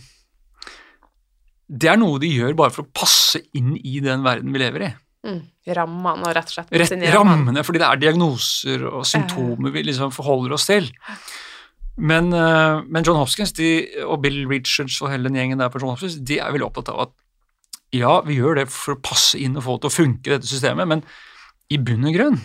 det 1.69 1.91
er 1.91 1.99
noe 2.01 2.21
de 2.21 2.31
gjør 2.33 2.57
bare 2.57 2.73
for 2.73 2.87
å 2.87 2.91
passe 2.95 3.43
inn 3.57 3.75
i 3.77 3.99
den 4.01 4.25
verden 4.25 4.53
vi 4.55 4.61
lever 4.61 4.87
i. 4.87 4.91
Mm. 5.29 5.41
Rammene 5.75 6.25
og 6.25 6.33
rett 6.33 6.49
og 6.49 6.55
slett 6.55 6.71
Rett 6.79 6.93
rammene, 7.13 7.61
fordi 7.67 7.81
det 7.81 7.89
er 7.89 8.01
diagnoser 8.01 8.85
og 8.89 9.03
symptomer 9.05 9.73
vi 9.75 9.83
liksom 9.85 10.13
forholder 10.15 10.55
oss 10.55 10.65
til. 10.69 10.87
Men, 11.97 12.33
eh, 12.33 12.83
men 12.87 13.03
John 13.03 13.17
Hopkins 13.19 13.51
de, 13.57 13.87
og 14.05 14.21
Bill 14.23 14.45
Richards 14.47 15.01
og 15.01 15.11
hele 15.11 15.27
den 15.27 15.39
gjengen 15.39 15.59
der 15.59 15.71
på 15.71 15.81
John 15.81 15.95
Hopkins, 15.95 16.19
de 16.21 16.39
er 16.39 16.53
veldig 16.53 16.69
opptatt 16.69 16.93
av 16.93 17.07
at 17.07 17.15
ja, 17.95 18.19
vi 18.21 18.37
gjør 18.37 18.61
det 18.61 18.67
for 18.69 18.93
å 18.93 19.01
passe 19.01 19.39
inn 19.41 19.57
og 19.57 19.65
få 19.65 19.77
det 19.77 19.87
til 19.87 19.89
å 19.89 19.97
funke, 19.97 20.29
dette 20.29 20.49
systemet, 20.49 20.87
men 20.87 21.01
i 21.73 21.79
bunn 21.81 22.05
og 22.05 22.15
grunn 22.15 22.39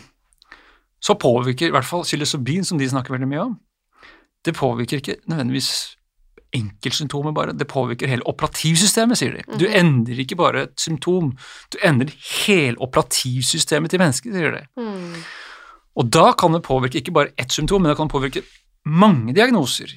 så 1.04 1.18
påvirker 1.20 1.68
i 1.68 1.74
hvert 1.74 1.84
fall 1.84 2.04
psilocybin, 2.06 2.64
som 2.64 2.80
de 2.80 2.88
snakker 2.88 3.12
veldig 3.12 3.28
mye 3.28 3.42
om, 3.50 3.58
det 4.44 4.56
påvirker 4.56 5.02
ikke 5.02 5.18
nødvendigvis 5.28 5.68
enkeltsymptomer 6.54 7.34
bare, 7.34 7.52
det 7.52 7.66
påvirker 7.68 8.08
hele 8.08 8.24
operativsystemet, 8.30 9.18
sier 9.18 9.36
de. 9.36 9.44
Du 9.58 9.66
endrer 9.66 10.22
ikke 10.22 10.38
bare 10.38 10.68
et 10.68 10.74
symptom, 10.80 11.32
du 11.74 11.78
endrer 11.84 12.14
hele 12.46 12.78
operativsystemet 12.84 13.92
til 13.92 14.00
mennesket, 14.00 14.36
sier 14.36 14.54
de. 14.54 14.62
Mm. 14.80 15.24
Og 16.00 16.10
da 16.14 16.28
kan 16.38 16.54
det 16.54 16.64
påvirke 16.66 17.02
ikke 17.02 17.14
bare 17.14 17.34
ett 17.38 17.52
symptom, 17.52 17.82
men 17.82 17.92
det 17.92 17.98
kan 17.98 18.12
påvirke 18.12 18.44
mange 18.84 19.34
diagnoser. 19.36 19.92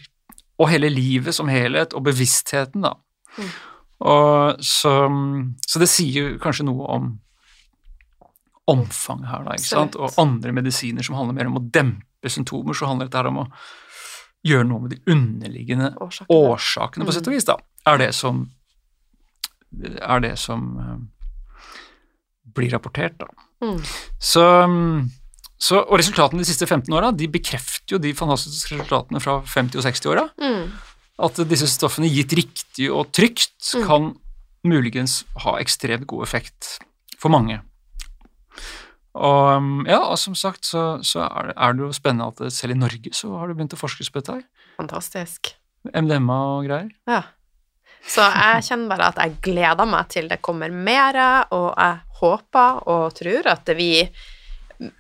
Og 0.60 0.70
hele 0.72 0.90
livet 0.90 1.36
som 1.36 1.48
helhet, 1.52 1.94
og 1.94 2.04
bevisstheten, 2.08 2.82
da. 2.82 2.94
Mm. 3.38 3.50
Og 4.08 4.64
så, 4.66 4.94
så 5.68 5.80
det 5.82 5.90
sier 5.90 6.38
kanskje 6.42 6.66
noe 6.66 6.86
om 6.96 7.12
omfanget 8.68 9.30
her, 9.32 9.44
da, 9.48 9.56
ikke 9.56 9.70
sant. 9.70 9.96
Og 9.96 10.18
andre 10.20 10.52
medisiner 10.56 11.06
som 11.06 11.16
handler 11.16 11.38
mer 11.38 11.48
om 11.52 11.60
å 11.62 11.66
dempe 11.72 12.32
symptomer, 12.32 12.76
så 12.76 12.90
handler 12.90 13.08
dette 13.08 13.22
her 13.22 13.30
om 13.30 13.44
å 13.46 13.48
gjøre 14.48 14.68
noe 14.68 14.84
med 14.84 14.96
de 14.96 15.14
underliggende 15.14 15.94
Årsakene. 16.04 16.36
årsakene, 16.36 17.06
på 17.06 17.12
Mm. 17.12 17.16
sett 17.16 17.28
og 17.28 17.34
vis, 17.34 17.46
da. 17.48 17.58
Er 17.86 17.98
det 17.98 18.14
som 18.16 18.48
Er 20.02 20.20
det 20.24 20.38
som 20.40 20.62
eh, 20.80 20.98
blir 22.56 22.72
rapportert, 22.72 23.18
da. 23.20 23.28
Mm. 23.62 23.82
Så, 24.20 24.42
mm, 24.66 25.10
så, 25.58 25.80
og 25.82 25.98
resultatene 25.98 26.44
de 26.44 26.48
siste 26.50 26.68
15 26.70 26.94
åra 26.94 27.10
de 27.16 27.28
bekrefter 27.34 27.96
jo 27.96 28.02
de 28.02 28.14
fantastiske 28.18 28.76
resultatene 28.76 29.22
fra 29.24 29.40
50- 29.42 29.80
og 29.80 29.88
60-åra. 29.88 30.26
Mm. 30.38 30.68
At 31.28 31.40
disse 31.50 31.70
stoffene 31.72 32.12
gitt 32.14 32.36
riktig 32.38 32.92
og 32.94 33.10
trygt 33.16 33.74
Mm. 33.74 33.88
kan 33.88 34.12
muligens 34.68 35.24
ha 35.44 35.58
ekstremt 35.60 36.06
god 36.08 36.24
effekt 36.24 36.78
for 37.18 37.34
mange. 37.34 37.58
Og 39.18 39.62
mm, 39.64 39.88
ja, 39.90 39.98
og 40.06 40.18
som 40.22 40.36
sagt 40.38 40.66
så, 40.66 41.00
så 41.02 41.24
er, 41.26 41.50
det, 41.50 41.56
er 41.58 41.74
det 41.74 41.84
jo 41.88 41.96
spennende 41.96 42.30
at 42.30 42.54
selv 42.54 42.76
i 42.76 42.78
Norge 42.78 43.14
så 43.18 43.32
har 43.40 43.50
det 43.50 43.58
begynt 43.58 43.74
å 43.74 43.80
forskes 43.82 44.12
på 44.14 44.22
dette 44.22 44.38
her. 44.38 44.46
Fantastisk. 44.78 45.56
MDMA 45.90 46.38
og 46.54 46.68
greier. 46.68 46.92
Ja. 47.10 47.24
Så 48.08 48.24
jeg 48.24 48.64
kjenner 48.70 48.92
bare 48.94 49.10
at 49.10 49.22
jeg 49.24 49.40
gleder 49.44 49.90
meg 49.90 50.10
til 50.14 50.30
det 50.30 50.38
kommer 50.46 50.72
mer, 50.72 51.18
og 51.52 51.74
jeg 51.74 51.98
håper 52.22 52.84
og 52.88 53.16
tror 53.18 53.50
at 53.52 53.74
blir 53.74 54.12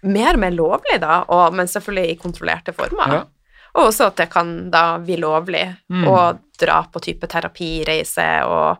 mer 0.03 0.33
og 0.33 0.39
mer 0.39 0.51
lovlig, 0.55 0.99
da, 1.01 1.19
og, 1.29 1.53
men 1.53 1.67
selvfølgelig 1.67 2.11
i 2.15 2.19
kontrollerte 2.21 2.73
former. 2.73 3.13
Ja. 3.13 3.23
Og 3.77 3.89
også 3.91 4.07
at 4.09 4.17
det 4.17 4.29
kan 4.33 4.69
da 4.73 4.97
bli 5.03 5.17
lovlig 5.21 5.65
Mm. 5.89 6.07
å 6.09 6.39
dra 6.59 6.79
på 6.91 6.99
type 7.03 7.27
terapireise 7.29 8.27
og 8.49 8.77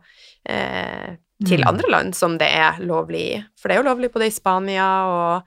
eh, 0.49 1.15
til 1.45 1.59
Mm. 1.61 1.67
andre 1.69 1.89
land 1.91 2.15
som 2.15 2.37
det 2.37 2.47
er 2.49 2.79
lovlig 2.81 3.19
i. 3.35 3.43
For 3.61 3.67
det 3.69 3.75
er 3.77 3.83
jo 3.83 3.89
lovlig 3.91 4.09
både 4.13 4.25
i 4.25 4.33
Spania 4.33 4.87
og 5.05 5.43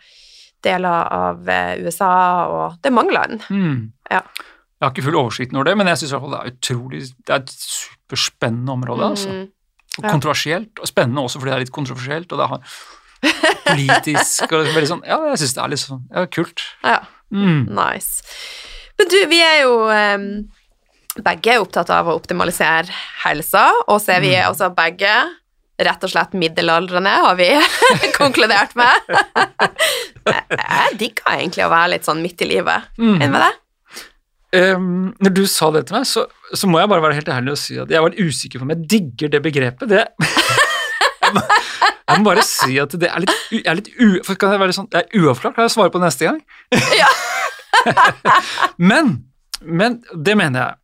deler 0.62 1.08
av 1.10 1.48
eh, 1.48 1.80
USA, 1.82 2.46
og 2.46 2.76
det 2.82 2.90
er 2.92 2.94
mange 2.94 3.12
land. 3.16 3.40
Mm. 3.50 3.92
Ja. 4.10 4.20
Jeg 4.20 4.86
har 4.86 4.92
ikke 4.94 5.02
full 5.08 5.16
oversikt 5.18 5.54
over 5.54 5.64
det, 5.64 5.76
men 5.76 5.86
jeg 5.90 5.96
syns 5.98 6.12
det 6.14 6.38
er 6.38 6.52
utrolig 6.54 7.00
Det 7.26 7.34
er 7.34 7.42
et 7.42 7.50
superspennende 7.50 8.72
område, 8.72 9.08
altså. 9.10 9.28
Mm. 9.34 9.48
Og 9.98 10.04
kontroversielt, 10.10 10.78
og 10.78 10.86
spennende 10.86 11.22
også 11.26 11.40
fordi 11.40 11.50
det 11.50 11.56
er 11.56 11.64
litt 11.64 11.74
kontroversielt, 11.74 12.32
og 12.32 12.38
det 12.38 12.46
har 12.48 12.60
politisk 13.66 14.52
og 14.56 14.70
veldig 14.74 14.88
sånn 14.90 15.02
Ja, 15.08 15.18
jeg 15.30 15.40
syns 15.42 15.54
det 15.56 15.62
er 15.64 15.72
litt 15.74 15.82
sånn 15.82 16.00
ja, 16.14 16.24
kult. 16.32 16.64
Ja. 16.86 17.00
Mm. 17.30 17.66
Nice. 17.76 18.24
Men 18.98 19.10
du, 19.12 19.18
vi 19.30 19.38
er 19.44 19.60
jo 19.62 19.74
um, 19.88 20.24
begge 21.24 21.58
opptatt 21.62 21.90
av 21.94 22.08
å 22.10 22.16
optimalisere 22.18 22.90
helsa, 23.24 23.68
og 23.86 24.00
så 24.02 24.16
er 24.16 24.24
vi 24.24 24.32
Mm. 24.34 24.48
også 24.50 24.70
begge 24.76 25.12
rett 25.80 26.02
og 26.04 26.10
slett 26.12 26.34
middelaldrende, 26.36 27.12
har 27.24 27.38
vi 27.38 27.48
konkludert 28.20 28.74
med. 28.76 29.08
jeg, 30.28 30.44
jeg 30.52 30.98
digger 31.00 31.30
egentlig 31.38 31.64
å 31.64 31.70
være 31.72 31.94
litt 31.94 32.04
sånn 32.08 32.20
midt 32.20 32.42
i 32.44 32.50
livet. 32.50 32.90
Mm. 33.00 33.14
Enig 33.16 33.30
med 33.32 33.42
deg? 33.46 33.56
Um, 34.50 35.14
når 35.22 35.32
du 35.38 35.44
sa 35.46 35.70
det 35.72 35.84
til 35.88 35.94
meg, 35.96 36.04
så, 36.10 36.26
så 36.52 36.66
må 36.68 36.80
jeg 36.82 36.90
bare 36.90 37.04
være 37.04 37.16
helt 37.20 37.28
ærlig 37.32 37.52
og 37.54 37.60
si 37.62 37.78
at 37.78 37.92
jeg 37.94 38.02
var 38.02 38.16
usikker 38.18 38.58
på 38.60 38.66
om 38.66 38.72
jeg 38.74 38.88
digger 38.90 39.30
det 39.32 39.40
begrepet. 39.44 39.88
Det, 39.88 40.04
jeg, 40.10 41.44
jeg 42.10 42.20
må 42.22 42.28
bare 42.30 42.44
si 42.46 42.78
at 42.82 42.94
det 43.00 43.08
er 43.10 43.22
litt, 43.24 43.34
er 43.64 43.78
litt 43.78 43.90
u, 44.00 44.08
for 44.26 44.34
kan 44.40 44.52
jeg 44.54 44.60
være 44.62 44.76
sånn, 44.76 44.88
det 44.92 45.02
er 45.04 45.20
uavklart. 45.22 45.54
Kan 45.56 45.66
jeg 45.68 45.74
svare 45.76 45.92
på 45.94 46.00
det 46.02 46.08
neste 46.10 46.28
gang? 46.28 46.40
Ja. 46.98 47.08
men, 48.90 49.16
men 49.62 50.00
det 50.14 50.36
mener 50.38 50.60
jeg. 50.66 50.76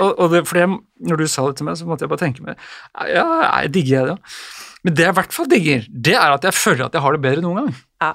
Og, 0.00 0.14
og 0.16 0.30
det, 0.32 0.46
fordi 0.48 0.64
det, 0.64 0.78
når 1.10 1.20
du 1.20 1.26
sa 1.28 1.44
det 1.50 1.58
til 1.58 1.68
meg, 1.68 1.76
så 1.76 1.84
måtte 1.88 2.06
jeg 2.06 2.10
bare 2.12 2.22
tenke 2.22 2.40
meg 2.44 2.56
Ja, 3.12 3.26
jeg 3.60 3.72
digger 3.74 3.98
jeg 3.98 4.06
det. 4.14 4.16
Men 4.86 4.94
det 4.96 5.04
jeg 5.04 5.12
i 5.12 5.16
hvert 5.18 5.36
fall 5.36 5.48
digger, 5.52 5.82
det 6.08 6.14
er 6.16 6.32
at 6.38 6.46
jeg 6.48 6.56
føler 6.56 6.86
at 6.86 6.96
jeg 6.96 7.04
har 7.04 7.16
det 7.16 7.20
bedre 7.26 7.44
noen 7.44 7.58
gang. 7.60 7.74
Ja. 8.00 8.12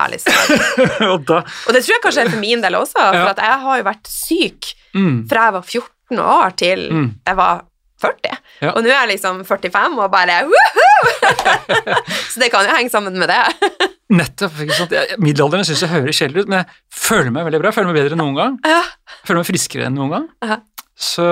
Herlig 0.00 0.18
svar. 0.24 0.50
og 1.12 1.30
Og 1.36 1.70
det 1.74 1.84
tror 1.84 1.94
jeg 1.94 2.02
kanskje 2.02 2.24
er 2.26 2.32
for 2.34 2.42
min 2.42 2.62
del 2.64 2.78
også, 2.78 2.98
for 2.98 3.20
Ja. 3.20 3.28
at 3.30 3.42
jeg 3.46 3.60
har 3.66 3.78
jo 3.80 3.86
vært 3.86 4.10
syk 4.10 4.72
mm, 4.96 5.16
fra 5.30 5.46
jeg 5.46 5.56
var 5.60 5.68
14 5.70 6.22
år 6.26 6.56
til 6.58 6.86
Mm. 6.90 7.08
jeg 7.26 7.36
var 7.38 7.62
40. 8.00 8.36
Ja. 8.64 8.72
Og 8.74 8.82
nå 8.84 8.90
er 8.90 8.98
jeg 9.04 9.10
liksom 9.14 9.42
45 9.48 9.98
og 10.00 10.10
bare! 10.12 10.40
Så 12.30 12.40
det 12.42 12.50
kan 12.52 12.66
jo 12.66 12.74
henge 12.74 12.90
sammen 12.92 13.16
med 13.20 13.30
det. 13.30 13.40
Nettopp. 14.20 14.56
ikke 14.64 14.74
sant? 14.78 14.94
Middelalderen 15.22 15.66
syns 15.68 15.84
jeg 15.84 15.92
høres 15.92 16.18
kjedelig 16.18 16.44
ut, 16.46 16.50
men 16.50 16.62
jeg 16.64 16.98
føler 17.00 17.30
meg 17.34 17.46
veldig 17.46 17.60
bra. 17.62 17.70
Jeg 17.70 17.78
føler 17.78 17.92
meg 17.92 18.00
bedre 18.02 18.16
enn 18.18 18.22
noen 18.24 18.36
gang. 18.40 18.58
Ja. 18.66 18.82
Jeg 18.82 19.28
føler 19.30 19.42
meg 19.42 19.50
friskere 19.52 19.86
enn 19.88 19.96
noen 20.00 20.14
gang. 20.16 20.28
Ja. 20.46 20.60
Så 21.00 21.26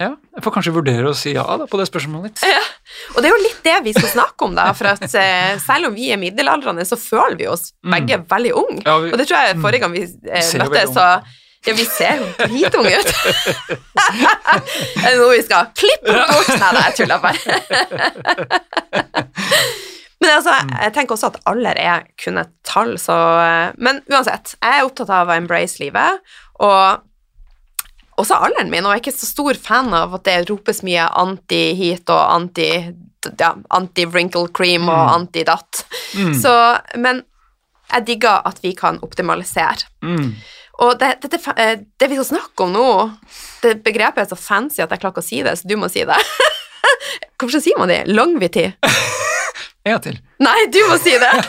ja, 0.00 0.08
jeg 0.34 0.42
får 0.42 0.54
kanskje 0.56 0.72
vurdere 0.74 1.12
å 1.12 1.14
si 1.14 1.36
ja 1.36 1.44
da, 1.60 1.68
på 1.70 1.78
det 1.78 1.84
spørsmålet 1.86 2.32
ditt. 2.40 2.64
Og 3.14 3.20
det 3.22 3.28
er 3.28 3.34
jo 3.36 3.42
litt 3.44 3.60
det 3.62 3.76
vi 3.84 3.92
skal 3.94 4.10
snakke 4.10 4.48
om, 4.48 4.56
da. 4.58 4.64
For 4.74 4.90
at 4.90 5.04
eh, 5.06 5.52
selv 5.62 5.92
om 5.92 5.94
vi 5.94 6.08
er 6.10 6.18
middelaldrende, 6.18 6.82
så 6.88 6.98
føler 6.98 7.36
vi 7.38 7.46
oss 7.52 7.70
Mm. 7.84 7.92
begge 7.98 8.16
veldig 8.32 8.52
unge. 8.58 8.82
Ja, 8.88 8.96
vi- 9.04 9.12
Og 9.12 9.18
det 9.20 9.28
tror 9.28 9.44
jeg 9.44 9.60
forrige 9.62 9.84
gang 9.84 9.92
vi 9.94 10.02
eh, 10.02 10.50
møttes, 10.64 10.94
så 10.96 11.06
Ja, 11.66 11.72
vi 11.78 11.84
ser 11.88 12.18
jo 12.20 12.26
dritunge 12.38 12.90
ut. 13.00 13.10
er 15.00 15.06
det 15.06 15.16
noe 15.16 15.30
vi 15.32 15.42
skal 15.46 15.70
klippe 15.76 16.12
bort? 16.12 16.48
Nei, 16.60 16.70
da, 16.76 16.80
jeg 16.90 16.94
tuller 16.98 17.18
bare. 17.22 17.40
Men 20.24 20.30
altså, 20.38 20.52
jeg 20.80 20.92
tenker 20.96 21.12
også 21.16 21.28
at 21.32 21.40
alder 21.50 21.76
er 21.80 22.04
kun 22.20 22.38
et 22.40 22.52
tall, 22.64 22.94
så 23.00 23.14
Men 23.76 23.98
uansett, 24.12 24.54
jeg 24.62 24.72
er 24.78 24.84
opptatt 24.86 25.10
av 25.12 25.28
å 25.32 25.36
embrace 25.36 25.80
livet, 25.82 26.20
og 26.64 26.84
også 28.22 28.34
alderen 28.46 28.70
min, 28.70 28.86
og 28.86 28.92
jeg 28.94 29.00
er 29.00 29.02
ikke 29.02 29.16
så 29.18 29.26
stor 29.28 29.54
fan 29.58 29.88
av 29.96 30.12
at 30.16 30.24
det 30.28 30.36
ropes 30.48 30.80
mye 30.86 31.04
anti-heat 31.18 32.06
og 32.14 32.22
anti 32.36 32.68
ja, 33.40 33.50
anti-wrinkle 33.74 34.48
cream 34.54 34.84
og 34.92 35.00
Mm. 35.00 35.12
anti-datt. 35.16 35.72
Mm. 36.14 36.34
Så, 36.40 36.52
men 37.00 37.22
jeg 37.90 38.04
digger 38.06 38.36
at 38.46 38.58
vi 38.62 38.72
kan 38.76 38.98
optimalisere. 39.02 39.76
Mm. 40.04 40.34
Og 40.82 40.96
det, 40.98 41.12
det, 41.30 41.38
fa- 41.38 41.54
eh, 41.60 41.76
det 42.00 42.08
vi 42.10 42.16
skal 42.18 42.26
snakke 42.32 42.64
om 42.66 42.72
nå, 42.74 42.86
det 43.62 43.76
begrepet 43.84 44.24
er 44.24 44.30
så 44.32 44.38
fancy 44.40 44.80
at 44.82 44.90
jeg 44.90 44.98
klarer 45.04 45.14
ikke 45.14 45.22
å 45.22 45.28
si 45.28 45.42
det, 45.46 45.52
så 45.60 45.68
du 45.70 45.76
må 45.78 45.86
si 45.92 46.02
det. 46.08 46.16
Hvorfor 47.38 47.60
sier 47.62 47.78
man 47.78 47.92
det? 47.92 48.02
Longevity? 48.10 48.70
En 49.84 49.92
gang 49.92 50.00
til. 50.00 50.14
Nei, 50.40 50.60
du 50.72 50.78
må 50.88 50.94
si 50.96 51.12
det! 51.20 51.28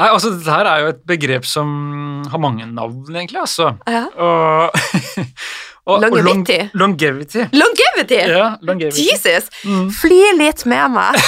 Nei, 0.00 0.06
altså 0.06 0.30
Dette 0.32 0.54
her 0.54 0.68
er 0.70 0.84
jo 0.84 0.90
et 0.94 1.00
begrep 1.10 1.44
som 1.48 1.68
har 2.30 2.40
mange 2.40 2.64
navn, 2.70 3.02
egentlig. 3.12 3.40
altså. 3.42 3.72
Ja. 3.90 4.04
Og, 4.14 4.78
og, 5.90 5.96
og 6.06 6.06
long- 6.06 6.46
longevity. 6.78 7.42
Longevity! 7.52 8.20
Ja, 8.30 8.46
longevity. 8.64 9.04
Jesus! 9.10 9.50
Mm. 9.66 9.90
Fly 9.98 10.20
litt 10.38 10.62
med 10.70 10.94
meg. 10.94 11.20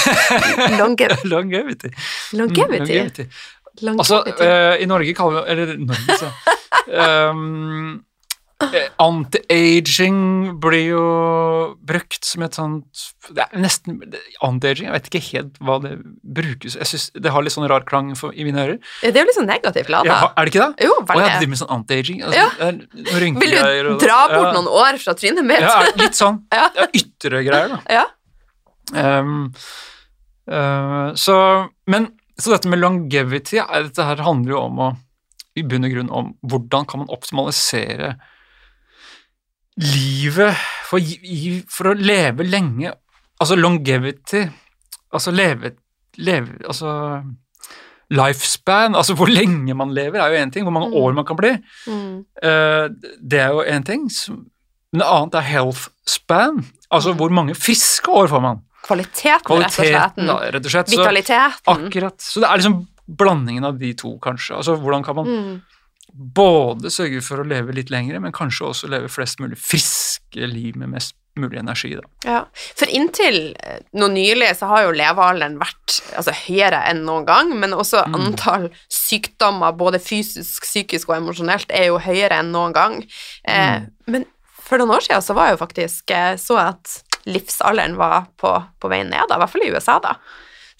Longe, 0.79 1.09
Longevity. 1.29 1.91
Mm, 1.93 2.39
longevity. 2.41 3.27
Longevity. 3.81 4.31
Altså, 4.31 4.45
eh, 4.45 4.83
i 4.83 4.89
Norge 4.89 5.13
kaller 5.17 5.43
vi 5.43 5.53
Eller 5.53 5.77
Norge, 5.81 6.17
så 6.19 6.29
um, 6.93 8.03
Anti-aging 9.01 10.19
blir 10.61 10.85
jo 10.93 11.03
brukt 11.83 12.23
som 12.25 12.45
et 12.45 12.55
sånt 12.55 13.01
det 13.33 13.43
er 13.43 13.59
nesten 13.63 13.97
Anti-aging, 14.45 14.87
jeg 14.87 14.95
vet 14.95 15.09
ikke 15.09 15.21
helt 15.25 15.59
hva 15.63 15.77
det 15.83 15.93
brukes 16.23 16.77
Jeg 16.77 16.89
synes 16.91 17.09
Det 17.17 17.33
har 17.33 17.45
litt 17.45 17.55
sånn 17.55 17.67
rar 17.71 17.85
klang 17.87 18.13
for, 18.19 18.35
i 18.35 18.45
mine 18.47 18.61
ører. 18.63 18.79
Det 19.01 19.11
er 19.11 19.21
jo 19.23 19.27
litt 19.29 19.37
sånn 19.37 19.49
negativt 19.49 19.91
lada. 19.91 20.09
Ja, 20.09 20.31
er 20.31 20.47
det 20.47 20.53
ikke 20.53 20.63
det? 20.63 20.87
Jo, 20.87 20.95
Å, 20.95 21.03
jeg 21.03 21.09
veldig. 21.11 21.37
driver 21.37 21.53
med 21.53 21.61
sånn 21.61 21.73
anti-aging. 21.77 22.23
Altså, 22.23 22.39
Ja. 22.39 22.71
Vil 23.19 23.37
du 23.89 23.93
dra 24.01 24.19
bort 24.31 24.49
ja. 24.49 24.55
noen 24.57 24.69
år 24.71 24.99
fra 25.03 25.15
trynet 25.19 25.47
mitt? 25.47 25.63
Ja, 25.63 25.79
litt 25.99 26.19
sånn. 26.19 26.43
Ja. 26.53 26.67
Ja, 26.77 26.87
ytre 26.95 27.43
greier, 27.45 27.71
da. 27.73 27.79
Ja. 27.91 28.03
Um, 28.93 29.47
uh, 30.51 31.13
så, 31.19 31.37
men, 31.89 32.11
så 32.39 32.51
dette 32.53 32.69
med 32.71 32.79
longevity, 32.81 33.59
dette 33.61 34.05
her 34.07 34.23
handler 34.25 34.55
jo 34.55 34.61
om 34.65 34.79
å 34.79 34.91
i 35.55 35.61
bunn 35.69 35.85
og 35.85 35.91
grunn 35.93 36.09
om 36.09 36.31
hvordan 36.49 36.87
kan 36.89 37.03
man 37.03 37.11
optimalisere 37.13 38.15
livet 39.77 40.57
for, 40.89 41.01
for 41.69 41.91
å 41.91 41.95
leve 41.97 42.45
lenge. 42.47 42.91
Altså 43.41 43.57
longevity, 43.59 44.43
altså 45.13 45.33
leve, 45.33 45.73
leve 46.21 46.59
Altså 46.69 46.91
lifespan, 48.13 48.93
altså 48.97 49.15
hvor 49.17 49.29
lenge 49.31 49.73
man 49.77 49.93
lever 49.95 50.21
er 50.21 50.33
jo 50.35 50.41
én 50.43 50.51
ting, 50.53 50.65
hvor 50.67 50.73
mange 50.75 50.91
Mm. 50.91 50.97
år 51.01 51.13
man 51.17 51.25
kan 51.25 51.37
bli. 51.39 51.53
Mm. 51.87 52.25
Eh, 52.43 52.87
det 53.21 53.39
er 53.39 53.49
jo 53.55 53.63
én 53.65 53.83
ting. 53.85 54.03
Men 54.91 54.99
det 55.01 55.07
annet 55.09 55.35
er 55.35 55.41
health 55.49 55.87
span, 56.05 56.63
altså 56.91 57.13
hvor 57.17 57.29
mange 57.33 57.55
friske 57.55 58.11
år 58.11 58.27
får 58.29 58.41
man. 58.41 58.61
Kvaliteten, 58.83 59.39
rett 59.39 59.65
og 59.65 59.71
slett. 59.71 59.91
Kvaliteten, 59.91 60.27
da, 60.27 60.37
rett 60.51 60.65
og 60.65 60.71
slett. 60.71 60.89
Så, 60.91 60.97
Vitaliteten. 60.99 61.87
akkurat. 61.87 62.17
Så 62.21 62.41
det 62.43 62.49
er 62.49 62.57
liksom 62.61 62.87
blandingen 63.07 63.65
av 63.65 63.77
de 63.79 63.93
to, 63.93 64.17
kanskje. 64.23 64.55
Altså 64.59 64.75
hvordan 64.79 65.03
kan 65.03 65.15
man 65.15 65.25
Mm. 65.27 65.61
både 66.13 66.91
sørge 66.93 67.21
for 67.25 67.41
å 67.41 67.47
leve 67.47 67.73
litt 67.73 67.89
lengre, 67.89 68.19
men 68.21 68.31
kanskje 68.35 68.67
også 68.69 68.89
leve 68.91 69.09
flest 69.09 69.39
mulig 69.39 69.57
friske 69.57 70.47
liv 70.47 70.75
med 70.75 70.89
mest 70.93 71.15
mulig 71.35 71.57
energi, 71.57 71.95
da. 71.97 72.03
Ja, 72.29 72.41
for 72.77 72.85
inntil 72.93 73.55
eh, 73.63 73.79
nå 73.97 74.05
nylig 74.13 74.51
så 74.59 74.67
har 74.69 74.83
jo 74.83 74.91
levealderen 74.93 75.55
vært 75.57 75.95
altså, 76.15 76.29
høyere 76.45 76.83
enn 76.91 77.01
noen 77.07 77.25
gang, 77.25 77.49
men 77.59 77.71
også 77.73 78.03
Mm. 78.05 78.15
antall 78.19 78.69
sykdommer, 78.89 79.73
både 79.75 79.97
fysisk, 79.99 80.61
psykisk 80.67 81.09
og 81.09 81.17
emosjonelt, 81.17 81.65
er 81.73 81.85
jo 81.89 81.97
høyere 81.97 82.37
enn 82.43 82.51
noen 82.53 82.73
gang. 82.73 82.99
Eh, 83.45 83.79
Mm. 83.79 83.89
Men 84.07 84.25
for 84.61 84.77
noen 84.77 84.91
år 84.95 85.01
siden 85.07 85.23
så 85.25 85.33
var 85.33 85.49
jo 85.49 85.57
faktisk 85.57 86.11
eh, 86.11 86.35
så 86.35 86.59
at 86.59 87.01
livsalderen 87.29 87.95
var 87.99 88.25
på, 88.39 88.55
på 88.81 88.91
vei 88.91 89.03
ned, 89.07 89.27
da, 89.29 89.37
i 89.37 89.43
hvert 89.43 89.53
fall 89.53 89.67
i 89.67 89.71
USA, 89.73 89.99
da. 90.03 90.15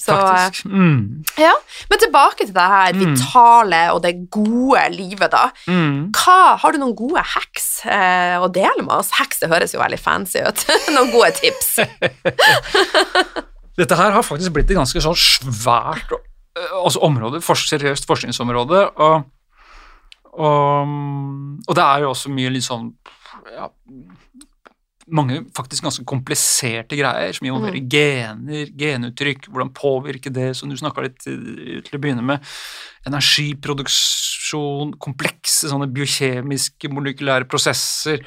Så, 0.04 0.12
eh, 0.12 0.20
Faktisk. 0.20 0.66
Mm. 0.66 1.24
ja. 1.40 1.52
Men 1.90 2.00
tilbake 2.02 2.48
til 2.48 2.56
det 2.56 2.64
her 2.72 2.94
Mm. 2.98 3.04
vitale 3.14 3.82
og 3.94 4.02
det 4.04 4.16
gode 4.34 4.82
livet, 4.92 5.30
da. 5.32 5.46
Mm. 5.70 6.10
Hva, 6.18 6.58
har 6.60 6.74
du 6.74 6.80
noen 6.82 6.96
gode 6.98 7.22
hacks 7.24 7.86
eh, 7.86 8.36
å 8.42 8.50
dele 8.52 8.84
med 8.84 8.92
oss? 8.98 9.14
Hacks, 9.16 9.40
det 9.40 9.52
høres 9.54 9.74
jo 9.76 9.80
veldig 9.80 10.00
fancy 10.02 10.42
ut. 10.44 10.66
noen 10.96 11.14
gode 11.14 11.32
tips? 11.40 11.78
Dette 13.80 13.96
her 13.98 14.12
har 14.14 14.26
faktisk 14.26 14.54
blitt 14.54 14.70
et 14.70 14.78
ganske 14.78 15.02
sånn 15.02 15.18
svært 15.18 16.12
øh, 16.14 16.74
altså 16.84 17.02
område, 17.06 17.40
seriøst 17.42 18.06
forskningsområde, 18.10 18.84
og, 19.02 19.24
og, 20.34 20.92
og 21.68 21.78
det 21.78 21.86
er 21.86 22.04
jo 22.04 22.12
også 22.12 22.30
mye 22.34 22.52
litt 22.54 22.66
sånn 22.68 22.92
ja, 23.54 23.68
mange 25.12 25.42
faktisk 25.56 25.84
ganske 25.84 26.06
kompliserte 26.08 26.98
greier 27.00 27.36
som 27.36 27.48
involverer 27.48 27.84
gener, 27.92 28.72
genuttrykk, 28.80 29.50
hvordan 29.52 29.74
påvirker 29.76 30.34
det, 30.34 30.50
som 30.58 30.72
du 30.72 30.78
snakka 30.80 31.04
litt 31.06 31.20
til, 31.24 31.40
til 31.84 31.98
å 31.98 32.02
begynne 32.02 32.26
med, 32.26 32.44
energiproduksjon, 33.10 34.96
komplekse 35.04 35.72
sånne 35.72 35.90
biokjemiske, 35.92 36.92
molekylære 36.94 37.50
prosesser, 37.52 38.24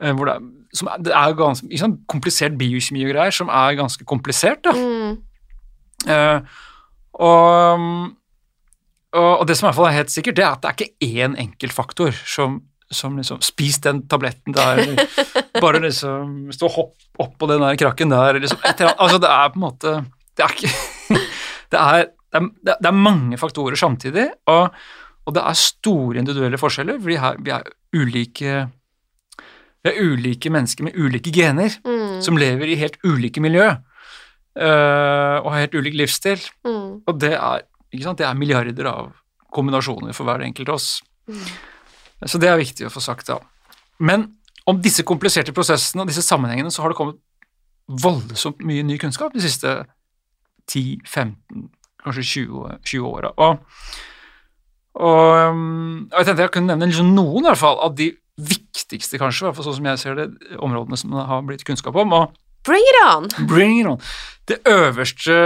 eh, 0.00 0.12
hvor 0.12 0.28
det 0.28 0.36
er, 0.36 0.48
som 0.76 0.90
det 1.02 1.14
er 1.16 1.36
ganske 1.38 1.66
ikke 1.66 1.84
sånn 1.86 1.98
komplisert 2.10 2.58
biokjemi 2.60 3.06
og 3.06 3.14
greier, 3.14 3.34
som 3.34 3.52
er 3.52 3.78
ganske 3.80 4.06
komplisert, 4.08 4.62
da. 4.66 4.76
Mm. 4.76 5.18
Uh, 6.08 6.40
og, 7.20 7.82
og, 9.12 9.42
det 9.48 9.56
som 9.58 9.66
i 9.66 9.68
hvert 9.68 9.76
fall 9.76 9.88
er 9.90 9.98
helt 9.98 10.12
sikkert, 10.12 10.38
det 10.38 10.44
er 10.46 10.54
at 10.54 10.62
det 10.62 10.70
er 10.70 10.76
ikke 10.78 11.24
én 11.24 11.34
enkelt 11.42 11.74
faktor 11.76 12.14
som, 12.24 12.60
som 12.90 13.16
liksom 13.18 13.40
Spis 13.44 13.78
den 13.84 14.02
tabletten 14.10 14.54
der, 14.56 14.80
bare 15.60 15.80
liksom 15.84 16.48
stå 16.54 16.68
hopp 16.74 16.96
opp 17.20 17.36
på 17.38 17.46
den 17.50 17.60
der 17.62 17.76
krakken 17.78 18.10
der, 18.10 18.38
liksom, 18.40 18.58
et 18.64 18.80
eller 18.80 18.94
annet. 18.94 19.04
Altså, 19.04 19.20
det 19.22 19.30
er 19.30 19.52
på 19.52 19.60
en 19.60 19.64
måte 19.66 19.92
Det 20.36 20.44
er 20.46 20.54
ikke 20.56 21.20
Det 21.72 21.78
er, 21.78 22.08
det 22.34 22.40
er, 22.40 22.48
det 22.80 22.88
er 22.90 22.96
mange 22.96 23.38
faktorer 23.38 23.78
samtidig, 23.78 24.24
og, 24.50 24.74
og 25.26 25.34
det 25.36 25.42
er 25.46 25.58
store 25.58 26.18
individuelle 26.18 26.58
forskjeller, 26.58 26.98
fordi 26.98 27.18
her, 27.22 27.36
vi 27.46 27.52
er 27.54 27.68
ulike 27.94 28.54
vi 29.80 29.88
er 29.92 30.00
ulike 30.02 30.50
mennesker 30.52 30.84
med 30.84 30.98
ulike 30.98 31.30
gener, 31.32 31.70
Mm. 31.86 32.18
som 32.26 32.36
lever 32.36 32.68
i 32.68 32.76
helt 32.76 32.98
ulike 33.06 33.40
miljø, 33.40 33.68
øh, 34.58 35.36
og 35.40 35.52
har 35.52 35.62
helt 35.62 35.74
ulik 35.78 35.94
livsstil. 35.96 36.42
Mm. 36.66 37.00
Og 37.06 37.20
det 37.20 37.32
er, 37.38 37.62
det 37.92 38.26
er 38.26 38.34
milliarder 38.36 38.90
av 38.90 39.12
kombinasjoner 39.54 40.12
for 40.12 40.28
hver 40.28 40.44
enkelt 40.44 40.68
oss. 40.68 40.88
Mm. 41.30 41.40
Så 42.26 42.40
det 42.40 42.50
er 42.50 42.60
viktig 42.60 42.86
å 42.86 42.92
få 42.92 43.02
sagt, 43.04 43.30
da. 43.30 43.38
Men 44.00 44.26
om 44.68 44.80
disse 44.82 45.04
kompliserte 45.08 45.54
prosessene 45.56 46.04
og 46.04 46.10
disse 46.10 46.24
sammenhengene, 46.24 46.72
så 46.72 46.84
har 46.84 46.92
det 46.92 46.98
kommet 46.98 47.20
voldsomt 47.90 48.60
mye 48.66 48.84
ny 48.86 48.98
kunnskap 49.00 49.34
de 49.34 49.42
siste 49.42 49.72
10-15, 50.70 51.34
kanskje 52.04 52.26
20, 52.46 52.76
20 52.86 53.08
åra. 53.08 53.32
Og, 53.40 53.64
og, 55.00 55.24
um, 55.50 56.10
og 56.10 56.20
jeg 56.20 56.28
tenkte 56.28 56.46
jeg 56.46 56.54
kunne 56.54 56.72
nevne 56.72 56.90
liksom 56.90 57.14
noen 57.16 57.46
i 57.46 57.50
hvert 57.50 57.62
fall, 57.62 57.80
av 57.82 57.96
de 57.98 58.12
viktigste, 58.40 59.18
kanskje, 59.20 59.44
i 59.44 59.48
hvert 59.48 59.58
fall 59.58 59.68
sånn 59.68 59.80
som 59.80 59.90
jeg 59.90 60.02
ser 60.02 60.20
det, 60.20 60.28
områdene 60.60 61.00
som 61.00 61.16
det 61.16 61.26
har 61.28 61.42
blitt 61.48 61.66
kunnskap 61.66 61.98
om. 62.00 62.14
og 62.16 62.36
Bring 62.66 62.84
it 62.92 63.00
on! 63.02 63.28
Bring 63.48 63.80
it 63.80 63.88
on. 63.88 64.00
Det 64.48 64.60
øverste 64.68 65.40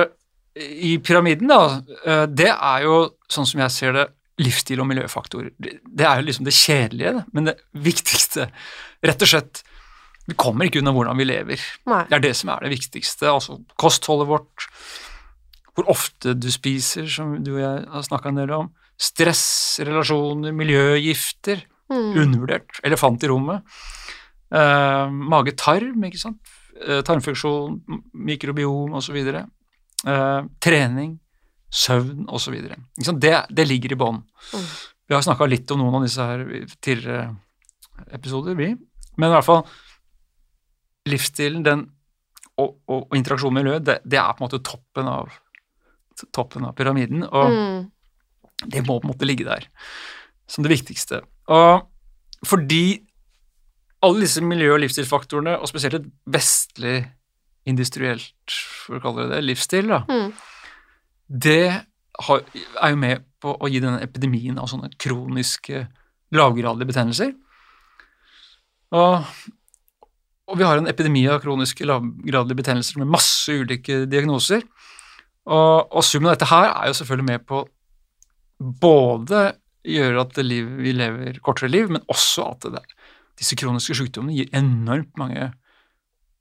i 0.54 0.98
pyramiden, 1.02 1.50
da, 1.50 1.80
eh, 2.04 2.26
det 2.30 2.50
er 2.52 2.84
jo, 2.86 2.98
sånn 3.30 3.46
som 3.48 3.62
jeg 3.64 3.74
ser 3.74 3.96
det, 3.96 4.06
livsstil 4.42 4.80
og 4.82 4.88
miljøfaktor. 4.90 5.50
Det 5.58 6.06
er 6.06 6.18
jo 6.20 6.26
liksom 6.26 6.46
det 6.48 6.54
kjedelige, 6.56 7.12
det, 7.18 7.24
men 7.32 7.50
det 7.50 7.54
viktigste 7.72 8.48
Rett 9.04 9.22
og 9.22 9.28
slett 9.30 9.60
Vi 10.26 10.34
kommer 10.40 10.66
ikke 10.66 10.80
unna 10.80 10.94
hvordan 10.96 11.18
vi 11.20 11.26
lever. 11.28 11.60
Nei. 11.86 12.00
Det 12.08 12.16
er 12.16 12.22
det 12.24 12.32
som 12.38 12.50
er 12.54 12.64
det 12.64 12.72
viktigste. 12.72 13.28
Altså 13.28 13.58
kostholdet 13.76 14.30
vårt, 14.30 14.64
hvor 15.76 15.90
ofte 15.92 16.32
du 16.38 16.48
spiser, 16.50 17.04
som 17.12 17.34
du 17.44 17.52
og 17.58 17.60
jeg 17.60 17.84
har 17.92 18.06
snakka 18.08 18.30
en 18.32 18.40
del 18.40 18.54
om, 18.56 18.70
stress, 18.96 19.44
relasjoner, 19.84 20.54
miljøgifter, 20.56 21.66
Mm. 21.92 22.14
undervurdert, 22.16 22.80
elefant 22.82 23.22
i 23.22 23.28
rommet, 23.28 23.60
Uh, 24.54 25.10
mage-tarm, 25.10 26.00
ikke 26.06 26.18
sant, 26.20 26.38
Uh, 26.80 27.02
tarmfunksjon, 27.02 27.80
mikrobiom 28.14 28.94
osv., 28.96 29.18
Uh, 30.06 30.44
trening, 30.60 31.18
søvn 31.74 32.28
osv. 32.30 32.54
Det, 33.18 33.34
det 33.50 33.66
ligger 33.66 33.94
i 33.94 33.98
bånn. 33.98 34.20
Mm. 34.54 34.66
Vi 35.10 35.14
har 35.16 35.24
snakka 35.26 35.48
litt 35.50 35.70
om 35.74 35.82
noen 35.82 35.98
av 35.98 36.04
disse 36.06 36.24
her 36.24 36.44
tidligere 36.80 37.34
episoder, 38.14 38.54
vi, 38.58 38.70
men 39.18 39.28
i 39.30 39.34
hvert 39.34 39.46
fall 39.46 39.64
livsstilen 41.10 41.64
den, 41.66 41.82
og, 42.56 42.76
og, 42.88 43.08
og 43.10 43.16
interaksjon 43.18 43.52
med 43.54 43.64
miljøet, 43.66 43.84
det, 43.86 43.96
det 44.08 44.18
er 44.20 44.30
på 44.36 44.42
en 44.42 44.46
måte 44.46 44.62
toppen 44.64 45.10
av, 45.10 45.34
toppen 46.34 46.68
av 46.68 46.76
pyramiden. 46.78 47.26
og 47.28 47.50
Mm. 47.52 47.90
det 48.70 48.84
må 48.86 49.00
på 49.00 49.04
en 49.08 49.10
måte 49.12 49.26
ligge 49.26 49.44
der 49.44 49.66
som 50.48 50.64
det 50.64 50.70
viktigste. 50.72 51.20
Og 51.50 51.88
fordi 52.46 53.02
alle 54.04 54.20
disse 54.24 54.40
miljø- 54.44 54.74
og 54.76 54.80
livsstilsfaktorene, 54.84 55.58
og 55.58 55.68
spesielt 55.68 55.94
et 55.98 56.08
vestlig 56.26 56.96
industrielt, 57.66 58.56
for 58.86 58.98
å 58.98 59.02
kalle 59.02 59.24
det 59.28 59.36
det, 59.36 59.44
livsstil, 59.44 59.88
da, 59.88 60.02
Mm. 60.08 60.32
Det 61.28 61.66
er 61.74 62.92
jo 62.92 63.00
med 63.00 63.24
på 63.42 63.54
å 63.54 63.68
gi 63.70 63.80
denne 63.82 64.02
epidemien 64.04 64.58
av 64.60 64.68
sånne 64.70 64.92
kroniske 65.00 65.84
lavgradige 66.34 66.88
betennelser. 66.88 67.34
Og, 68.94 69.26
og 70.48 70.60
vi 70.60 70.66
har 70.66 70.80
en 70.80 70.90
epidemi 70.90 71.24
av 71.30 71.42
kroniske 71.42 71.86
lavgradige 71.88 72.58
betennelser 72.60 73.00
med 73.02 73.12
masse 73.14 73.52
ulike 73.52 74.04
diagnoser. 74.10 74.64
Og, 75.44 75.90
og 75.90 76.04
summen 76.06 76.30
av 76.30 76.38
dette 76.38 76.48
her 76.52 76.70
er 76.70 76.88
jo 76.88 76.98
selvfølgelig 77.00 77.30
med 77.32 77.44
på 77.48 77.64
både 78.80 79.50
gjøre 79.84 80.22
at 80.22 80.38
vi 80.40 80.94
lever 80.96 81.40
kortere 81.44 81.72
liv, 81.72 81.90
men 81.92 82.04
også 82.08 82.46
at 82.54 82.68
det, 82.72 82.84
disse 83.40 83.58
kroniske 83.60 83.96
sykdommene 83.98 84.38
gir 84.38 84.56
enormt 84.56 85.12
mange 85.20 85.50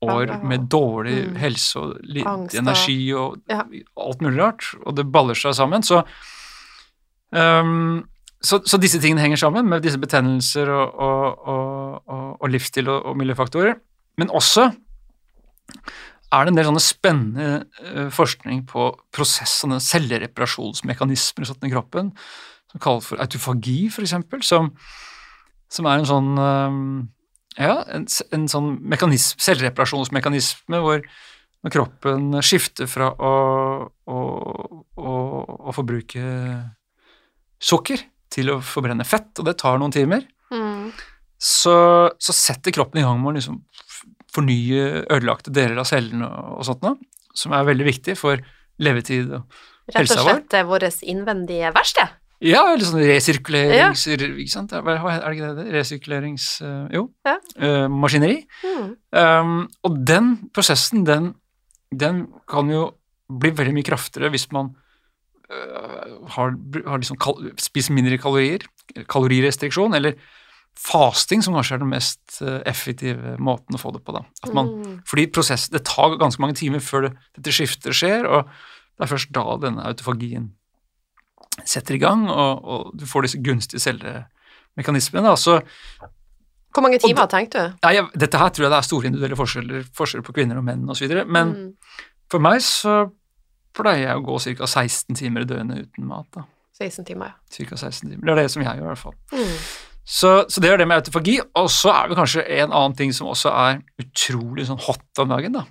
år 0.04 0.32
med 0.44 0.68
dårlig 0.72 1.18
mm. 1.30 1.36
helse 1.42 1.80
og 1.80 1.98
lite 2.04 2.30
Angst, 2.30 2.58
energi 2.60 2.98
og 3.18 3.38
alt 3.50 4.24
mulig 4.24 4.40
rart, 4.40 4.70
og 4.84 4.98
det 4.98 5.08
baller 5.14 5.38
seg 5.38 5.56
sammen. 5.58 5.86
Så, 5.86 6.02
um, 7.32 8.04
så, 8.44 8.60
så, 8.68 8.80
disse 8.82 9.00
tingene 9.02 9.24
henger 9.24 9.44
sammen, 9.46 9.70
med 9.70 9.86
disse 9.86 10.02
betennelser 10.02 10.72
og, 10.74 11.00
og, 11.00 11.54
og, 11.54 12.26
og 12.40 12.52
livsstil 12.52 12.92
og, 12.92 13.14
miljøfaktorer. 13.20 13.78
Men 14.22 14.34
også 14.34 14.70
er 16.34 16.44
det 16.44 16.52
en 16.52 16.58
del 16.60 16.70
sånne 16.70 16.84
spennende 16.84 17.50
uh, 17.86 18.10
forskning 18.14 18.66
på 18.70 18.92
prosessene, 19.16 19.80
cellereparasjonsmekanismer 19.84 21.50
i 21.54 21.74
kroppen, 21.74 22.14
som 22.74 22.84
kalles 22.84 23.10
for 23.10 23.22
autofagi, 23.22 23.80
f.eks., 23.94 24.16
som, 24.48 24.74
som 25.72 25.90
er 25.90 26.02
en 26.02 26.10
sånn 26.10 26.32
um, 26.38 26.88
ja, 27.58 27.84
en, 27.94 28.08
en 28.36 28.48
sånn 28.50 28.74
mekanisme, 28.90 29.42
selvreparasjonsmekanisme 29.44 30.82
hvor 30.84 31.04
når 31.64 31.72
kroppen 31.72 32.40
skifter 32.44 32.90
fra 32.92 33.10
å, 33.16 33.34
å, 33.88 34.18
å, 35.00 35.12
å, 35.70 35.74
forbruke 35.76 36.24
sukker 37.64 38.04
til 38.34 38.52
å 38.52 38.58
forbrenne 38.66 39.06
fett, 39.08 39.32
og 39.40 39.48
det 39.48 39.56
tar 39.62 39.80
noen 39.80 39.94
timer, 39.96 40.26
mm. 40.52 40.90
så, 41.40 41.76
så, 42.20 42.36
setter 42.36 42.76
kroppen 42.76 43.00
i 43.00 43.06
gang 43.06 43.22
med 43.22 43.32
å 43.32 43.36
liksom 43.38 43.62
fornye 44.34 45.06
ødelagte 45.06 45.54
deler 45.56 45.80
av 45.80 45.88
cellene 45.88 46.28
og, 46.28 46.66
sånt 46.68 46.84
noe, 46.84 46.98
som 47.38 47.56
er 47.56 47.70
veldig 47.70 47.88
viktig 47.88 48.18
for 48.20 48.44
levetid 48.84 49.32
og 49.38 49.46
helsa 49.94 50.20
vår. 50.20 50.34
Rett 50.34 50.44
og 50.44 50.52
slett 50.52 50.68
vårt 50.68 51.08
innvendige 51.14 51.72
verksted? 51.78 52.20
Ja, 52.44 52.64
eller 52.74 52.84
sånn 52.84 53.04
resirkulerings... 53.08 54.04
Ja. 54.10 54.18
Ikke 54.28 54.52
sant? 54.52 54.74
Er 54.76 54.84
det 54.84 55.32
ikke 55.32 55.52
det? 55.56 55.66
Resirkulerings... 55.78 56.48
Uh, 56.64 56.86
jo. 56.92 57.06
Ja. 57.28 57.38
Uh, 57.56 57.86
maskineri. 57.92 58.42
Mm. 58.66 58.90
Um, 59.16 59.58
og 59.88 60.00
den 60.10 60.34
prosessen, 60.56 61.06
den, 61.08 61.32
den, 61.96 62.26
kan 62.52 62.72
jo 62.72 62.90
bli 63.32 63.54
veldig 63.56 63.76
mye 63.78 63.88
kraftigere 63.88 64.32
hvis 64.34 64.50
man 64.54 64.74
uh, 65.48 66.26
har, 66.36 66.56
har 66.90 67.00
liksom 67.00 67.22
spiser 67.62 67.96
mindre 67.96 68.20
kalorier, 68.22 68.66
kalorirestriksjon, 69.08 69.96
eller 69.96 70.18
fasting, 70.84 71.44
som 71.46 71.56
kanskje 71.56 71.78
er 71.78 71.84
den 71.84 71.92
mest 71.94 72.42
effektive 72.66 73.36
måten 73.38 73.78
å 73.78 73.80
få 73.80 73.94
det 73.94 74.02
på. 74.04 74.16
da. 74.18 74.24
Man, 74.58 74.72
mm. 74.82 74.96
Fordi 75.08 75.28
prosess, 75.32 75.68
Det 75.72 75.84
tar 75.86 76.18
ganske 76.20 76.42
mange 76.42 76.58
timer 76.60 76.82
før 76.84 77.08
det, 77.08 77.14
dette 77.38 77.54
skiftet 77.56 77.96
skjer, 77.96 78.26
og 78.26 78.50
det 78.98 79.06
er 79.06 79.12
først 79.14 79.32
da 79.38 79.46
denne 79.62 79.86
autofagien 79.86 80.50
setter 81.66 81.98
i 81.98 82.02
gang, 82.02 82.28
og, 82.32 82.64
og 82.64 82.94
du 82.98 83.06
får 83.10 83.28
disse 83.28 83.42
gunstige 83.44 83.82
cellemekanismene. 83.84 85.36
Så, 85.38 85.60
Hvor 86.74 86.86
mange 86.86 87.00
timer, 87.04 87.28
tenkte 87.32 87.68
du? 87.68 87.90
Ja, 87.94 88.08
dette 88.18 88.42
her 88.42 88.50
tror 88.54 88.68
jeg 88.68 88.74
det 88.74 88.80
er 88.80 88.88
store 88.88 89.12
individuelle 89.12 89.38
forskjeller, 89.40 89.86
forskjeller 89.96 90.26
på 90.26 90.36
kvinner 90.40 90.60
og 90.62 90.66
menn 90.68 90.90
osv. 90.90 91.14
Men 91.26 91.54
mm. 91.54 91.70
for 92.32 92.44
meg 92.44 92.64
så 92.66 93.04
pleier 93.74 94.08
jeg 94.08 94.20
å 94.20 94.26
gå 94.26 94.42
ca. 94.58 94.70
16 94.70 95.18
timer 95.18 95.46
i 95.46 95.50
døgnet 95.50 95.88
uten 95.88 96.10
mat. 96.10 96.28
da. 96.36 96.46
16 96.80 97.06
timer, 97.06 97.34
ja. 97.34 97.54
Cirka 97.54 97.78
16 97.78 98.10
timer. 98.10 98.26
Det 98.26 98.34
er 98.34 98.42
det 98.42 98.52
som 98.52 98.64
jeg 98.66 98.80
gjør, 98.80 98.86
i 98.86 98.92
hvert 98.92 99.04
fall. 99.04 99.18
Mm. 99.34 99.58
Så, 100.04 100.32
så, 100.52 100.62
det 100.62 100.72
er 100.72 100.82
det 100.82 100.88
med 100.90 101.00
autofagi. 101.00 101.38
Og 101.60 101.70
så 101.72 101.94
er 101.94 102.10
det 102.10 102.18
kanskje 102.20 102.44
en 102.58 102.74
annen 102.74 102.98
ting 102.98 103.14
som 103.16 103.30
også 103.32 103.54
er 103.54 103.80
utrolig 104.02 104.68
sånn 104.68 104.82
hot 104.84 105.24
om 105.24 105.32
dagen. 105.32 105.60
da. 105.60 105.66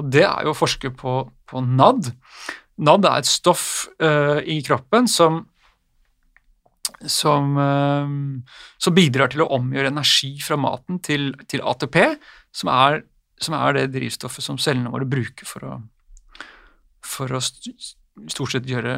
Og 0.00 0.10
det 0.10 0.24
er 0.26 0.46
jo 0.46 0.54
å 0.54 0.58
forske 0.58 0.90
på, 0.96 1.18
på 1.50 1.62
NAD. 1.62 2.10
NAD 2.82 3.06
er 3.06 3.22
et 3.22 3.30
stoff 3.30 3.66
uh, 4.02 4.40
i 4.40 4.58
kroppen 4.66 5.06
som, 5.10 5.42
som, 7.06 7.54
uh, 7.54 8.14
som, 8.82 8.96
bidrar 8.96 9.30
til 9.32 9.44
å 9.44 9.50
omgjøre 9.58 9.92
energi 9.92 10.34
fra 10.42 10.58
maten 10.60 10.98
til, 11.04 11.32
til 11.50 11.62
ATP, 11.62 12.00
som 12.54 12.72
er, 12.74 13.04
som 13.38 13.58
er, 13.58 13.78
det 13.78 13.92
drivstoffet 13.94 14.46
som 14.46 14.58
cellene 14.58 14.92
våre 14.94 15.06
bruker 15.06 15.46
for 15.48 15.68
å, 15.68 15.76
for 17.04 17.36
å 17.36 17.42
stort 17.42 18.54
sett 18.54 18.68
gjøre 18.70 18.94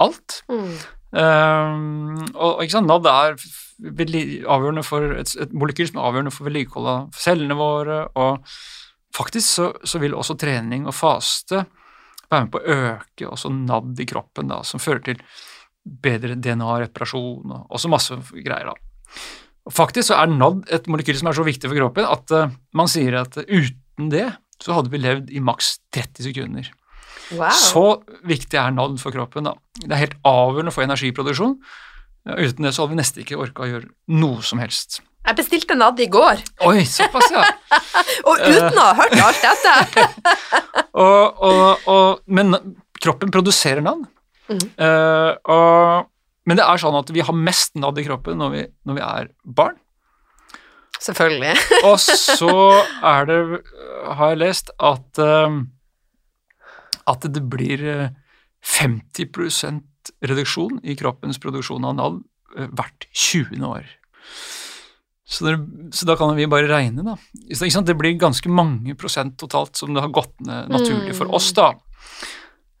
alt. 0.00 0.40
Mm. 0.48 0.72
Um, 1.14 2.24
og 2.34 2.64
ikke 2.64 2.78
sant, 2.78 2.90
NAD 2.90 3.06
er 3.10 3.36
avgjørende 4.48 4.84
for 4.86 5.14
et, 5.18 5.30
et 5.40 5.52
molekyl 5.54 5.90
som 5.90 6.00
er 6.00 6.08
avgjørende 6.08 6.34
for 6.34 6.48
vedlikehold 6.48 6.90
av 6.90 7.20
cellene 7.20 7.56
våre, 7.58 8.00
og 8.16 8.44
faktisk 9.14 9.46
så, 9.46 9.70
så 9.86 10.00
vil 10.02 10.16
også 10.16 10.38
trening 10.40 10.88
og 10.88 10.96
faste 10.96 11.66
være 12.30 12.46
med 12.46 12.52
på 12.54 12.60
å 12.60 12.76
øke 12.78 13.30
også 13.30 13.52
NAD 13.54 14.02
i 14.04 14.08
kroppen, 14.10 14.52
da, 14.52 14.62
som 14.66 14.82
fører 14.82 15.02
til 15.06 15.24
bedre 15.84 16.36
DNA-reparasjon 16.40 17.52
og 17.52 17.74
også 17.76 17.90
masse 17.92 18.16
greier. 18.32 18.72
da. 18.72 19.20
Og 19.64 19.72
Faktisk 19.72 20.10
så 20.10 20.20
er 20.20 20.32
NAD 20.32 20.64
et 20.76 20.88
molekyl 20.92 21.18
som 21.20 21.30
er 21.30 21.36
så 21.36 21.44
viktig 21.46 21.68
for 21.70 21.80
kroppen 21.80 22.08
at 22.08 22.34
uh, 22.36 22.54
man 22.76 22.90
sier 22.90 23.20
at 23.20 23.36
uten 23.44 24.10
det 24.12 24.28
så 24.62 24.76
hadde 24.76 24.92
vi 24.92 25.00
levd 25.02 25.32
i 25.34 25.42
maks 25.44 25.78
30 25.94 26.28
sekunder. 26.28 26.68
Wow. 27.34 27.50
Så 27.56 27.84
viktig 28.28 28.58
er 28.60 28.74
NAD 28.74 29.00
for 29.02 29.14
kroppen. 29.14 29.48
da. 29.48 29.56
Det 29.80 29.92
er 29.92 30.02
helt 30.04 30.20
avgjørende 30.28 30.74
for 30.74 30.84
energiproduksjon. 30.84 31.56
Ja, 32.24 32.36
uten 32.40 32.64
det 32.64 32.72
så 32.72 32.84
hadde 32.84 32.94
vi 32.94 33.00
nesten 33.00 33.24
ikke 33.24 33.40
orka 33.40 33.64
å 33.64 33.68
gjøre 33.68 33.90
noe 34.16 34.44
som 34.44 34.60
helst. 34.62 35.02
Jeg 35.24 35.36
bestilte 35.38 35.76
NAD 35.76 36.00
i 36.04 36.08
går. 36.12 36.40
Oi, 36.68 36.84
såpass, 36.88 37.32
ja. 37.32 37.44
og 38.28 38.40
uten 38.44 38.76
å 38.76 38.88
ha 38.90 38.94
hørt 39.00 39.16
alt 39.24 39.44
dette. 39.44 40.63
og, 40.94 41.40
og, 41.42 41.86
og, 41.90 42.24
men 42.26 42.54
kroppen 43.02 43.32
produserer 43.34 43.82
navn. 43.84 44.04
Mm. 44.48 44.60
Uh, 44.78 46.04
men 46.44 46.60
det 46.60 46.66
er 46.66 46.80
sånn 46.80 46.98
at 46.98 47.10
vi 47.14 47.24
har 47.24 47.36
mest 47.36 47.74
NAD 47.80 48.02
i 48.02 48.04
kroppen 48.06 48.38
når 48.40 48.52
vi, 48.52 48.66
når 48.86 48.98
vi 48.98 49.04
er 49.06 49.30
barn. 49.44 49.78
Selvfølgelig. 51.02 51.54
og 51.88 51.96
så 52.00 52.52
er 53.04 53.30
det, 53.30 53.38
har 54.20 54.34
jeg 54.34 54.42
lest, 54.44 54.70
at, 54.78 55.20
uh, 55.20 55.58
at 57.10 57.26
det 57.34 57.42
blir 57.50 57.82
50% 58.64 59.82
reduksjon 60.24 60.80
i 60.84 60.96
kroppens 61.00 61.40
produksjon 61.40 61.84
av 61.88 61.98
NAD 61.98 62.22
hvert 62.76 63.08
20. 63.10 63.64
år. 63.66 63.88
Så, 65.24 65.46
det, 65.46 65.54
så, 65.96 66.04
da 66.06 66.18
kan 66.20 66.34
vi 66.36 66.46
bare 66.50 66.68
regne, 66.68 67.04
da. 67.04 67.16
Det 67.40 67.96
blir 67.96 68.18
ganske 68.20 68.50
mange 68.52 68.94
prosent 68.94 69.38
totalt 69.40 69.76
som 69.76 69.94
det 69.96 70.04
har 70.04 70.12
gått 70.12 70.34
ned 70.44 70.68
naturlig 70.72 71.16
for 71.16 71.32
oss, 71.34 71.48
da. 71.56 71.72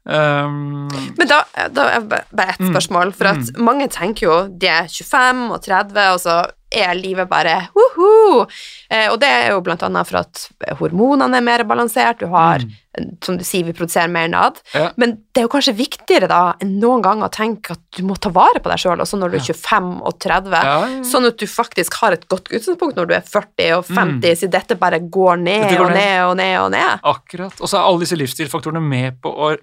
Um, 0.04 0.90
Men 1.16 1.30
da, 1.30 1.38
da 1.72 1.86
er 1.94 2.02
bare 2.04 2.52
ett 2.52 2.60
mm. 2.60 2.74
spørsmål, 2.74 3.14
for 3.16 3.30
at 3.32 3.40
mm. 3.54 3.62
mange 3.64 3.88
tenker 3.88 4.26
jo 4.26 4.36
de 4.52 4.68
er 4.68 4.90
25 4.92 5.46
og 5.48 5.62
30, 5.64 6.02
og 6.12 6.20
så 6.20 6.36
er 6.76 6.94
livet 6.98 7.28
bare 7.30 7.56
woho! 7.74 8.44
Eh, 8.90 9.06
og 9.10 9.18
det 9.22 9.30
er 9.30 9.52
jo 9.52 9.60
blant 9.64 9.82
annet 9.86 10.08
for 10.08 10.20
at 10.22 10.46
hormonene 10.80 11.38
er 11.38 11.44
mer 11.44 11.64
balansert, 11.68 12.20
du 12.20 12.30
har, 12.32 12.64
mm. 12.64 13.10
som 13.24 13.38
du 13.38 13.44
sier, 13.46 13.66
vi 13.66 13.74
produserer 13.76 14.10
mer 14.12 14.30
NAD. 14.32 14.60
Ja. 14.74 14.90
Men 15.00 15.16
det 15.32 15.42
er 15.42 15.48
jo 15.48 15.52
kanskje 15.54 15.76
viktigere 15.78 16.28
da 16.30 16.42
enn 16.62 16.76
noen 16.82 17.04
gang 17.04 17.24
å 17.24 17.30
tenke 17.32 17.76
at 17.76 17.82
du 17.96 18.02
må 18.08 18.18
ta 18.18 18.32
vare 18.34 18.62
på 18.62 18.72
deg 18.72 18.82
sjøl, 18.82 19.02
også 19.04 19.20
når 19.20 19.34
du 19.34 19.38
er 19.40 19.46
25 19.46 19.90
og 20.00 20.18
30, 20.26 20.56
ja, 20.58 20.76
ja. 20.94 21.02
sånn 21.10 21.30
at 21.30 21.40
du 21.40 21.46
faktisk 21.50 22.00
har 22.02 22.16
et 22.16 22.28
godt 22.30 22.50
utgangspunkt 22.50 23.00
når 23.00 23.10
du 23.10 23.16
er 23.18 23.26
40 23.28 23.76
og 23.78 23.88
50, 23.90 24.18
mm. 24.20 24.30
så 24.42 24.52
dette 24.58 24.78
bare 24.80 25.02
går 25.02 25.42
ned, 25.44 25.68
går 25.72 25.86
og 25.88 25.96
ned 25.98 26.16
og 26.28 26.36
ned 26.42 26.56
og 26.62 26.72
ned. 26.76 27.04
Akkurat. 27.14 27.60
Og 27.60 27.70
så 27.70 27.80
er 27.80 27.88
alle 27.88 28.04
disse 28.06 28.18
livsstilfaktorene 28.18 28.82
med 28.84 29.20
på 29.24 29.32
å 29.32 29.54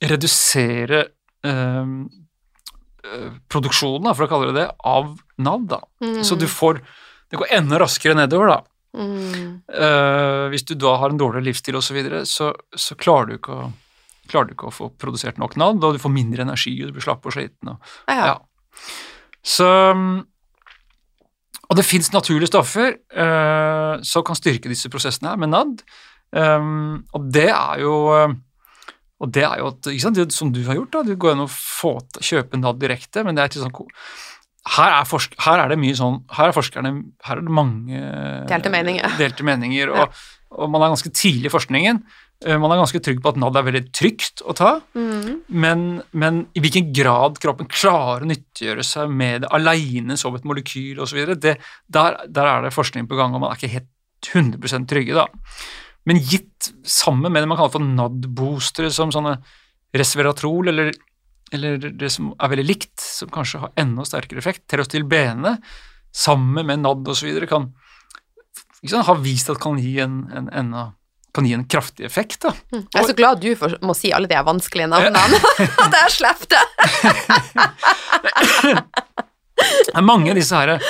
redusere 0.00 1.04
um, 1.44 2.08
produksjonen, 3.50 4.10
for 4.14 4.26
å 4.26 4.30
kalle 4.30 4.50
det 4.50 4.58
det, 4.60 4.66
av 4.86 5.14
NAV. 5.40 5.66
da. 5.70 5.80
Mm. 6.04 6.20
Så 6.24 6.38
du 6.38 6.48
får 6.50 6.82
Det 7.30 7.38
går 7.38 7.52
enda 7.54 7.78
raskere 7.78 8.16
nedover, 8.18 8.48
da. 8.50 8.62
Mm. 8.98 9.60
Uh, 9.70 10.48
hvis 10.50 10.64
du 10.66 10.72
da 10.74 10.96
har 10.98 11.12
en 11.12 11.20
dårligere 11.20 11.46
livsstil 11.46 11.76
osv., 11.78 11.92
så, 11.92 11.94
videre, 11.94 12.24
så 12.26 12.48
så 12.74 12.96
klarer 12.98 13.28
du 13.28 13.36
ikke 13.36 13.54
å 13.54 13.68
klarer 14.30 14.50
du 14.50 14.56
ikke 14.56 14.68
å 14.70 14.74
få 14.74 14.90
produsert 15.00 15.38
nok 15.42 15.56
NAD, 15.58 15.84
og 15.84 15.96
du 15.96 16.02
får 16.02 16.12
mindre 16.14 16.44
energi, 16.46 16.74
og 16.80 16.90
du 16.90 16.98
blir 16.98 17.04
slapp 17.04 17.26
og 17.26 17.34
sliten. 17.34 17.72
Og, 17.72 17.94
ja. 18.10 18.36
Så 19.42 19.70
Og 21.70 21.76
det 21.78 21.86
fins 21.86 22.10
naturlige 22.10 22.50
stoffer 22.50 22.96
uh, 23.14 24.02
som 24.02 24.24
kan 24.26 24.38
styrke 24.38 24.70
disse 24.70 24.90
prosessene 24.90 25.30
her 25.30 25.38
med 25.38 25.52
NAD, 25.52 25.82
um, 26.34 26.96
og 27.14 27.28
det 27.30 27.46
er 27.46 27.82
jo 27.84 27.94
og 29.20 29.32
det 29.36 29.44
er 29.44 29.60
jo 29.60 29.70
at, 29.74 29.88
ikke 29.92 30.04
sant, 30.06 30.16
det, 30.16 30.32
som 30.32 30.50
du 30.54 30.62
har 30.64 30.78
gjort, 30.78 30.92
da, 30.94 31.04
du 31.04 31.14
går 31.20 31.36
inn 31.36 31.44
og 31.44 31.52
får, 31.52 32.02
kjøpe 32.24 32.60
NAD 32.60 32.80
direkte, 32.80 33.24
men 33.26 33.36
det 33.36 33.44
er 33.44 33.52
ikke 33.52 33.64
sånn 33.66 33.76
her 34.70 34.92
er, 34.92 35.06
forsk, 35.08 35.38
her 35.40 35.62
er, 35.62 35.70
det 35.72 35.78
mye 35.80 35.96
sånn 35.96 36.18
Her 36.36 36.50
er 36.50 36.52
forskerne 36.52 36.90
Her 37.24 37.38
er 37.40 37.46
det 37.46 37.54
mange 37.56 38.00
Delte 38.50 38.68
meninger. 38.72 39.14
Delte 39.20 39.46
meninger 39.48 39.92
og, 39.94 40.02
ja. 40.02 40.26
og, 40.52 40.66
man 40.68 40.84
er 40.84 40.92
ganske 40.92 41.12
tidlig 41.16 41.48
i 41.48 41.52
forskningen. 41.54 42.02
Eh, 42.44 42.58
Man 42.60 42.72
er 42.72 42.82
ganske 42.82 43.00
trygg 43.00 43.22
på 43.24 43.32
at 43.32 43.38
NAD 43.40 43.56
er 43.56 43.66
veldig 43.70 43.82
trygt 43.96 44.44
å 44.44 44.54
ta, 44.56 44.74
Mm. 44.96 45.40
men, 45.48 45.86
men 46.12 46.42
i 46.56 46.60
hvilken 46.60 46.90
grad 46.96 47.40
kroppen 47.40 47.68
klarer 47.72 48.26
å 48.26 48.28
nyttiggjøre 48.28 48.84
seg 48.84 49.12
med 49.12 49.46
det 49.46 49.50
aleine 49.56 50.16
som 50.20 50.36
et 50.36 50.44
molekyl 50.48 51.00
osv., 51.04 51.20
der, 51.40 51.56
der 51.88 52.52
er 52.52 52.64
det 52.64 52.74
forskning 52.76 53.08
på 53.08 53.16
gang, 53.16 53.32
og 53.34 53.40
man 53.44 53.52
er 53.52 53.60
ikke 53.60 53.74
helt 53.78 53.90
100% 54.28 54.88
trygge, 54.92 55.16
da. 55.16 55.26
Men 56.10 56.18
gitt 56.26 56.72
sammen 56.82 57.30
med 57.30 57.44
det 57.44 57.46
man 57.46 57.58
kaller 57.60 57.70
for 57.76 57.86
NAD-boostere, 57.86 58.90
som 58.90 59.12
sånne 59.14 59.36
resveratrol, 59.94 60.72
eller, 60.72 60.90
eller 61.54 61.78
det 61.78 62.10
som 62.10 62.32
er 62.34 62.50
veldig 62.50 62.64
likt, 62.66 62.96
som 62.98 63.30
kanskje 63.30 63.60
har 63.62 63.70
enda 63.78 64.02
sterkere 64.08 64.42
effekt, 64.42 64.64
Terostil 64.66 65.06
bene, 65.06 65.54
sammen 66.10 66.66
med 66.66 66.82
NAD 66.82 67.12
osv., 67.14 67.30
kan 67.46 67.70
sant, 68.82 69.06
har 69.06 69.22
vist 69.22 69.52
at 69.52 69.60
kan 69.62 69.78
gi 69.78 70.00
en, 70.02 70.24
en 70.34 70.50
enda 70.50 70.88
kan 71.30 71.46
gi 71.46 71.54
en 71.54 71.62
kraftig 71.70 72.08
effekt. 72.08 72.40
da. 72.42 72.50
Mm. 72.72 72.88
Jeg 72.90 73.02
er 73.04 73.06
så 73.06 73.14
glad 73.14 73.40
du 73.44 73.54
får, 73.54 73.78
må 73.86 73.94
si 73.94 74.10
alle 74.10 74.26
de 74.26 74.40
vanskelige 74.50 74.90
navnene. 74.90 75.38
At 75.84 75.94
jeg 75.94 76.16
slipper 76.16 76.46
det! 76.56 76.64
Det 79.60 79.92
er 79.92 80.04
mange 80.06 80.30
av 80.32 80.38
disse 80.38 80.56
her 80.56 80.80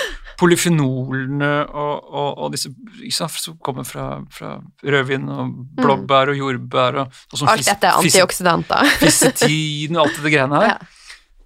polyfenolene 0.41 1.51
og, 1.69 2.07
og, 2.11 2.31
og 2.47 2.55
disse 2.55 2.71
sant, 3.15 3.37
som 3.43 3.59
kommer 3.65 3.85
fra, 3.89 4.07
fra 4.33 4.55
rødvin 4.83 5.29
og 5.31 5.51
blåbær 5.79 6.33
og 6.33 6.41
jordbær 6.41 7.01
og, 7.05 7.19
og 7.33 7.41
sånn 7.43 7.51
Alt 7.53 7.69
dette 7.69 7.91
er 7.91 8.01
antioksidanter. 8.01 8.89
Fisetin 9.03 9.99
og 9.99 10.07
alt 10.07 10.23
det 10.25 10.33
greiene 10.35 10.63
her. 10.65 10.89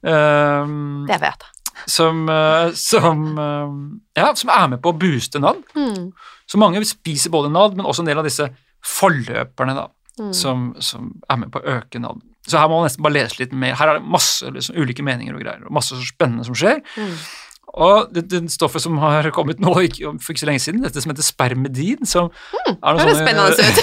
Ehm, 0.05 1.07
Det 1.09 1.19
vet 1.21 1.45
jeg. 1.45 1.51
som, 1.91 2.29
eh, 2.31 2.71
som, 2.79 3.25
eh, 3.39 4.21
ja, 4.23 4.31
som 4.39 4.51
er 4.55 4.69
med 4.75 4.83
på 4.85 4.93
å 4.93 4.99
booste 4.99 5.41
NAD. 5.43 5.63
Mm. 5.77 6.13
Så 6.47 6.61
mange 6.61 6.85
spiser 6.87 7.33
både 7.35 7.51
NAD, 7.53 7.77
men 7.77 7.87
også 7.89 8.05
en 8.05 8.11
del 8.13 8.21
av 8.23 8.25
disse 8.29 8.49
forløperne 8.85 9.75
da, 9.81 9.89
Mm. 10.15 10.29
som, 10.33 10.75
som 10.79 11.09
er 11.29 11.37
med 11.41 11.51
på 11.51 11.59
å 11.59 11.73
øke 11.81 11.99
NAD. 11.99 12.21
Så 12.47 12.59
her 12.61 12.69
må 12.71 12.77
man 12.79 12.85
nesten 12.87 13.03
bare 13.03 13.17
lese 13.17 13.41
litt 13.41 13.53
mer. 13.57 13.75
Her 13.75 13.89
er 13.89 13.99
det 13.99 14.07
masse 14.07 14.47
liksom, 14.47 14.77
ulike 14.79 15.03
meninger 15.03 15.35
og 15.35 15.41
greier, 15.43 15.65
og 15.67 15.73
masse 15.75 15.97
så 15.97 16.05
spennende 16.07 16.45
som 16.47 16.55
skjer. 16.55 16.79
Mm. 16.95 17.17
Og 17.75 18.13
det, 18.15 18.27
det 18.31 18.41
stoffet 18.55 18.85
som 18.85 18.99
har 19.03 19.27
kommet 19.35 19.59
nå 19.63 19.73
for 19.75 19.83
ikke 20.35 20.43
så 20.45 20.47
lenge 20.47 20.63
siden, 20.63 20.83
dette 20.85 21.01
som 21.03 21.11
heter 21.11 21.27
spermedin 21.27 22.07
som 22.07 22.29
er 22.71 22.77
noen 22.79 23.01
sånne, 23.01 23.17
spennende 23.25 23.51
ut. 23.59 23.81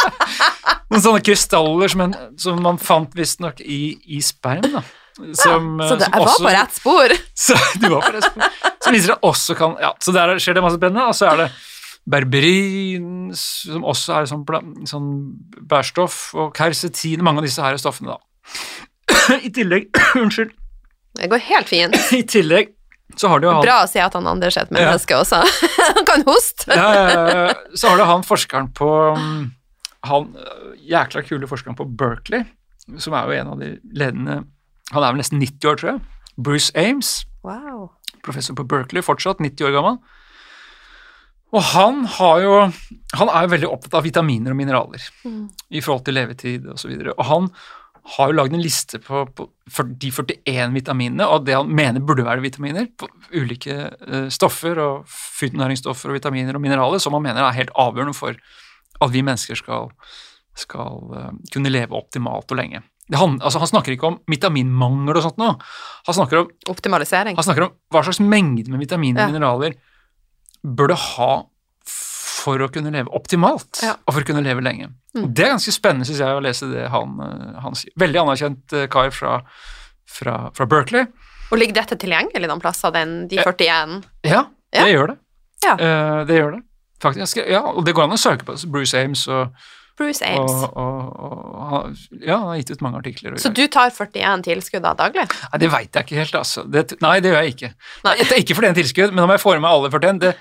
noen 0.90 1.04
sånne 1.04 1.22
krystaller 1.24 1.92
som, 1.92 2.02
en, 2.04 2.16
som 2.40 2.60
man 2.64 2.80
fant 2.82 3.14
visstnok 3.16 3.62
i, 3.64 3.80
i 4.16 4.20
sperm. 4.24 4.66
da. 4.74 4.82
Som, 5.36 5.74
Så 5.84 5.96
det, 6.00 6.06
jeg 6.08 6.16
var 6.16 6.26
også- 6.26 6.44
på 6.44 6.52
rett 6.54 6.76
spor. 6.76 7.14
Så, 7.46 7.56
du 7.80 7.88
var 7.92 8.04
på 8.06 8.12
rett 8.18 8.28
spor. 8.28 8.54
Som 8.84 8.96
viser 8.96 9.12
at 9.16 9.24
også 9.28 9.56
kan 9.58 9.74
Ja, 9.82 9.90
så 10.00 10.12
der 10.16 10.32
skjer 10.40 10.56
det 10.56 10.62
masse 10.64 10.78
spennende. 10.80 11.08
Og 11.10 11.16
så 11.16 11.28
er 11.30 11.42
det 11.44 11.48
berberin, 12.10 13.30
som 13.36 13.84
også 13.86 14.14
er 14.16 14.28
sånn, 14.30 14.44
sånn 14.88 15.10
bærstoff, 15.68 16.30
og 16.34 16.52
kersetin, 16.56 17.20
mange 17.24 17.42
av 17.42 17.46
disse 17.48 17.62
her 17.64 17.76
stoffene, 17.80 18.16
da. 18.16 18.18
I 19.46 19.50
tillegg 19.54 19.90
Unnskyld. 20.20 20.52
Det 21.20 21.28
går 21.30 21.42
helt 21.48 21.68
fint. 21.70 21.96
I 22.16 22.22
tillegg 22.28 22.72
så 23.16 23.28
har 23.28 23.40
det 23.40 23.46
jo 23.48 23.52
han 23.56 23.62
Bra 23.64 23.78
å 23.84 23.88
si 23.90 23.98
at 23.98 24.14
han 24.14 24.26
Anders 24.30 24.56
er 24.56 24.62
et 24.68 24.76
Ja. 24.78 24.92
også. 25.18 25.40
Han 25.96 26.04
kan 26.06 26.22
hoste. 26.26 26.68
ja, 26.74 26.90
ja, 26.94 27.24
ja, 27.48 27.54
Så 27.74 27.88
har 27.88 27.96
du 27.98 28.04
han 28.04 28.22
forskeren 28.22 28.68
på 28.76 28.88
um, 29.16 29.50
Han 30.06 30.30
øh, 30.36 30.76
jækla 30.88 31.22
kule 31.26 31.46
forskeren 31.50 31.76
på 31.76 31.84
Berkeley, 31.96 32.44
som 32.98 33.14
er 33.14 33.26
jo 33.26 33.40
en 33.40 33.48
av 33.54 33.58
de 33.60 33.72
ledende 33.92 34.44
Han 34.92 35.02
er 35.02 35.12
vel 35.12 35.20
nesten 35.22 35.40
90 35.42 35.68
år, 35.70 35.76
tror 35.80 35.92
jeg. 35.92 36.00
Bruce 36.38 36.70
Ames, 36.78 37.24
Wow. 37.42 37.90
professor 38.22 38.54
på 38.54 38.64
Berkeley, 38.68 39.02
fortsatt 39.02 39.40
90 39.40 39.64
år 39.68 39.72
gammel. 39.76 39.98
Og 41.52 41.62
han 41.74 42.04
har 42.06 42.40
jo 42.44 42.54
Han 43.18 43.28
er 43.28 43.42
jo 43.46 43.52
veldig 43.56 43.70
opptatt 43.70 43.94
av 43.98 44.04
vitaminer 44.06 44.52
og 44.54 44.56
mineraler 44.60 45.02
Mm. 45.24 45.48
i 45.70 45.80
forhold 45.80 46.04
til 46.04 46.14
levetid 46.14 46.66
osv. 46.70 46.90
Og, 46.94 47.00
så 47.02 47.14
og 47.18 47.24
han 47.26 47.50
har 48.16 48.30
jo 48.30 48.36
lagd 48.36 48.54
en 48.56 48.62
liste 48.62 48.98
på, 49.02 49.24
på 49.34 49.46
de 50.00 50.10
41 50.10 50.72
vitaminene, 50.74 51.26
og 51.28 51.44
det 51.46 51.54
han 51.56 51.68
mener 51.68 52.00
burde 52.04 52.24
være 52.26 52.42
vitaminer, 52.44 52.88
på 52.98 53.08
ulike 53.36 53.76
eh, 53.90 54.28
stoffer 54.32 54.78
og 54.82 55.04
fytonæringsstoffer 55.10 56.10
og 56.10 56.18
vitaminer 56.18 56.56
og 56.58 56.64
mineraler, 56.64 56.98
som 57.02 57.14
han 57.16 57.22
mener 57.22 57.44
er 57.44 57.56
helt 57.58 57.74
avgjørende 57.78 58.16
for 58.16 58.36
at 59.00 59.12
vi 59.14 59.22
mennesker 59.24 59.56
skal, 59.60 59.90
skal 60.58 61.12
eh, 61.16 61.30
kunne 61.52 61.72
leve 61.72 61.96
optimalt 61.96 62.50
og 62.50 62.58
lenge. 62.60 62.82
Det 63.10 63.18
han, 63.18 63.38
altså 63.42 63.58
han 63.58 63.66
snakker 63.72 63.96
ikke 63.96 64.06
om 64.06 64.18
vitaminmangel 64.30 65.16
og 65.18 65.24
sånt 65.24 65.40
nå. 65.42 65.52
Han 66.06 66.14
snakker 66.14 66.44
om 66.44 66.50
Optimalisering. 66.70 67.34
han 67.34 67.46
snakker 67.46 67.66
om 67.66 67.72
hva 67.90 68.04
slags 68.06 68.20
mengde 68.22 68.70
med 68.70 68.78
vitaminer 68.84 69.24
Ja. 69.24 69.26
og 69.26 69.32
mineraler 69.34 69.74
bør 70.62 70.92
du 70.92 70.94
ha 70.94 71.30
for 72.40 72.62
å 72.64 72.68
kunne 72.72 72.92
leve 72.94 73.12
optimalt, 73.16 73.82
Ja. 73.84 73.94
og 74.06 74.14
for 74.16 74.24
å 74.24 74.28
kunne 74.30 74.42
leve 74.44 74.62
lenge. 74.64 74.88
Mm. 75.16 75.26
Det 75.34 75.44
er 75.44 75.52
ganske 75.54 75.74
spennende, 75.74 76.06
synes 76.08 76.22
jeg, 76.22 76.36
å 76.38 76.42
lese 76.44 76.68
det 76.72 76.86
han, 76.92 77.16
eh, 77.20 77.60
han 77.64 77.74
sier. 77.78 77.92
Veldig 78.00 78.20
anerkjent 78.22 78.72
eh, 78.78 78.86
kar 78.92 79.10
fra, 79.14 79.40
fra, 80.08 80.36
fra 80.56 80.66
Berkeley. 80.70 81.06
Og 81.50 81.58
ligger 81.58 81.80
dette 81.80 81.98
tilgjengelig 81.98 82.46
noen 82.48 82.62
plasser, 82.62 82.92
den, 82.94 83.26
de 83.28 83.40
41? 83.42 84.00
Ja, 84.24 84.44
Ja. 84.72 84.84
det 84.84 84.92
gjør 84.94 85.12
det. 85.14 85.18
Ja. 85.64 85.74
Uh, 85.76 86.24
det 86.24 86.36
gjør 86.38 86.52
det. 86.56 86.62
Faktisk. 87.02 87.40
Ja, 87.48 87.60
og 87.74 87.84
det 87.84 87.92
går 87.96 88.06
an 88.06 88.14
å 88.16 88.20
søke 88.20 88.46
på 88.48 88.54
Bruce 88.70 88.94
Ames, 88.96 89.26
og, 89.28 89.50
Bruce 89.98 90.22
Ames. 90.24 90.50
og, 90.50 90.76
og 90.76 91.50
og, 91.70 91.90
ja, 92.22 92.38
han 92.38 92.48
har 92.50 92.56
gitt 92.60 92.70
ut 92.74 92.82
mange 92.84 93.00
artikler. 93.02 93.36
Så 93.40 93.52
du 93.54 93.62
tar 93.72 93.90
41 93.94 94.42
tilskudd 94.46 94.82
da 94.86 94.94
daglig? 94.98 95.26
Nei, 95.52 95.60
det 95.62 95.68
veit 95.72 95.94
jeg 95.94 96.06
ikke 96.06 96.18
helt, 96.20 96.38
altså. 96.40 96.64
Det, 96.66 96.96
nei, 97.04 97.18
det 97.22 97.30
gjør 97.32 97.44
jeg 97.44 97.54
ikke. 97.54 97.70
Nei. 98.06 98.14
Nei. 98.14 98.16
Det 98.24 98.32
er 98.36 98.42
ikke 98.42 98.56
fordi 98.58 98.66
det 98.66 98.70
er 98.70 98.74
en 98.74 98.80
tilskudd, 98.80 99.14
men 99.14 99.24
om 99.26 99.34
jeg 99.34 99.42
får 99.44 99.60
med 99.60 99.70
alle 99.70 99.90
41 99.92 100.22
det, 100.24 100.32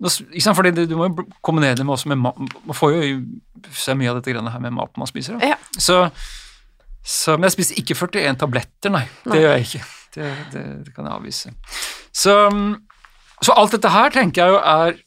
fordi 0.00 0.86
Du 0.88 0.96
må 0.96 1.08
jo 1.08 1.26
kombinere 1.44 1.76
det 1.76 1.86
med, 1.86 2.06
med. 2.06 2.50
Man 2.64 2.76
får 2.76 2.94
jo 2.96 3.18
se 3.76 3.94
mye 3.98 4.12
av 4.12 4.20
dette 4.20 4.32
greiene 4.32 4.52
her 4.52 4.62
med 4.64 4.72
maten 4.76 5.02
man 5.02 5.10
spiser. 5.10 5.36
Ja. 5.44 5.58
Så, 5.76 6.02
så, 7.04 7.36
men 7.36 7.48
jeg 7.50 7.58
spiser 7.58 7.82
ikke 7.82 7.98
41 7.98 8.40
tabletter, 8.40 8.94
nei. 8.94 9.04
Det 9.26 9.42
gjør 9.42 9.56
jeg 9.58 9.68
ikke. 9.68 9.84
Det, 10.14 10.30
det, 10.54 10.64
det 10.86 10.94
kan 10.96 11.06
jeg 11.06 11.20
avvise. 11.20 11.52
Så, 12.10 12.34
så 13.44 13.54
alt 13.54 13.76
dette 13.76 13.92
her 13.92 14.10
tenker 14.14 14.42
jeg 14.42 14.56
jo 14.56 14.64
er 14.64 14.98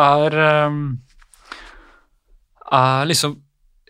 er, 0.00 0.66
um, 0.66 0.98
er 2.72 3.06
liksom 3.10 3.40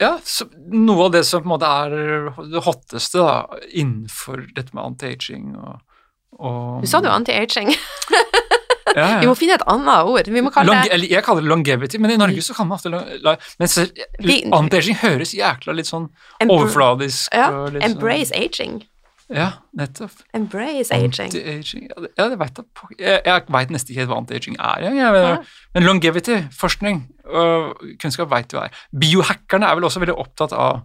ja, 0.00 0.14
så 0.24 0.46
noe 0.72 1.06
av 1.06 1.12
det 1.12 1.24
som 1.28 1.42
på 1.42 1.50
en 1.50 1.52
måte 1.52 1.68
er 1.68 2.30
det 2.54 2.62
hotteste 2.64 3.20
da, 3.20 3.58
innenfor 3.68 4.46
dette 4.56 4.72
med 4.72 4.86
anti-aging 4.86 5.50
og, 5.60 5.82
og 6.40 6.80
Du 6.80 6.88
sa 6.88 7.02
jo 7.04 7.12
anti-aging. 7.12 7.74
ja, 8.96 9.06
ja. 9.14 9.20
Vi 9.20 9.26
må 9.26 9.34
finne 9.38 9.54
et 9.58 9.64
annet 9.66 10.04
ord. 10.08 10.28
Long, 10.66 10.84
jeg 11.04 11.22
kaller 11.24 11.42
det 11.42 11.48
longevity, 11.50 11.98
men 11.98 12.10
i 12.10 12.16
Norge 12.20 12.42
så 12.42 12.54
kan 12.56 12.66
man 12.68 12.78
ofte 12.78 12.90
long- 12.92 13.06
la- 13.22 13.36
Men 13.58 13.68
så- 13.68 13.86
Vi- 14.20 14.42
anti-aging 14.50 14.96
høres 15.02 15.34
jækla 15.34 15.74
litt 15.74 15.86
sånn 15.86 16.08
overfladisk 16.48 17.28
ja, 17.34 17.50
litt 17.68 17.82
Embrace 17.84 18.32
aging. 18.32 18.80
sånn 18.80 18.86
Ja, 19.36 19.52
nettopp. 19.78 20.10
Embrace 20.34 20.90
aging. 20.90 21.30
Anti-aging 21.30 21.88
Ja, 22.18 22.28
det, 22.28 22.38
vet 22.38 22.56
jeg 22.58 22.66
Jeg, 22.98 23.22
jeg 23.24 23.44
veit 23.46 23.70
nesten 23.70 23.90
ikke 23.94 24.00
helt 24.00 24.10
hva 24.10 24.18
anti-aging 24.24 24.56
er. 24.58 24.80
Jeg, 24.82 24.96
jeg. 24.96 25.38
Men 25.74 25.84
longevity, 25.86 26.40
forskning 26.50 27.04
og 27.30 27.76
kunnskap 28.02 28.28
veit 28.28 28.48
du 28.48 28.56
hva 28.58 28.64
er. 28.64 28.70
Biohackerne 28.92 29.68
er 29.70 29.74
vel 29.78 29.84
også 29.86 30.00
veldig 30.02 30.18
opptatt 30.18 30.52
av 30.52 30.82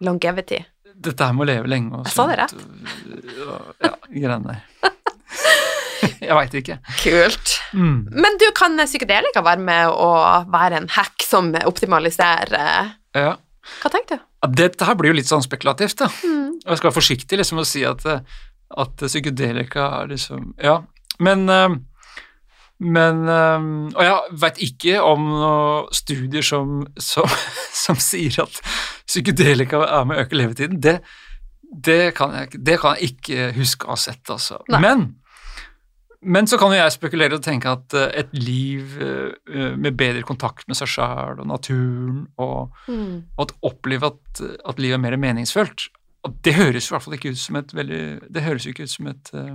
Longevity. 0.00 0.64
dette 1.00 1.20
her 1.26 1.32
med 1.32 1.46
å 1.46 1.50
leve 1.50 1.66
lenge 1.70 1.92
og 1.94 2.04
Jeg 2.06 2.12
sa 2.14 2.26
det 2.26 2.38
sånt, 2.38 2.62
og- 3.48 3.74
Ja, 3.82 3.90
greiene 4.10 4.46
der. 4.46 4.62
jeg 6.28 6.38
veit 6.38 6.56
ikke. 6.60 6.78
Kult. 7.02 7.56
Mm. 7.72 7.98
Men 8.12 8.38
du, 8.40 8.48
kan 8.56 8.78
psykedelika 8.84 9.42
være 9.44 9.64
med 9.64 9.92
å 9.92 10.12
være 10.50 10.82
en 10.82 10.88
hack 10.96 11.24
som 11.26 11.52
optimaliserer 11.66 12.96
Ja. 13.16 13.36
Hva 13.82 13.90
tenker 13.92 14.16
du? 14.16 14.24
Dette 14.54 14.86
her 14.86 14.96
blir 14.96 15.12
jo 15.12 15.18
litt 15.18 15.28
sånn 15.28 15.44
spekulativt, 15.44 15.98
da. 16.00 16.08
Mm. 16.24 16.60
Jeg 16.62 16.78
skal 16.78 16.88
være 16.88 16.98
forsiktig 17.00 17.40
liksom 17.40 17.60
å 17.60 17.66
si 17.66 17.82
at, 17.86 18.04
eh, 18.06 18.38
at 18.78 19.04
psykedelika 19.04 19.90
er 20.00 20.12
liksom 20.14 20.54
Ja. 20.62 20.80
Men 21.18 21.48
eh, 21.48 21.68
Men 22.78 23.28
eh, 23.28 23.68
Og 23.96 24.02
jeg 24.06 24.38
veit 24.40 24.60
ikke 24.62 25.00
om 25.02 25.24
noen 25.34 25.88
studier 25.92 26.42
som, 26.42 26.86
som, 26.96 27.26
som 27.84 27.98
sier 27.98 28.44
at 28.44 28.60
psykedelika 29.08 29.82
er 29.84 30.04
med 30.06 30.18
å 30.18 30.22
øke 30.22 30.38
levetiden. 30.38 30.80
Det, 30.80 31.00
det, 31.72 32.14
kan 32.14 32.34
jeg, 32.36 32.60
det 32.64 32.78
kan 32.80 32.96
jeg 32.96 33.14
ikke 33.14 33.52
huske 33.56 33.88
å 33.88 33.96
ha 33.96 34.00
sett, 34.00 34.22
altså. 34.30 34.60
Nei. 34.68 34.82
Men 34.84 35.08
men 36.22 36.46
så 36.50 36.58
kan 36.58 36.72
jo 36.74 36.78
jeg 36.80 36.92
spekulere 36.96 37.36
og 37.38 37.42
tenke 37.46 37.70
at 37.70 37.94
eh, 37.94 38.08
et 38.24 38.32
liv 38.34 38.96
eh, 39.02 39.76
med 39.78 39.96
bedre 39.96 40.22
kontakt 40.26 40.66
med 40.68 40.76
seg 40.78 40.90
sjæl 40.90 41.38
og 41.40 41.46
naturen 41.46 42.26
og 42.36 42.72
Mm. 42.88 43.22
og 43.36 43.42
at 43.46 43.52
oppleve 43.62 44.06
at, 44.12 44.40
at 44.68 44.78
livet 44.78 44.94
er 44.98 45.02
mer 45.04 45.16
meningsfullt. 45.16 45.88
Det 46.44 46.54
høres 46.54 46.88
jo 46.88 46.92
i 46.92 46.96
hvert 46.96 47.04
fall 47.04 47.14
ikke 47.14 47.30
ut 47.30 47.38
som 47.38 47.56
et 47.56 47.74
veldig 47.74 48.00
Det 48.34 48.42
høres 48.42 48.66
jo 48.66 48.70
ikke 48.74 48.82
ut 48.88 48.90
som 48.90 49.06
et 49.06 49.30
eh, 49.34 49.54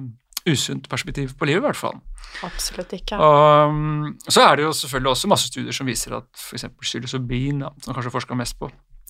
usunt 0.49 0.89
perspektiv 0.89 1.34
på 1.39 1.45
livet, 1.45 1.61
i 1.61 1.66
hvert 1.68 1.80
fall. 1.80 1.99
Absolutt 2.43 2.91
ikke. 2.93 3.16
Um, 3.16 4.18
så 4.28 4.41
er 4.43 4.55
det 4.55 4.64
jo 4.66 4.72
selvfølgelig 4.76 5.09
også 5.11 5.28
masse 5.32 5.47
studier 5.47 5.72
som 5.72 5.88
viser 5.88 6.16
at 6.18 6.28
f.eks. 6.36 6.66
psilocybin, 6.82 7.64
som 7.84 7.93
kanskje 7.95 8.11
forsker 8.11 8.36
mest 8.36 8.57
på, 8.59 8.68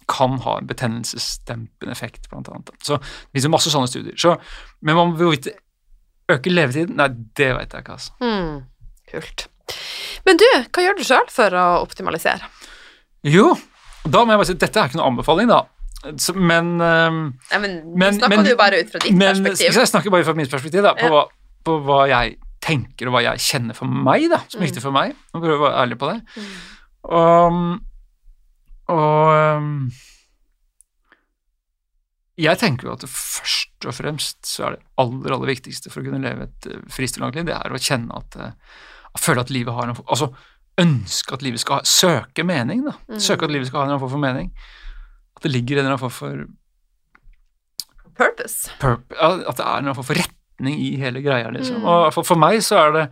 kan 0.10 0.38
ha 0.44 0.58
en 0.60 0.68
betennelsesdempende 0.70 1.92
effekt, 1.92 2.30
blant 2.30 2.50
annet. 2.52 2.70
Så 2.84 2.98
det 3.00 3.40
finnes 3.40 3.50
masse 3.54 3.72
sånne 3.74 3.90
studier. 3.90 4.18
Så, 4.20 4.36
men 4.82 4.96
man 5.00 5.16
hvorvidt 5.18 5.48
det 5.48 5.56
øker 6.36 6.52
levetiden, 6.56 6.96
nei, 7.00 7.08
det 7.38 7.50
vet 7.58 7.74
jeg 7.74 7.84
ikke, 7.86 7.98
altså. 7.98 8.12
Mm. 8.22 8.64
Kult. 9.12 9.48
Men 10.26 10.38
du, 10.42 10.46
hva 10.74 10.84
gjør 10.86 10.98
du 11.00 11.04
sjøl 11.08 11.30
for 11.32 11.56
å 11.60 11.66
optimalisere? 11.84 12.50
Jo, 13.24 13.54
Da 14.04 14.26
må 14.26 14.34
jeg 14.34 14.40
bare 14.42 14.48
si 14.50 14.54
dette 14.60 14.80
er 14.82 14.90
ikke 14.90 14.98
noen 15.00 15.14
anbefaling, 15.14 15.48
da. 15.48 15.62
Men 16.36 16.74
um, 16.84 17.20
Nei, 17.54 17.60
men, 17.64 17.76
Men- 17.96 18.18
snakker 18.18 18.36
men- 18.36 18.46
du 18.50 18.56
bare 18.60 18.82
ut 18.84 18.90
fra 18.92 19.00
ditt 19.00 19.16
men 19.16 19.30
perspektiv. 19.40 19.78
Jeg 19.80 19.88
snakker 19.88 20.12
bare 20.12 20.26
fra 20.28 20.34
mitt 20.36 20.52
perspektiv, 20.52 20.84
da, 20.84 20.92
på, 20.98 21.08
Ja. 21.08 21.10
hva, 21.14 21.24
på 21.64 21.78
hva 21.88 22.02
jeg 22.12 22.36
tenker 22.60 23.08
og 23.08 23.14
hva 23.16 23.22
jeg 23.24 23.40
kjenner 23.40 23.76
for 23.76 23.86
meg, 23.88 24.26
da, 24.30 24.42
som 24.50 24.60
er 24.60 24.66
Mm. 24.66 24.68
viktig 24.72 24.82
for 24.84 24.92
meg. 24.92 25.16
Må 25.34 25.40
prøve 25.42 25.60
å 25.62 25.64
være 25.70 25.80
ærlig 25.86 25.98
på 26.00 26.12
det. 26.12 26.20
Mm. 26.36 26.52
Og, 27.04 27.80
og 28.90 29.58
um, 29.58 29.92
jeg 32.38 32.58
tenker 32.60 32.88
jo 32.90 32.94
at 32.98 33.04
det 33.06 33.10
først 33.14 33.73
og 33.90 33.96
fremst 33.98 34.42
så 34.48 34.68
er 34.68 34.76
det 34.76 34.86
aller, 35.02 35.36
aller 35.36 35.52
viktigste 35.54 35.92
for 35.92 36.02
å 36.02 36.08
kunne 36.08 36.24
leve 36.24 36.48
et 36.48 36.70
uh, 36.72 36.82
fristilangt 36.94 37.38
liv, 37.38 37.48
det 37.50 37.56
er 37.58 37.74
å 37.74 37.82
kjenne 37.82 38.20
at 38.20 38.40
uh, 38.40 38.80
å 39.14 39.22
føle 39.22 39.44
at 39.44 39.54
livet 39.54 39.76
har 39.76 39.90
en 39.90 40.00
Altså 40.04 40.32
ønske 40.82 41.36
at 41.36 41.44
livet 41.46 41.62
skal 41.62 41.80
ha 41.80 41.86
Søke 41.86 42.46
mening, 42.48 42.82
da. 42.88 42.96
Mm. 43.06 43.20
Søke 43.22 43.46
at 43.46 43.54
livet 43.54 43.70
skal 43.70 43.84
ha 43.84 43.94
en 43.94 44.02
form 44.02 44.16
for 44.16 44.24
mening. 44.24 44.48
At 45.38 45.46
det 45.46 45.52
ligger 45.54 45.78
en 45.78 45.84
eller 45.84 45.94
annen 45.94 46.02
form 46.02 46.16
for 46.16 46.46
Purpose. 48.14 48.72
purp- 48.82 49.14
at 49.18 49.58
det 49.58 49.66
er 49.66 49.78
en 49.82 49.94
form 49.98 50.06
for 50.06 50.18
retning 50.18 50.80
i 50.82 50.96
hele 51.02 51.22
greia, 51.26 51.50
liksom. 51.54 51.82
Mm. 51.82 51.86
Og 51.90 52.08
for, 52.14 52.26
for 52.26 52.42
meg 52.42 52.60
så 52.66 52.82
er 52.88 52.98
det 52.98 53.06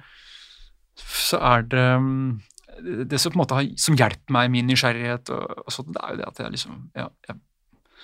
så 1.01 1.39
er 1.41 1.63
det 1.69 1.85
um, 1.97 2.41
det 2.81 3.17
som 3.21 3.31
på 3.31 3.37
en 3.37 3.41
måte 3.43 3.57
har, 3.57 3.69
som 3.81 3.97
hjelper 3.97 4.33
meg 4.33 4.49
i 4.49 4.53
min 4.57 4.67
nysgjerrighet, 4.69 5.31
og, 5.33 5.63
og 5.65 5.73
sånt, 5.73 5.93
det 5.95 6.01
er 6.03 6.13
jo 6.13 6.19
det 6.19 6.27
at 6.27 6.41
jeg 6.43 6.53
liksom 6.57 6.77
ja, 6.97 7.07
jeg, 7.29 7.41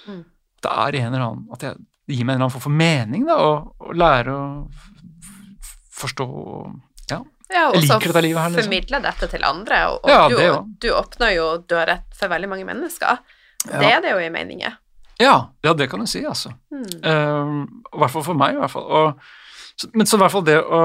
Mm. 0.07 0.24
Det 0.63 0.72
er 0.72 0.95
en 0.95 1.13
eller 1.13 1.26
annen 1.26 1.47
At 1.51 1.63
jeg, 1.65 1.76
det 2.08 2.16
gir 2.16 2.26
meg 2.26 2.36
en 2.36 2.39
eller 2.39 2.45
annen 2.47 2.53
form 2.55 2.66
for 2.70 2.78
mening, 2.80 3.26
da, 3.28 3.36
å 3.38 3.89
å 3.89 3.93
lære 3.97 4.34
å 4.34 4.45
forstå 5.97 6.26
og 6.28 7.12
ja. 7.12 7.22
Ja, 7.49 7.70
Jeg 7.74 7.86
liker 7.86 8.12
dette 8.12 8.22
livet 8.26 8.41
her, 8.43 8.51
liksom. 8.51 8.68
formidle 8.68 8.99
dette 9.05 9.30
til 9.32 9.45
andre. 9.47 9.78
Og, 9.93 10.01
og 10.03 10.12
Ja, 10.12 10.20
du, 10.30 10.36
det 10.36 10.47
ja. 10.49 10.58
du 10.84 10.88
åpner 10.99 11.32
jo 11.36 11.45
dører 11.70 12.01
for 12.18 12.32
veldig 12.34 12.49
mange 12.51 12.66
mennesker. 12.68 13.22
Det 13.68 13.88
er 13.88 14.01
det 14.03 14.12
jo 14.12 14.20
i 14.22 14.30
meninger. 14.34 14.76
Ja, 15.20 15.38
ja, 15.66 15.74
det 15.74 15.88
kan 15.89 16.03
du 16.03 16.08
si, 16.12 16.22
altså. 16.28 16.51
Mm. 16.70 16.84
Um, 17.08 17.62
hvert 17.97 18.14
fall 18.14 18.26
for 18.28 18.38
meg, 18.38 18.53
i 18.53 18.60
hvert 18.62 18.74
fall. 18.76 18.86
Og, 18.86 19.32
så, 19.80 19.89
men 19.95 20.05
så 20.10 20.20
i 20.20 20.22
hvert 20.22 20.36
fall 20.36 20.45
det 20.45 20.58
å, 20.62 20.82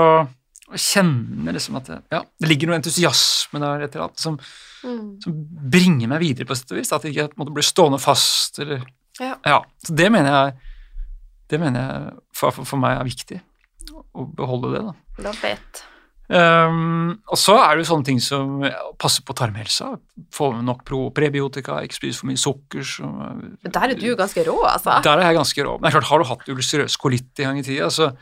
å 0.72 0.78
kjenne 0.80 1.52
liksom 1.58 1.76
at 1.82 1.90
det, 1.90 1.98
ja, 2.14 2.22
det 2.40 2.48
ligger 2.48 2.70
noe 2.70 2.78
entusiasme 2.80 3.60
der 3.60 3.84
et 3.88 3.94
eller 3.96 4.08
annet 4.10 4.22
som, 4.28 4.38
Mm. 4.82 5.20
som 5.22 5.34
bringer 5.70 6.08
meg 6.10 6.18
videre 6.24 6.42
på 6.48 6.56
sett 6.58 6.72
og 6.74 6.80
vis. 6.80 6.88
At 6.90 7.04
jeg 7.06 7.12
ikke 7.14 7.38
måtte 7.38 7.52
bli 7.54 7.62
stående 7.62 8.00
fast 8.02 8.56
eller 8.58 8.80
Ja. 9.20 9.60
Så 9.86 9.94
det 9.94 10.08
mener 10.10 10.32
jeg 10.32 10.71
det 11.52 11.60
mener 11.60 11.84
jeg 11.84 12.12
for, 12.36 12.64
for, 12.64 12.80
meg 12.80 12.98
er 12.98 13.08
viktig. 13.08 13.40
Å 13.92 14.26
beholde 14.36 14.72
det, 14.72 14.84
da. 14.88 14.92
Da. 15.22 15.32
Um, 16.32 17.18
og 17.28 17.36
så 17.36 17.58
er 17.60 17.74
det 17.74 17.82
jo 17.82 17.88
sånne 17.90 18.06
ting 18.06 18.20
som 18.24 18.62
ja, 18.64 18.78
passe 19.00 19.24
på 19.26 19.34
tarmhelsa. 19.36 19.90
Få 20.32 20.48
nok 20.64 20.84
pro 20.88 21.02
prebiotika, 21.14 21.80
ikke 21.84 21.98
spise 21.98 22.22
for 22.22 22.30
mye 22.30 22.40
sukker. 22.40 22.86
Som, 22.88 23.18
Der 23.66 23.90
er 23.90 23.98
du 23.98 24.06
ganske 24.16 24.46
rå, 24.46 24.56
altså. 24.70 24.96
der 25.04 25.20
er 25.20 25.28
jeg 25.28 25.40
ganske 25.42 25.66
rå. 25.66 25.74
Men 25.76 25.88
det 25.88 25.92
er 25.92 25.98
klart, 25.98 26.08
har 26.12 26.22
du 26.22 26.30
hatt 26.30 26.48
ulcerøs 26.54 26.96
kolitt 27.02 27.42
en 27.42 27.50
gang 27.50 27.60
i 27.60 27.66
tida, 27.66 27.90
så, 27.92 28.12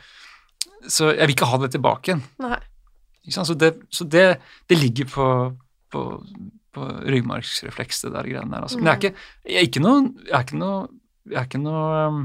så 0.83 1.13
jeg 1.13 1.23
vil 1.23 1.37
ikke 1.37 1.51
ha 1.53 1.61
det 1.63 1.71
tilbake 1.77 2.11
igjen. 2.11 2.25
Nei. 2.43 2.59
Så, 3.31 3.53
det, 3.53 3.75
så 3.93 4.07
det, 4.09 4.25
det 4.67 4.79
ligger 4.81 5.07
på, 5.07 5.27
på, 5.93 6.05
på 6.73 6.91
ryggmargsrefleks, 7.13 8.03
det 8.07 8.15
der 8.17 8.27
greiene 8.33 8.57
der. 8.57 8.65
Altså. 8.65 8.81
Men 8.81 8.91
jeg 8.91 8.93
er 8.93 9.01
ikke, 9.01 9.25
jeg 9.45 9.61
er 9.61 9.69
ikke 9.69 9.83
noe 9.85 9.99
Jeg 10.25 10.35
er 10.35 10.45
ikke 10.47 10.61
noe, 10.63 10.79
jeg 11.29 11.37
er 11.37 11.47
ikke 11.47 11.61
noe 11.61 12.05
um, 12.09 12.23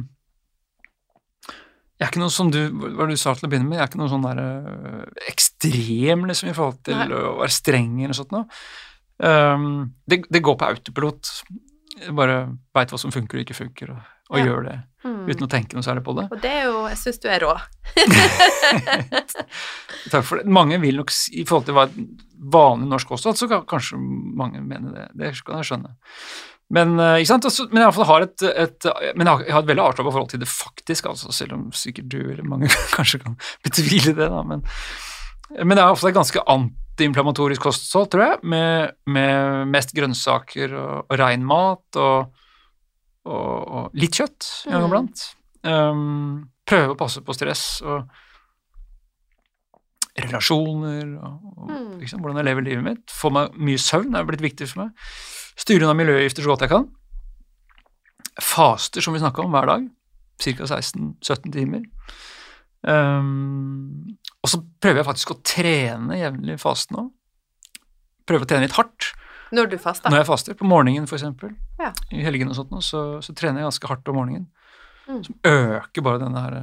jeg 1.96 2.04
er 2.06 2.10
ikke 2.12 2.20
noe 2.20 2.32
som 2.34 2.50
du, 2.52 2.58
hva 2.96 3.06
du 3.08 3.14
sa 3.16 3.32
til 3.34 3.46
å 3.46 3.50
begynne 3.52 3.68
med, 3.70 3.78
jeg 3.78 3.86
er 3.86 3.90
ikke 3.92 4.00
noe 4.02 4.10
sånn 4.12 4.26
der 4.26 4.40
øh, 4.42 5.04
ekstrem 5.30 6.26
liksom, 6.28 6.50
i 6.50 6.56
forhold 6.56 6.82
til 6.84 6.98
Nei. 6.98 7.06
å 7.08 7.38
være 7.40 7.54
streng 7.56 7.94
eller 8.04 8.18
sånt 8.18 8.34
noe. 8.36 8.44
Um, 9.16 9.94
det, 10.04 10.26
det 10.28 10.42
går 10.44 10.58
på 10.60 10.66
autopilot. 10.68 11.30
Jeg 12.02 12.12
bare 12.18 12.42
veit 12.76 12.92
hva 12.92 13.00
som 13.00 13.14
funker 13.14 13.40
og 13.40 13.46
ikke 13.46 13.56
funker, 13.56 13.94
og, 13.94 14.12
og 14.28 14.42
Ja. 14.42 14.50
gjør 14.50 14.68
det 14.70 14.76
Mm. 15.06 15.28
uten 15.30 15.44
å 15.46 15.46
tenke 15.46 15.76
noe 15.78 15.84
særlig 15.86 16.02
på 16.02 16.16
det. 16.18 16.24
Og 16.34 16.40
det 16.42 16.50
er 16.50 16.64
jo 16.66 16.78
Jeg 16.88 16.96
syns 16.98 17.20
du 17.22 17.28
er 17.30 17.38
rå. 17.44 17.52
Takk 20.10 20.24
for 20.26 20.40
det. 20.40 20.48
Mange 20.50 20.80
vil 20.82 20.98
nok, 20.98 21.12
i 21.30 21.44
forhold 21.46 21.68
til 21.68 21.76
hva 21.76 21.84
et 21.86 21.94
vanlig 22.56 22.88
norsk 22.90 23.12
kosthold, 23.12 23.38
så 23.38 23.46
kan 23.50 23.62
kanskje 23.70 23.98
mange 24.00 24.62
mene 24.66 24.90
det. 24.94 25.04
Det 25.18 25.30
kan 25.46 25.60
jeg 25.60 25.68
skjønne. 25.70 25.92
Men, 26.74 26.96
eh, 26.98 27.20
ikke 27.22 27.30
sant? 27.30 27.44
Men 27.70 27.78
jeg, 27.78 27.84
i 27.84 27.86
hvert 27.86 27.94
fall 28.00 28.08
har 28.08 28.24
et, 28.26 28.42
et, 28.64 28.86
men 29.14 29.28
jeg 29.28 29.52
har, 29.54 29.60
et 29.62 29.68
veldig 29.68 29.84
avslappa 29.84 30.10
forhold 30.10 30.32
til 30.32 30.40
det 30.42 30.48
faktisk, 30.50 31.06
altså, 31.12 31.30
selv 31.34 31.54
om 31.54 31.68
sikkert 31.76 32.08
du 32.10 32.18
eller 32.24 32.42
mange 32.48 32.70
kanskje 32.96 33.20
kan 33.22 33.36
betvile 33.62 34.16
det. 34.16 34.26
Da, 34.32 34.40
men, 34.42 34.64
men 35.62 35.76
det 35.78 35.84
er 35.84 35.94
ofte 35.94 36.10
et 36.10 36.16
ganske 36.18 36.42
antiinflammatorisk 36.42 37.62
kosthold, 37.68 38.10
tror 38.10 38.24
jeg, 38.24 38.40
med, 38.50 38.96
med 39.06 39.70
mest 39.70 39.94
grønnsaker 39.94 40.74
og, 40.74 41.06
og 41.06 41.20
rein 41.22 41.46
mat 41.46 42.00
og, 42.02 42.34
og, 43.30 43.54
og 43.78 43.98
litt 44.02 44.18
kjøtt 44.18 44.50
en 44.66 44.74
gang 44.74 44.86
Mm. 44.86 44.90
iblant. 44.90 45.26
Um, 45.66 46.50
prøve 46.66 46.94
å 46.94 46.98
passe 46.98 47.22
på 47.26 47.34
stress 47.34 47.62
og 47.86 48.10
relasjoner 50.16 51.08
og, 51.20 51.48
og 51.56 51.72
liksom, 52.00 52.22
hvordan 52.22 52.40
jeg 52.40 52.48
lever 52.48 52.64
livet 52.66 52.86
mitt. 52.86 53.12
Få 53.12 53.30
meg 53.34 53.54
mye 53.60 53.80
søvn 53.82 54.16
er 54.16 54.26
blitt 54.28 54.44
viktig 54.44 54.68
for 54.70 54.86
meg. 54.86 55.08
Styre 55.56 55.86
unna 55.86 55.96
miljøgifter 55.96 56.44
så 56.44 56.52
godt 56.52 56.66
jeg 56.66 56.72
kan. 56.72 56.88
Faster, 58.42 59.00
som 59.04 59.14
vi 59.16 59.22
snakka 59.22 59.44
om, 59.44 59.54
hver 59.54 59.68
dag. 59.70 59.86
Ca. 60.42 60.66
16-17 60.68 61.52
timer. 61.54 61.86
Um, 62.86 64.16
og 64.44 64.50
så 64.52 64.60
prøver 64.82 65.00
jeg 65.00 65.08
faktisk 65.08 65.32
å 65.32 65.38
trene 65.46 66.18
jevnlig 66.20 66.58
fasten 66.62 67.00
òg. 67.00 67.08
Prøve 68.28 68.44
å 68.46 68.48
trene 68.50 68.66
litt 68.66 68.76
hardt 68.76 69.12
Når 69.54 69.70
du 69.70 69.76
faster. 69.78 70.10
når 70.10 70.20
jeg 70.20 70.28
faster. 70.28 70.58
På 70.58 70.68
morgenen, 70.68 71.06
f.eks. 71.08 71.24
Ja. 71.80 71.92
I 72.12 72.24
helgene 72.26 72.52
og 72.52 72.58
sånt, 72.58 72.74
nå, 72.74 72.82
så, 72.84 73.22
så 73.24 73.34
trener 73.38 73.62
jeg 73.62 73.70
ganske 73.70 73.90
hardt 73.90 74.10
om 74.12 74.18
morgenen. 74.20 74.48
Mm. 75.06 75.22
Som 75.24 75.38
øker 75.46 76.04
bare 76.04 76.20
denne 76.20 76.42
her 76.42 76.58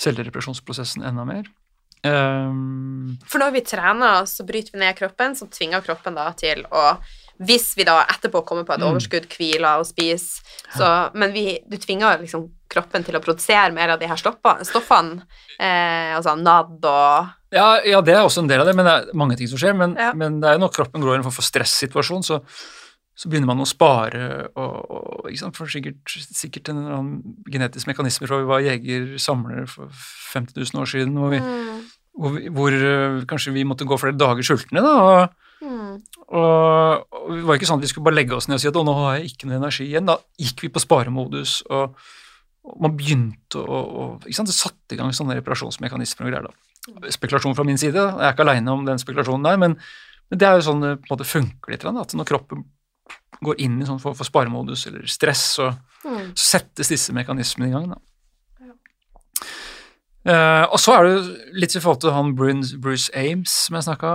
selvrepresjonsprosessen 0.00 1.04
enda 1.06 1.26
mer. 1.28 1.50
Um, 2.04 3.14
For 3.30 3.40
når 3.42 3.54
vi 3.54 3.64
trener, 3.66 4.24
så 4.30 4.44
bryter 4.46 4.74
vi 4.74 4.82
ned 4.82 4.96
kroppen, 4.98 5.36
som 5.38 5.50
tvinger 5.52 5.84
kroppen 5.84 6.16
da 6.18 6.30
til 6.38 6.64
å 6.70 6.86
Hvis 7.42 7.72
vi 7.76 7.84
da 7.84 8.04
etterpå 8.06 8.44
kommer 8.46 8.64
på 8.64 8.74
et 8.74 8.80
Mm. 8.80 8.88
overskudd, 8.92 9.26
hviler 9.26 9.80
og 9.80 9.86
spiser, 9.86 10.42
så 10.76 11.10
Men 11.14 11.32
vi, 11.32 11.58
du 11.68 11.76
tvinger 11.76 12.20
liksom 12.20 12.48
kroppen 12.70 13.04
til 13.04 13.14
å 13.14 13.22
produsere 13.22 13.72
mer 13.72 13.90
av 13.90 13.98
de 14.00 14.06
her 14.06 14.16
stoffene, 14.16 15.22
eh, 15.60 16.14
altså 16.16 16.36
NAD 16.36 16.84
og 16.84 17.28
ja, 17.54 17.78
ja, 17.86 18.00
det 18.02 18.14
er 18.16 18.24
også 18.26 18.40
en 18.42 18.48
del 18.48 18.60
av 18.60 18.66
det, 18.66 18.74
men 18.74 18.84
det 18.84 18.92
er 18.92 19.14
mange 19.14 19.36
ting 19.36 19.46
som 19.46 19.56
skjer. 19.58 19.76
Men, 19.78 19.94
Ja. 19.96 20.12
men 20.12 20.40
det 20.40 20.48
er 20.48 20.54
jo 20.54 20.64
når 20.66 20.72
kroppen 20.74 21.00
går 21.00 21.14
i 21.14 21.16
en 21.18 21.22
form 21.22 21.32
for 21.36 21.42
stressituasjon, 21.46 22.24
så, 22.26 22.40
så 23.14 23.28
begynner 23.30 23.46
man 23.46 23.60
å 23.62 23.66
spare 23.68 24.48
og, 24.56 24.90
og 24.90 25.28
ikke 25.30 25.38
sant? 25.38 25.56
For 25.56 25.70
sikkert, 25.70 26.02
sikkert 26.34 26.68
en 26.72 26.80
eller 26.82 26.96
annen 26.96 27.36
genetisk 27.46 27.86
mekanisme 27.86 28.26
fra 28.26 28.40
vi 28.40 28.48
var 28.50 28.64
jeger-samlere 28.66 29.68
for 29.70 29.86
50 30.34 30.58
000 30.58 30.82
år 30.82 30.90
siden, 30.90 31.14
hvor, 31.14 31.30
vi, 31.30 31.38
mm. 31.38 31.80
hvor, 32.18 32.30
vi, 32.34 32.48
hvor 32.48 32.72
øh, 32.74 33.22
kanskje 33.30 33.54
vi 33.54 33.62
måtte 33.62 33.86
gå 33.86 34.00
flere 34.02 34.18
dager 34.18 34.42
sultne. 34.42 34.82
da, 34.82 34.94
og 34.98 35.30
Mm. 35.64 35.94
Og, 36.28 37.06
og 37.14 37.30
det 37.32 37.44
var 37.48 37.56
ikke 37.58 37.68
sånn 37.70 37.80
at 37.80 37.86
vi 37.86 37.90
skulle 37.92 38.04
bare 38.08 38.18
legge 38.18 38.36
oss 38.36 38.48
ned 38.50 38.58
og 38.58 38.62
si 38.62 38.68
at 38.68 38.76
nå 38.76 38.94
har 38.98 39.16
jeg 39.18 39.30
ikke 39.32 39.48
noe 39.48 39.56
energi 39.62 39.86
igjen. 39.88 40.08
Da 40.10 40.18
gikk 40.40 40.64
vi 40.66 40.70
på 40.74 40.82
sparemodus, 40.82 41.62
og, 41.72 41.96
og 42.68 42.78
man 42.84 42.96
begynte 42.98 43.62
å, 43.64 43.80
og, 44.04 44.26
ikke 44.28 44.36
sant? 44.40 44.52
Det 44.52 44.56
satte 44.58 44.96
i 44.96 45.00
gang 45.00 45.14
sånne 45.16 45.38
reparasjonsmekanismer 45.40 46.28
og 46.28 46.32
greier. 46.34 46.48
da. 46.50 47.10
Spekulasjon 47.14 47.56
fra 47.56 47.64
min 47.64 47.80
side, 47.80 47.96
jeg 47.96 48.26
er 48.28 48.36
ikke 48.36 48.44
aleine 48.44 48.76
om 48.76 48.84
den 48.84 49.00
spekulasjonen 49.00 49.46
der, 49.48 49.60
men, 49.62 49.78
men 50.28 50.40
det 50.40 50.48
er 50.48 50.58
jo 50.60 50.66
sånn 50.68 50.84
det 50.84 50.94
på 51.00 51.08
en 51.08 51.14
måte 51.16 51.28
funker 51.28 51.72
litt. 51.72 51.86
At 51.88 52.16
når 52.18 52.28
kroppen 52.28 52.66
går 53.44 53.60
inn 53.64 53.80
i 53.80 53.88
sånn 53.88 54.00
for, 54.02 54.16
for 54.16 54.28
sparemodus 54.28 54.86
eller 54.92 55.08
stress, 55.10 55.48
så, 55.58 55.72
Mm. 56.04 56.34
så 56.36 56.58
settes 56.58 56.90
disse 56.92 57.14
mekanismene 57.16 57.70
i 57.70 57.72
gang. 57.72 57.86
da. 57.88 57.96
Eh, 60.24 60.64
og 60.72 60.80
så 60.80 60.94
er 60.96 61.04
det 61.04 61.48
litt 61.60 61.74
i 61.76 61.82
forhold 61.84 62.00
til 62.00 62.14
han 62.16 62.32
Bruce, 62.38 62.78
Bruce 62.80 63.12
Ames 63.12 63.52
som 63.66 63.76
jeg 63.76 63.86
snakka 63.88 64.12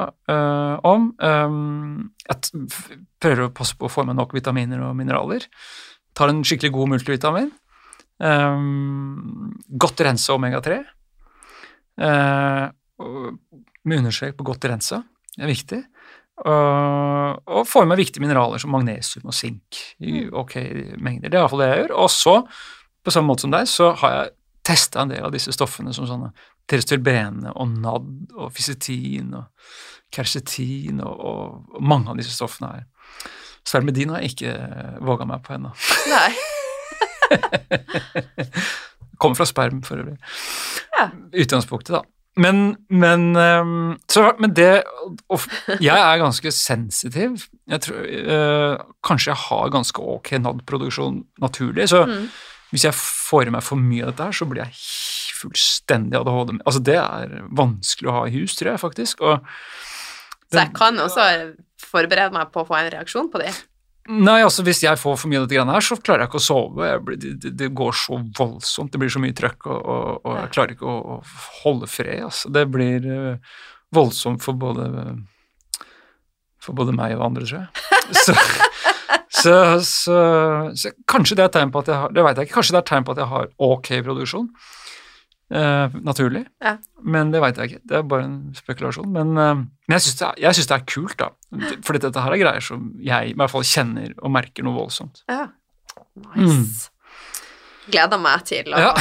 om. 0.89 1.11
Um, 1.21 2.09
jeg 2.25 2.65
prøver 3.21 3.45
å 3.45 3.53
passe 3.53 3.77
på 3.77 3.85
å 3.85 3.93
få 3.93 4.05
med 4.07 4.17
nok 4.17 4.33
vitaminer 4.33 4.81
og 4.87 4.97
mineraler. 4.97 5.45
Tar 6.17 6.33
en 6.33 6.41
skikkelig 6.45 6.73
god 6.73 6.95
multivitamin. 6.95 7.51
Um, 8.19 9.53
godt 9.69 10.01
rensa 10.03 10.33
omega-3. 10.35 10.81
Uh, 11.99 12.67
med 13.85 14.01
understrek 14.01 14.35
på 14.37 14.47
godt 14.49 14.67
rensa. 14.71 15.03
Det 15.35 15.45
er 15.45 15.53
viktig. 15.53 15.79
Uh, 16.39 17.35
og 17.51 17.67
får 17.67 17.85
i 17.85 17.91
meg 17.91 17.99
viktige 17.99 18.23
mineraler 18.23 18.61
som 18.61 18.71
magnesium 18.71 19.27
og 19.27 19.35
sink 19.35 19.79
i 19.99 20.25
ok 20.25 20.55
mengder. 20.97 21.29
Det 21.29 21.35
er 21.35 21.41
iallfall 21.43 21.63
det 21.63 21.69
jeg 21.69 21.81
gjør. 21.83 21.95
Og 22.01 22.11
så, 22.15 22.35
på 23.03 23.13
samme 23.13 23.31
måte 23.31 23.45
som 23.45 23.55
deg, 23.55 23.69
så 23.69 23.93
har 24.01 24.15
jeg 24.15 24.35
testa 24.69 25.03
en 25.03 25.13
del 25.13 25.25
av 25.25 25.33
disse 25.33 25.53
stoffene 25.55 25.93
som 25.95 26.07
sånne 26.09 26.31
terestylbene 26.69 27.53
og 27.55 27.71
NAD 27.81 28.35
og 28.37 28.51
fysetin 28.53 29.33
og 29.37 29.47
kersetin 30.13 31.01
og, 31.05 31.25
og, 31.29 31.81
mange 31.81 32.11
av 32.11 32.19
disse 32.19 32.33
stoffene 32.35 32.71
her. 32.73 32.85
Svermedin 33.67 34.13
har 34.13 34.23
jeg 34.23 34.33
ikke 34.33 34.53
våga 35.05 35.27
meg 35.29 35.43
på 35.45 35.57
ennå. 35.57 35.73
Nei. 36.09 36.31
Kommer 39.19 39.35
fra 39.35 39.45
sperm, 39.45 39.81
for 39.83 39.99
øvrig. 39.99 40.15
Ja. 40.95 41.09
Utgangspunktet, 41.43 41.91
da. 41.97 42.01
men, 42.39 42.77
men, 42.89 43.35
ehm, 43.35 43.97
så, 44.09 44.29
men 44.39 44.53
det 44.55 44.83
og 45.27 45.43
Jeg 45.81 45.97
er 45.97 46.21
ganske 46.21 46.51
sensitiv. 46.55 47.43
Jeg 47.67 47.81
tror, 47.83 48.05
eh, 48.07 48.77
kanskje 49.03 49.33
jeg 49.33 49.41
har 49.49 49.73
ganske 49.75 50.01
ok 50.15 50.31
NAD-produksjon 50.39 51.23
naturlig. 51.43 51.89
Så 51.89 52.05
Mm. 52.05 52.29
Hvis 52.73 52.83
jeg 52.85 52.93
får 52.97 53.47
i 53.49 53.53
meg 53.55 53.63
for 53.65 53.81
mye 53.81 54.03
av 54.05 54.11
dette 54.13 54.27
her, 54.29 54.35
så 54.39 54.45
blir 54.49 54.63
jeg 54.65 54.83
fullstendig 55.39 56.19
ADHD. 56.19 56.57
Altså, 56.67 56.81
det 56.85 56.97
er 56.99 57.33
vanskelig 57.57 58.09
å 58.11 58.15
ha 58.19 58.27
i 58.27 58.33
hus, 58.35 58.55
tror 58.59 58.73
jeg 58.73 58.81
faktisk. 58.83 59.21
Og 59.25 59.39
Så 60.51 60.59
jeg 60.63 60.73
kan 60.77 60.99
også 61.01 61.25
forberede 61.89 62.33
meg 62.35 62.51
på 62.53 62.61
å 62.63 62.67
få 62.69 62.77
en 62.79 62.91
reaksjon 62.93 63.29
på 63.33 63.41
det. 63.41 63.53
Nei, 64.09 64.39
altså 64.41 64.63
Hvis 64.65 64.79
jeg 64.81 64.97
får 64.97 65.17
for 65.21 65.29
mye 65.29 65.37
av 65.37 65.43
dette 65.45 65.53
greiene 65.59 65.73
her, 65.75 65.85
så 65.85 65.95
klarer 66.01 66.23
jeg 66.25 66.31
ikke 66.31 66.39
å 66.41 66.45
sove. 66.45 66.91
Blir, 67.05 67.17
det, 67.21 67.33
det- 67.43 67.55
det 67.59 67.67
går 67.77 67.93
så 67.93 68.17
voldsomt. 68.37 68.91
Det 68.91 68.97
blir 69.01 69.11
så 69.13 69.21
mye 69.21 69.35
trøkk, 69.37 69.67
og, 69.69 69.81
og, 69.85 70.21
og 70.25 70.37
jeg 70.39 70.53
klarer 70.55 70.73
ikke 70.73 70.89
å, 70.89 70.95
å 71.17 71.19
holde 71.63 71.89
fred. 71.89 72.23
Altså. 72.25 72.49
Det 72.53 72.63
blir 72.73 73.05
uh, 73.05 73.59
voldsomt 73.93 74.41
for 74.45 74.57
både 74.57 74.89
for 76.59 76.75
både 76.75 76.91
meg 76.95 77.13
og 77.15 77.23
andre, 77.29 77.45
tror 77.47 77.61
jeg. 77.61 77.69
Så, 78.25 78.33
så, 79.43 79.55
så, 79.85 80.19
så 80.77 80.91
kanskje 81.09 81.39
det 81.39 81.47
er 81.47 81.55
tegn 81.55 81.71
på 81.73 81.83
at 81.83 81.91
jeg 81.91 82.01
har 82.03 82.13
Det 82.15 82.25
vet 82.25 82.41
jeg 82.41 82.49
ikke. 82.49 82.57
Kanskje 82.59 82.75
det 82.75 82.83
er 82.83 82.89
tegn 82.91 83.07
på 83.07 83.15
at 83.15 83.23
jeg 83.23 83.31
har 83.31 83.49
ok 83.69 83.89
produksjon. 84.07 84.51
Eh, 85.49 85.95
naturlig. 86.05 86.43
Ja. 86.61 86.75
Men 87.01 87.31
det 87.33 87.41
veit 87.41 87.57
jeg 87.57 87.71
ikke. 87.71 87.81
Det 87.89 87.97
er 87.97 88.05
bare 88.05 88.27
en 88.27 88.37
spekulasjon. 88.53 89.09
Men, 89.15 89.33
eh, 89.37 89.55
men 89.55 89.97
jeg 89.97 90.05
syns 90.05 90.19
det, 90.19 90.67
det 90.69 90.75
er 90.77 90.85
kult, 90.85 91.17
da. 91.17 91.31
Fordi 91.85 92.03
dette 92.05 92.21
her 92.21 92.35
er 92.35 92.43
greier 92.43 92.65
som 92.65 92.91
jeg 93.01 93.31
i 93.31 93.35
hvert 93.37 93.53
fall 93.53 93.65
kjenner 93.65 94.13
og 94.19 94.33
merker 94.35 94.67
noe 94.67 94.77
voldsomt. 94.77 95.23
Ja. 95.29 95.47
Nice. 96.35 96.91
Gleder 97.89 98.21
meg 98.21 98.43
til 98.45 98.69
å, 98.77 98.91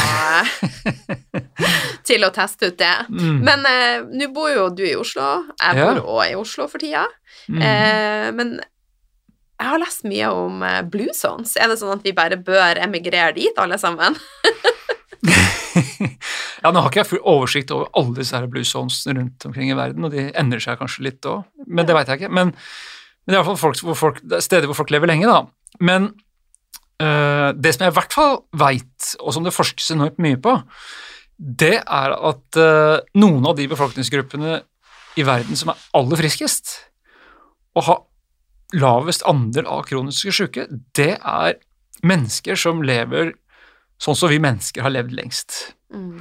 til 2.09 2.25
å 2.25 2.33
teste 2.33 2.71
ut 2.73 2.79
det. 2.81 2.95
Mm. 3.13 3.43
Men 3.45 3.69
eh, 3.69 4.09
nå 4.09 4.31
bor 4.33 4.49
jo 4.49 4.71
du 4.73 4.87
i 4.89 4.97
Oslo. 4.97 5.29
Jeg 5.61 5.77
bor 5.83 6.01
òg 6.17 6.31
i 6.31 6.39
Oslo 6.39 6.71
for 6.73 6.81
tida. 6.81 7.05
Mm. 7.53 7.61
Eh, 7.61 8.29
men 8.39 8.57
jeg 9.59 9.71
har 9.73 9.81
lest 9.83 10.05
mye 10.07 10.31
om 10.31 10.63
eh, 10.63 10.83
Blue 10.87 11.15
Zones. 11.17 11.57
Er 11.59 11.71
det 11.71 11.81
sånn 11.81 11.97
at 11.97 12.07
vi 12.07 12.15
bare 12.17 12.39
bør 12.39 12.79
emigrere 12.85 13.35
dit, 13.37 13.59
alle 13.59 13.79
sammen? 13.81 14.17
ja, 16.63 16.71
nå 16.71 16.81
har 16.81 16.91
ikke 16.91 17.03
jeg 17.03 17.11
full 17.13 17.25
oversikt 17.27 17.73
over 17.75 17.91
alle 17.99 18.17
disse 18.19 18.37
her 18.37 18.49
blue 18.51 18.67
zones 18.67 19.01
rundt 19.09 19.47
omkring 19.49 19.73
i 19.73 19.77
verden, 19.79 20.07
og 20.07 20.15
de 20.15 20.29
endrer 20.39 20.63
seg 20.63 20.79
kanskje 20.81 21.05
litt 21.09 21.29
òg, 21.29 21.45
men 21.67 21.89
det 21.89 21.97
veit 21.97 22.11
jeg 22.11 22.23
ikke. 22.23 22.33
Men, 22.35 22.53
men 22.55 23.33
det 23.33 23.37
er 23.37 23.41
iallfall 23.41 23.61
folk, 23.61 23.83
hvor 23.87 23.99
folk, 23.99 24.23
er 24.31 24.45
steder 24.45 24.71
hvor 24.71 24.81
folk 24.81 24.95
lever 24.95 25.11
lenge, 25.11 25.29
da. 25.31 25.43
Men 25.85 26.11
øh, 27.03 27.51
det 27.57 27.75
som 27.75 27.87
jeg 27.87 27.95
i 27.95 27.99
hvert 27.99 28.17
fall 28.17 28.41
veit, 28.65 29.13
og 29.21 29.35
som 29.37 29.47
det 29.47 29.57
forskes 29.57 29.93
enormt 29.95 30.21
mye 30.23 30.41
på, 30.43 30.59
det 31.39 31.77
er 31.81 32.17
at 32.17 32.59
øh, 32.59 32.99
noen 33.21 33.47
av 33.47 33.59
de 33.59 33.69
befolkningsgruppene 33.71 34.61
i 35.19 35.27
verden 35.27 35.59
som 35.59 35.73
er 35.73 35.89
aller 35.99 36.21
friskest, 36.21 36.77
og 37.79 37.87
har 37.87 38.05
lavest 38.77 39.25
andel 39.29 39.69
av 39.71 39.87
kroniske 39.89 40.35
syke, 40.35 40.67
det 40.97 41.15
er 41.17 41.57
mennesker 42.07 42.59
som 42.59 42.83
lever 42.85 43.33
sånn 44.03 44.17
som 44.19 44.31
vi 44.31 44.39
mennesker 44.43 44.85
har 44.85 44.95
levd 44.95 45.15
lengst. 45.17 45.59
Mm. 45.95 46.21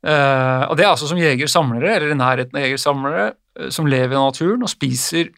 Uh, 0.00 0.64
og 0.70 0.78
det 0.78 0.86
er 0.86 0.94
altså 0.94 1.10
som 1.10 1.20
jeger-samlere, 1.20 1.98
eller 1.98 2.14
i 2.14 2.16
nærheten 2.16 2.56
av 2.56 2.64
jeger-samlere, 2.64 3.26
eh, 3.58 3.68
som 3.74 3.88
lever 3.90 4.16
i 4.16 4.20
naturen 4.20 4.64
og 4.64 4.72
spiser 4.72 5.28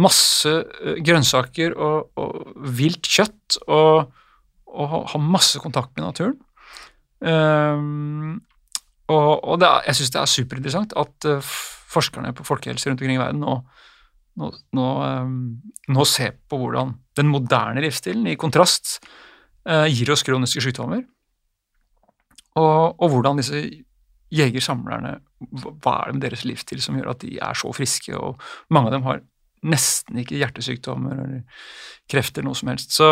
masse 0.00 0.50
uh, 0.50 0.96
grønnsaker 1.06 1.76
og, 1.78 2.10
og 2.18 2.64
vilt 2.74 3.06
kjøtt 3.06 3.60
og, 3.68 4.10
og 4.74 4.96
har 5.12 5.22
masse 5.22 5.60
kontakt 5.62 5.94
med 5.94 6.08
naturen. 6.08 6.40
Uh, 7.22 8.34
og, 9.12 9.30
og 9.44 9.60
det 9.62 9.68
er, 9.68 9.86
jeg 9.90 10.00
syns 10.00 10.14
det 10.16 10.20
er 10.22 10.32
superinteressant 10.32 10.94
at 10.98 11.26
forskerne 11.94 12.32
på 12.34 12.46
folkehelse 12.48 12.88
rundt 12.88 13.02
omkring 13.04 13.18
i 13.18 13.20
verden 13.20 13.42
nå, 13.44 13.58
nå, 14.40 14.50
nå, 14.74 14.86
eh, 15.06 15.32
nå 15.94 16.06
ser 16.08 16.36
på 16.50 16.58
hvordan 16.60 16.94
den 17.18 17.28
moderne 17.30 17.82
livsstilen, 17.84 18.26
i 18.26 18.36
kontrast, 18.40 18.98
eh, 19.68 19.86
gir 19.92 20.10
oss 20.14 20.24
kroniske 20.26 20.62
sykdommer. 20.64 21.04
Og, 22.58 22.94
og 23.02 23.10
hvordan 23.10 23.38
disse 23.40 23.60
jegersamlerne 24.34 25.16
hva- 25.60 25.72
Hva 25.82 25.94
er 26.00 26.06
det 26.10 26.14
med 26.16 26.24
deres 26.28 26.44
livsstil 26.48 26.80
som 26.82 26.96
gjør 26.98 27.10
at 27.12 27.22
de 27.26 27.36
er 27.42 27.54
så 27.58 27.70
friske? 27.74 28.14
Og 28.16 28.40
mange 28.74 28.88
av 28.90 28.94
dem 28.96 29.06
har 29.06 29.20
nesten 29.64 30.18
ikke 30.20 30.38
hjertesykdommer 30.40 31.12
eller 31.24 31.42
kreft 32.10 32.36
eller 32.38 32.48
noe 32.50 32.58
som 32.58 32.70
helst. 32.72 32.92
Så, 32.96 33.08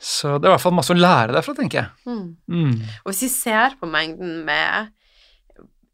så 0.00 0.34
det 0.38 0.48
er 0.48 0.52
i 0.52 0.54
hvert 0.56 0.64
fall 0.64 0.76
masse 0.76 0.94
å 0.94 0.98
lære 0.98 1.34
derfra, 1.36 1.54
tenker 1.58 1.80
jeg. 1.82 1.90
Mm. 2.08 2.26
Mm. 2.48 2.74
Og 3.04 3.10
hvis 3.12 3.22
vi 3.26 3.30
ser 3.34 3.76
på 3.80 3.88
mengden 3.90 4.42
med 4.48 4.90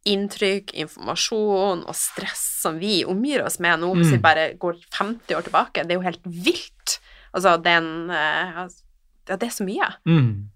inntrykk, 0.09 0.72
informasjon 0.74 1.82
og 1.86 1.94
stress 1.96 2.42
som 2.62 2.78
vi 2.80 3.03
omgir 3.05 3.44
oss 3.44 3.59
med 3.61 3.80
nå, 3.82 3.92
hvis 3.98 4.11
vi 4.14 4.18
Mm. 4.18 4.22
bare 4.22 4.55
går 4.59 4.76
50 4.96 5.34
år 5.36 5.42
tilbake, 5.44 5.84
det 5.86 5.92
er 5.92 5.98
jo 6.01 6.07
helt 6.07 6.24
vilt. 6.24 7.01
Altså, 7.34 7.57
den 7.62 8.11
eh, 8.11 8.57
altså, 8.64 8.82
Ja, 9.28 9.36
det 9.36 9.46
er 9.46 9.53
så 9.55 9.64
mye. 9.64 9.86
Mm. 10.09 10.48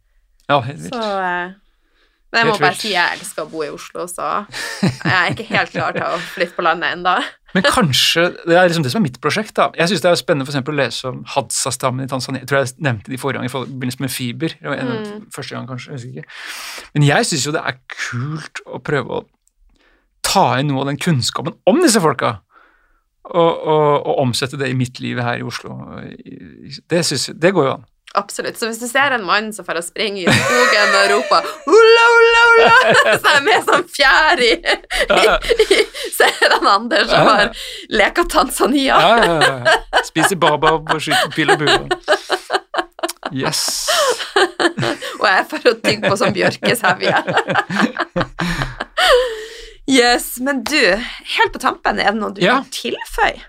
Ja, 0.48 0.60
helt 0.60 0.80
vilt. 0.80 0.92
Så 0.94 1.54
Men 2.32 2.40
jeg 2.40 2.46
må 2.48 2.58
bare 2.58 2.74
si 2.74 2.88
jeg 2.90 3.12
elsker 3.20 3.44
å 3.44 3.50
bo 3.50 3.60
i 3.62 3.68
Oslo, 3.70 4.08
så 4.10 4.46
jeg 4.82 5.12
er 5.12 5.30
ikke 5.30 5.44
helt 5.54 5.70
klar 5.70 5.92
til 5.94 6.02
å 6.02 6.16
flytte 6.18 6.56
på 6.56 6.64
landet 6.66 6.96
ennå. 6.96 7.12
Men 7.54 7.62
kanskje 7.62 8.24
Det 8.44 8.56
er 8.58 8.66
liksom 8.66 8.82
det 8.82 8.90
som 8.90 8.98
er 8.98 9.04
mitt 9.06 9.20
prosjekt. 9.22 9.54
da. 9.54 9.68
Jeg 9.78 9.86
syns 9.92 10.02
det 10.02 10.10
er 10.10 10.16
spennende 10.18 10.44
for 10.48 10.50
eksempel 10.56 10.74
å 10.74 10.80
lese 10.82 11.04
om 11.06 11.20
Hadsa-stammen 11.24 12.02
i 12.02 12.08
Tanzania. 12.10 12.40
Jeg 12.42 12.48
tror 12.50 12.64
jeg 12.64 12.74
nevnte 12.82 13.06
det 13.06 13.14
i 13.14 13.22
forrige 13.22 13.38
gang 13.38 13.46
i 13.46 13.52
forbindelse 13.54 14.00
med 14.02 14.10
fiber. 14.10 14.48
Det 14.58 14.66
var 14.72 14.74
en, 14.82 14.90
Mm. 15.04 15.30
Første 15.30 15.54
gang, 15.54 15.68
kanskje. 15.68 15.86
jeg 15.92 15.94
husker 15.94 16.10
ikke. 16.10 16.90
Men 16.94 17.02
jeg 17.06 17.24
syns 17.30 17.46
jo 17.46 17.52
det 17.52 17.62
er 17.62 17.78
kult 18.10 18.60
å 18.66 18.82
prøve 18.82 19.06
å 19.20 19.22
ta 20.24 20.46
inn 20.60 20.72
noe 20.72 20.84
av 20.84 20.90
den 20.92 21.00
kunnskapen 21.00 21.56
om 21.70 21.80
disse 21.84 22.02
folka. 22.02 22.38
Og, 23.24 23.52
og, 23.64 24.04
og 24.04 24.18
omsette 24.20 24.58
det 24.60 24.68
i 24.68 24.76
mitt 24.76 24.98
liv 25.00 25.16
her 25.24 25.40
i 25.40 25.44
Oslo. 25.46 25.78
Det, 26.90 27.00
synes, 27.08 27.30
det 27.40 27.54
går 27.56 27.70
jo 27.70 27.76
an. 27.78 27.86
Absolutt. 28.14 28.58
Så 28.58 28.68
hvis 28.68 28.78
du 28.78 28.86
ser 28.86 29.14
en 29.16 29.24
mann 29.26 29.48
som 29.52 29.66
får 29.66 29.80
springe 29.88 30.22
i 30.22 30.26
skogen 30.28 30.92
og 31.00 31.08
roper 31.10 31.48
ulla, 31.66 32.04
ulla, 32.18 32.42
ulla, 32.52 32.74
så 33.22 33.32
er 33.32 33.38
jeg 33.38 33.46
med 33.48 33.64
som 33.66 33.86
fjær 33.96 34.44
i, 34.44 34.52
i 34.60 35.80
Så 36.14 36.28
er 36.28 36.44
det 36.44 36.60
han 36.60 36.70
Anders 36.74 37.10
som 37.10 37.30
har 37.32 37.50
leka 37.90 38.26
Tanzania. 38.30 39.00
Ja, 39.00 39.16
ja, 39.24 39.34
ja, 39.40 39.56
ja. 39.64 40.04
Spiser 40.06 40.38
babab 40.38 40.94
og 40.94 41.02
skyter 41.02 41.32
pil 41.34 41.50
og 41.56 41.64
bue. 41.64 41.88
Yes. 43.34 43.88
Og 45.20 45.26
jeg 45.26 45.38
er 45.40 45.46
for 45.48 45.70
å 45.70 45.74
tygge 45.80 46.10
på 46.10 46.16
som 46.20 46.34
bjørkesevje. 46.34 47.18
Yes, 49.90 50.38
men 50.40 50.62
du, 50.64 50.78
helt 51.36 51.52
på 51.52 51.60
tampen, 51.60 51.98
er 52.00 52.14
det 52.14 52.20
noe 52.20 52.32
du 52.32 52.40
Ja. 52.44 52.60
vil 52.62 52.70
tilføye? 52.72 53.42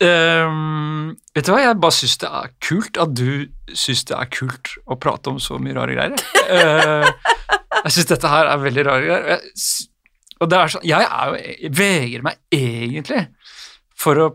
Um, 0.00 1.12
vet 1.34 1.44
du 1.46 1.52
hva, 1.52 1.60
jeg 1.62 1.76
bare 1.80 1.92
syns 1.94 2.16
det 2.22 2.28
er 2.28 2.50
kult 2.64 2.98
at 3.00 3.12
du 3.16 3.46
syns 3.76 4.02
det 4.08 4.16
er 4.16 4.28
kult 4.32 4.70
å 4.88 4.96
prate 5.00 5.32
om 5.32 5.38
så 5.42 5.58
mye 5.60 5.76
rare 5.76 5.96
greier. 5.96 6.14
uh, 6.50 7.08
jeg 7.84 7.94
syns 7.96 8.08
dette 8.12 8.30
her 8.32 8.48
er 8.50 8.62
veldig 8.64 8.84
rare 8.88 9.04
greier. 9.06 9.26
Jeg, 9.34 9.88
og 10.40 10.48
det 10.48 10.56
er 10.58 10.72
sånn, 10.72 10.86
jeg 10.88 11.04
er 11.04 11.32
jo, 11.32 11.40
jeg 11.66 11.72
vegrer 11.76 12.24
meg 12.24 12.38
egentlig 12.56 13.22
for 14.00 14.20
å 14.24 14.28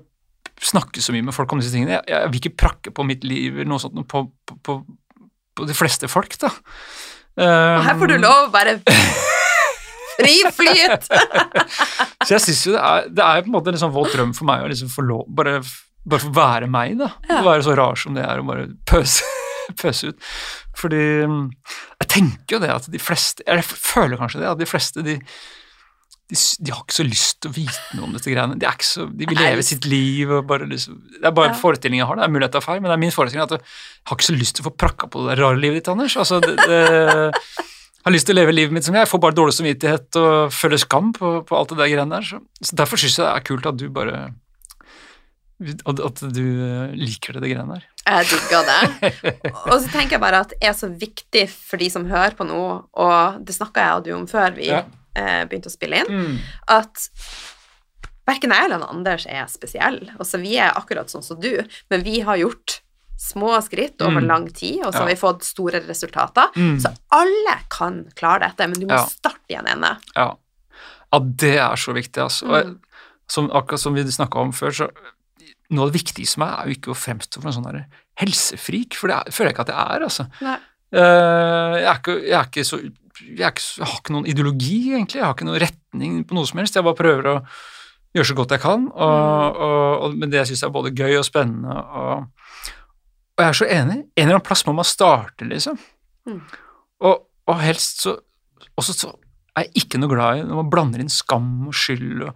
snakke 0.65 1.01
så 1.01 1.13
mye 1.15 1.25
med 1.25 1.35
folk 1.35 1.51
om 1.55 1.61
disse 1.61 1.73
tingene. 1.73 1.97
Jeg, 1.97 2.05
jeg 2.13 2.31
vil 2.33 2.41
ikke 2.43 2.57
prakke 2.61 2.93
på 2.95 3.05
mitt 3.07 3.25
liv 3.25 3.55
eller 3.57 3.69
noe 3.73 3.81
sånt 3.81 3.97
på, 4.11 4.21
på, 4.45 4.59
på, 4.65 4.77
på 5.57 5.67
de 5.69 5.75
fleste 5.77 6.09
folk, 6.11 6.37
da. 6.41 6.51
Og 7.41 7.81
her 7.89 7.97
får 7.99 8.13
du 8.13 8.15
Ehm, 8.19 8.21
lov 8.23 8.45
å 8.45 8.51
bare 8.53 8.77
fri 10.17 10.35
flyt! 10.57 11.09
Så 12.25 12.35
jeg 12.35 12.43
synes 12.47 12.61
jo 12.67 12.75
det 12.75 12.81
er, 12.83 13.09
det 13.15 13.25
er 13.25 13.41
på 13.45 13.51
en 13.51 13.55
måte 13.57 13.73
en 13.73 13.81
sånn 13.85 13.93
våt 13.95 14.13
drøm 14.15 14.33
for 14.37 14.47
meg 14.49 14.63
å 14.65 14.69
liksom 14.71 14.91
få 14.93 15.05
lov 15.05 15.25
bare, 15.37 15.59
bare 16.05 16.25
få 16.25 16.31
være 16.35 16.69
meg, 16.71 16.95
da. 17.01 17.11
Ja. 17.29 17.41
Være 17.45 17.65
så 17.67 17.75
rar 17.77 17.99
som 17.99 18.15
det 18.17 18.23
er, 18.25 18.41
og 18.41 18.49
bare 18.49 18.69
pøse, 18.89 19.27
pøse 19.81 20.13
ut. 20.13 20.31
Fordi 20.75 21.03
jeg 21.03 22.07
tenker 22.11 22.57
jo 22.57 22.63
det 22.65 22.71
at 22.73 22.89
de 22.91 22.99
fleste 22.99 23.45
Jeg 23.47 23.63
føler 23.63 24.19
kanskje 24.19 24.41
det, 24.41 24.49
at 24.51 24.59
de 24.59 24.67
fleste 24.67 25.03
de, 25.05 25.13
de, 25.21 26.35
de 26.35 26.73
har 26.73 26.81
ikke 26.83 26.97
så 26.97 27.05
lyst 27.07 27.37
til 27.45 27.51
å 27.51 27.55
vite 27.55 27.95
noe 27.95 28.09
om 28.09 28.15
dette 28.17 28.31
greiene. 28.33 28.57
De, 28.59 28.65
er 28.67 28.75
ikke 28.75 28.87
så, 28.89 29.05
de 29.07 29.27
vil 29.29 29.39
leve 29.39 29.63
sitt 29.63 29.85
liv 29.87 30.33
og 30.35 30.47
bare 30.49 30.67
liksom 30.67 30.97
Det 31.15 31.21
er 31.29 31.35
bare 31.37 31.53
Ja. 31.53 31.57
forestillingen 31.61 32.03
jeg 32.03 32.09
har, 32.09 32.19
det 32.19 32.25
er 32.27 32.33
mulighet 32.35 32.55
til 32.57 32.63
å 32.63 32.65
feil, 32.65 32.81
men 32.83 32.91
det 32.91 32.97
er 32.97 33.03
min 33.05 33.13
forestilling 33.15 33.45
at 33.45 33.55
jeg 33.55 33.63
har 34.09 34.17
ikke 34.19 34.27
så 34.27 34.35
lyst 34.35 34.57
til 34.57 34.65
å 34.65 34.67
få 34.67 34.75
prakka 34.83 35.07
på 35.13 35.23
det 35.23 35.31
der 35.37 35.43
rare 35.45 35.61
livet 35.61 35.79
ditt, 35.79 35.91
Anders. 35.93 36.17
Altså, 36.19 36.41
det, 36.43 36.57
det 36.65 37.69
har 38.05 38.13
lyst 38.13 38.27
til 38.29 38.35
å 38.35 38.39
leve 38.39 38.53
livet 38.53 38.71
mitt 38.75 38.85
som 38.85 38.93
jeg. 38.95 39.01
Jeg 39.05 39.11
får 39.11 39.21
bare 39.23 39.35
dårlig 39.37 39.53
samvittighet 39.57 40.17
og 40.21 40.51
føler 40.53 40.77
skam 40.81 41.11
på, 41.15 41.31
på 41.47 41.55
alt 41.57 41.71
det 41.73 41.77
der 41.81 41.89
greiene 41.93 42.15
der. 42.19 42.27
Så, 42.27 42.39
så 42.61 42.75
derfor 42.77 43.01
syns 43.01 43.17
jeg 43.17 43.25
det 43.25 43.31
er 43.33 43.45
kult 43.47 43.65
at 43.71 43.77
du 43.81 43.87
bare 43.89 44.19
At, 45.87 46.19
du 46.35 46.43
liker 46.99 47.37
det, 47.37 47.41
det 47.45 47.49
greiene 47.53 47.77
der. 47.77 47.85
Jeg 48.05 48.27
digger 48.33 48.65
det. 48.67 49.11
Og 49.71 49.77
så 49.81 49.87
tenker 49.93 50.17
jeg 50.17 50.21
bare 50.25 50.41
at 50.43 50.51
det 50.51 50.67
er 50.67 50.75
så 50.75 50.89
viktig 50.91 51.45
for 51.49 51.79
de 51.81 51.87
som 51.93 52.05
hører 52.09 52.35
på 52.35 52.45
nå, 52.45 52.59
og 52.91 53.39
det 53.47 53.55
snakka 53.55 53.85
jeg 53.87 53.97
og 54.01 54.03
du 54.05 54.11
om 54.17 54.25
før 54.29 54.51
vi 54.57 54.67
Ja. 54.69 54.81
eh, 55.15 55.45
begynte 55.47 55.71
å 55.71 55.73
spille 55.73 56.03
inn, 56.03 56.11
Mm. 56.11 56.37
at 56.75 57.07
verken 58.27 58.51
jeg 58.51 58.65
eller 58.67 58.83
Anders 58.89 59.25
er 59.31 59.47
spesielle. 59.47 60.11
Altså, 60.19 60.41
vi 60.43 60.57
er 60.59 60.75
akkurat 60.75 61.07
sånn 61.09 61.23
som 61.23 61.39
du, 61.39 61.63
men 61.89 62.03
vi 62.03 62.19
har 62.19 62.37
gjort 62.41 62.81
små 63.17 63.53
skritt 63.63 64.01
over 64.01 64.21
Mm. 64.21 64.27
lang 64.27 64.47
tid, 64.53 64.81
og 64.85 64.93
så 64.93 64.99
har 65.03 65.07
Ja. 65.09 65.13
vi 65.15 65.21
fått 65.21 65.43
store 65.43 65.81
resultater. 65.87 66.51
Mm. 66.55 66.79
Så 66.81 66.93
alle 67.11 67.59
kan 67.69 68.05
klare 68.15 68.39
dette, 68.49 68.67
men 68.67 68.79
du 68.79 68.85
må 68.87 68.91
Ja. 68.97 69.05
starte 69.05 69.49
i 69.49 69.55
en 69.55 69.67
ende. 69.67 69.97
Ja. 70.15 70.35
ja, 71.13 71.19
det 71.19 71.57
er 71.57 71.75
så 71.75 71.93
viktig, 71.93 72.21
altså. 72.21 72.45
Mm. 72.45 72.79
som, 73.27 73.49
akkurat 73.49 73.79
som 73.79 73.93
vi 73.95 74.03
snakka 74.03 74.35
om 74.37 74.51
før, 74.51 74.69
så 74.69 74.89
noe 75.71 75.87
av 75.87 75.91
det 75.91 76.03
viktigste 76.03 76.35
for 76.35 76.45
meg 76.45 76.59
er 76.59 76.67
jo 76.67 76.75
ikke 76.75 76.91
å 76.93 76.99
fremstå 76.99 77.41
som 77.41 77.47
en 77.47 77.53
sånn 77.63 77.85
helsefrik, 78.21 78.93
for 78.93 79.07
det 79.07 79.15
er, 79.15 79.31
føler 79.31 79.49
jeg 79.49 79.55
ikke 79.55 79.65
at 79.65 79.73
jeg 79.73 79.95
er, 79.95 80.03
altså. 80.05 80.27
Eh, 80.93 81.75
jeg, 81.81 81.89
er 81.89 81.97
ikke, 81.99 82.15
jeg 82.21 82.37
er 82.39 82.45
ikke 82.45 82.65
så 82.67 82.79
jeg, 83.15 83.53
ikke, 83.53 83.63
jeg 83.79 83.87
har 83.87 83.99
ikke 84.01 84.13
noen 84.13 84.27
ideologi, 84.27 84.91
egentlig. 84.93 85.19
Jeg 85.21 85.25
har 85.25 85.33
ikke 85.33 85.47
noen 85.47 85.61
retning 85.63 86.23
på 86.27 86.35
noe 86.35 86.45
som 86.45 86.59
helst. 86.59 86.75
Jeg 86.75 86.83
bare 86.83 86.99
prøver 86.99 87.29
å 87.31 87.35
gjøre 88.15 88.27
så 88.29 88.35
godt 88.35 88.53
jeg 88.55 88.61
kan, 88.63 88.85
og, 88.91 89.55
og, 89.55 90.03
og, 90.05 90.17
men 90.19 90.29
det 90.31 90.41
jeg 90.43 90.59
er 90.63 90.73
både 90.75 90.91
gøy 90.95 91.17
og 91.19 91.25
spennende. 91.27 91.75
Og, 91.75 92.27
og 93.37 93.43
jeg 93.43 93.47
er 93.49 93.57
så 93.59 93.65
enig. 93.67 93.97
En 94.15 94.23
eller 94.27 94.35
annen 94.37 94.45
plass 94.47 94.65
må 94.65 94.73
man 94.75 94.85
starte, 94.87 95.45
liksom. 95.49 95.77
Mm. 96.27 96.41
Og, 97.01 97.25
og 97.47 97.59
helst 97.61 98.01
så 98.05 98.17
også 98.79 98.93
så 98.95 99.09
er 99.57 99.67
jeg 99.69 99.83
ikke 99.85 99.99
noe 100.01 100.09
glad 100.11 100.37
i 100.39 100.43
når 100.47 100.55
man 100.63 100.69
blander 100.71 100.99
inn 101.03 101.09
skam 101.11 101.67
og 101.67 101.73
skyld. 101.75 102.23
og 102.29 102.35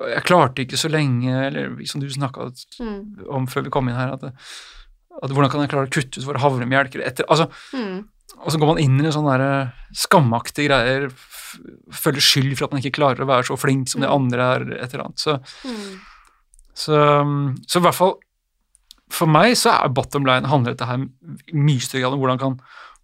og 0.00 0.06
jeg 0.08 0.22
klarte 0.24 0.62
ikke 0.62 0.78
så 0.78 0.88
lenge, 0.88 1.26
eller 1.48 1.72
som 1.90 2.00
du 2.00 2.06
snakka 2.08 2.44
Mm. 2.80 3.26
om 3.28 3.46
før 3.50 3.64
vi 3.64 3.70
kom 3.74 3.88
inn 3.90 3.96
her, 3.98 4.12
at, 4.14 4.22
at 4.24 5.30
hvordan 5.30 5.50
kan 5.50 5.60
jeg 5.60 5.70
klare 5.70 5.88
å 5.88 5.90
kutte 5.90 6.20
ut 6.22 6.24
våre 6.28 6.38
havremelk? 6.38 6.94
eller 6.94 7.06
etter, 7.10 7.26
altså, 7.28 7.48
Mm. 7.74 8.06
og 8.38 8.52
så 8.52 8.58
går 8.62 8.66
man 8.70 8.78
inn 8.78 9.00
i 9.00 9.10
sånne 9.10 9.34
der 9.38 9.72
skamaktige 9.92 10.68
greier, 10.70 11.10
føler 11.92 12.22
skyld 12.22 12.56
for 12.56 12.64
at 12.66 12.72
man 12.72 12.80
ikke 12.80 12.94
klarer 12.94 13.20
å 13.20 13.26
være 13.26 13.42
så 13.50 13.58
flink 13.58 13.88
som 13.90 14.00
de 14.00 14.06
Mm. 14.06 14.14
andre 14.14 14.40
er, 14.54 14.60
et 14.84 14.94
eller 14.94 15.04
annet. 15.04 15.18
Så, 15.18 15.34
Mm. 15.66 15.98
så, 16.74 16.96
så 17.66 17.76
i 17.78 17.82
hvert 17.82 17.94
fall 17.98 18.14
for 19.12 19.28
meg 19.30 19.54
så 19.60 19.74
er 19.76 19.92
bottom 19.94 20.24
line 20.28 20.48
handler 20.48 20.74
dette 20.74 20.88
her 20.88 21.02
mye 21.52 21.82
større 21.84 22.10
om 22.12 22.18
hvordan 22.22 22.40
kan, 22.40 22.54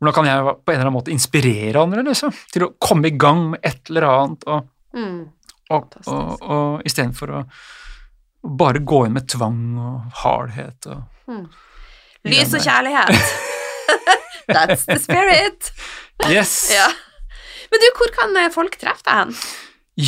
hvordan 0.01 0.15
kan 0.17 0.29
jeg 0.31 0.45
på 0.45 0.73
en 0.73 0.77
eller 0.79 0.87
annen 0.87 0.97
måte 0.97 1.13
inspirere 1.15 1.83
andre 1.83 2.05
liksom, 2.07 2.33
til 2.55 2.65
å 2.69 2.73
komme 2.83 3.11
i 3.11 3.17
gang 3.21 3.51
med 3.53 3.61
et 3.69 3.91
eller 3.93 4.09
annet, 4.13 4.47
og, 4.49 4.69
Mm. 4.97 5.27
og, 5.71 5.93
og, 6.09 6.43
og 6.49 6.87
istedenfor 6.89 7.33
å 7.37 7.43
bare 8.59 8.81
gå 8.89 9.03
inn 9.07 9.13
med 9.19 9.27
tvang 9.29 9.61
og 9.77 10.21
hardhet 10.25 10.87
og 10.95 11.03
Mm. 11.29 11.45
Lys 12.25 12.55
og 12.57 12.63
kjærlighet. 12.65 13.35
That's 14.49 14.87
the 14.89 14.97
spirit. 14.99 15.69
Yes! 16.27 16.71
Ja. 16.73 16.87
Men 17.71 17.83
du, 17.83 17.87
hvor 17.99 18.09
kan 18.17 18.33
eh, 18.41 18.49
folk 18.55 18.79
treffe 18.81 19.05
deg 19.05 19.19
hen? 19.21 19.35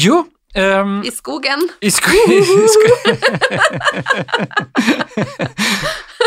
Jo 0.01 0.23
ehm, 0.55 1.01
I 1.07 1.11
skogen? 1.15 1.71
I 1.81 1.91
sko... 1.91 2.11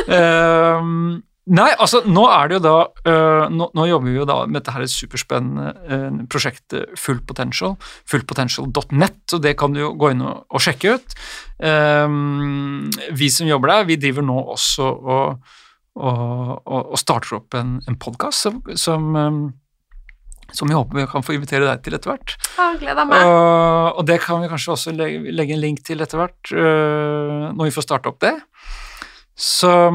I 0.07 0.17
um, 0.17 1.23
nei, 1.59 1.71
altså 1.75 2.01
nå 2.07 2.23
er 2.31 2.47
det 2.47 2.55
jo 2.57 2.61
da 2.63 2.75
øh, 3.11 3.45
nå, 3.51 3.67
nå 3.75 3.87
jobber 3.89 4.07
vi 4.07 4.15
jo 4.15 4.27
da 4.27 4.37
med 4.47 4.61
dette 4.61 4.75
her 4.75 4.85
superspennende 4.87 5.73
øh, 5.91 6.21
prosjektet 6.31 6.93
Full 6.99 7.19
Potential, 7.27 7.75
fullpotential.net, 8.09 9.17
så 9.29 9.39
det 9.43 9.57
kan 9.59 9.75
du 9.75 9.81
jo 9.81 9.91
gå 9.99 10.13
inn 10.13 10.23
og, 10.23 10.45
og 10.47 10.63
sjekke 10.63 10.95
ut. 10.95 11.17
Um, 11.59 12.89
vi 13.15 13.29
som 13.31 13.47
jobber 13.47 13.73
der, 13.73 13.89
vi 13.91 13.99
driver 13.99 14.25
nå 14.25 14.37
også 14.55 14.87
og, 14.87 15.51
og, 15.99 16.63
og, 16.65 16.95
starter 16.99 17.37
opp 17.37 17.55
en, 17.59 17.77
en 17.87 17.99
podkast 17.99 18.47
som, 18.47 18.63
som, 18.79 19.13
som 20.51 20.69
vi 20.69 20.77
håper 20.77 20.99
vi 20.99 21.07
kan 21.11 21.25
få 21.25 21.37
invitere 21.37 21.67
deg 21.69 21.83
til 21.85 21.97
etter 21.97 22.13
hvert. 22.13 22.35
Gleder 22.81 23.07
meg. 23.09 23.25
Og, 23.25 23.99
og 23.99 24.07
det 24.09 24.19
kan 24.23 24.43
vi 24.43 24.51
kanskje 24.51 24.75
også 24.75 24.89
legge, 24.95 25.33
legge 25.33 25.53
en 25.55 25.63
link 25.63 25.79
til 25.87 26.03
etter 26.03 26.17
hvert, 26.21 26.41
uh, 26.51 27.51
når 27.53 27.69
vi 27.69 27.75
får 27.75 27.87
starte 27.87 28.11
opp 28.11 28.19
det. 28.23 28.35
Så, 29.35 29.89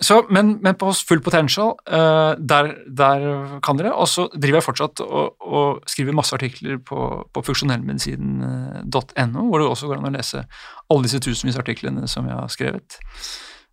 så 0.00 0.20
men, 0.30 0.58
men 0.62 0.76
på 0.78 0.92
Full 1.08 1.18
Potential, 1.24 1.72
uh, 1.90 2.32
der, 2.38 2.70
der 2.86 3.24
kan 3.64 3.80
dere. 3.80 3.96
Og 3.98 4.06
så 4.08 4.28
driver 4.34 4.60
jeg 4.60 4.68
fortsatt 4.68 5.02
og, 5.04 5.34
og 5.42 5.82
skriver 5.90 6.14
masse 6.14 6.36
artikler 6.36 6.78
på, 6.78 6.98
på 7.34 7.44
funksjonellmedisin.no, 7.48 9.48
hvor 9.48 9.58
det 9.58 9.72
også 9.72 9.90
går 9.90 9.98
an 9.98 10.12
å 10.12 10.14
lese 10.14 10.44
alle 10.86 11.08
disse 11.08 11.22
tusenvis 11.24 11.58
av 11.58 11.64
artiklene 11.64 12.06
som 12.10 12.22
jeg 12.30 12.38
har 12.38 12.48
skrevet. 12.52 12.88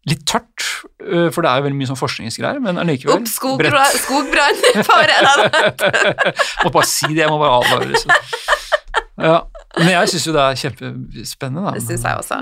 Litt 0.09 0.23
tørt, 0.25 0.63
øh, 1.05 1.27
for 1.29 1.45
det 1.45 1.49
er 1.51 1.59
jo 1.59 1.65
veldig 1.67 1.77
mye 1.77 1.89
sånn 1.91 1.99
forskningsgreier, 1.99 2.57
men 2.63 2.79
allikevel 2.81 3.21
skogbra- 3.29 3.83
skogbrann! 4.01 4.57
Fare! 4.87 5.17
må 6.63 6.71
bare 6.73 6.89
si 6.89 7.11
det, 7.11 7.21
jeg 7.21 7.29
må 7.29 7.37
bare 7.37 7.59
advare. 7.59 7.91
Liksom. 7.91 8.09
Ja, 9.21 9.35
men 9.77 9.91
jeg 9.93 10.09
syns 10.09 10.25
jo 10.25 10.33
det 10.33 10.41
er 10.41 10.57
kjempespennende, 10.57 11.61
da. 11.67 11.71
Det 11.77 11.83
syns 11.85 12.03
jeg 12.07 12.17
også. 12.17 12.41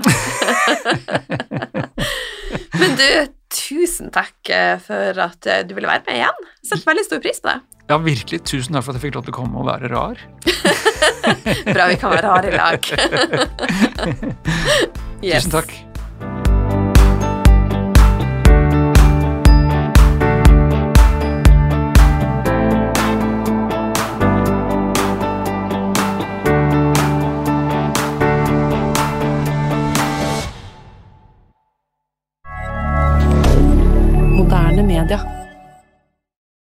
Men 2.80 2.96
du, 2.96 3.04
tusen 3.52 4.08
takk 4.14 4.50
eh, 4.50 4.78
for 4.82 5.20
at 5.22 5.46
eh, 5.50 5.60
du 5.68 5.74
ville 5.76 5.90
være 5.90 6.02
med 6.06 6.16
igjen. 6.16 6.48
Setter 6.64 6.88
veldig 6.88 7.04
stor 7.06 7.20
pris 7.22 7.42
på 7.42 7.50
det. 7.50 7.58
Ja, 7.90 7.98
virkelig. 8.00 8.40
Tusen 8.48 8.74
takk 8.74 8.86
for 8.86 8.94
at 8.94 8.98
jeg 9.00 9.04
fikk 9.08 9.18
lov 9.18 9.26
til 9.26 9.34
å 9.34 9.36
komme 9.36 9.60
og 9.60 9.68
være 9.68 9.90
rar. 9.92 10.16
Bra 11.74 11.90
vi 11.90 12.00
kan 12.00 12.14
være 12.14 12.32
harde 12.32 12.48
i 12.48 12.56
lag. 12.56 12.80
Yes. 15.20 15.44
Tusen 15.44 15.52
takk. 15.58 15.76
Twitter. 35.10 35.39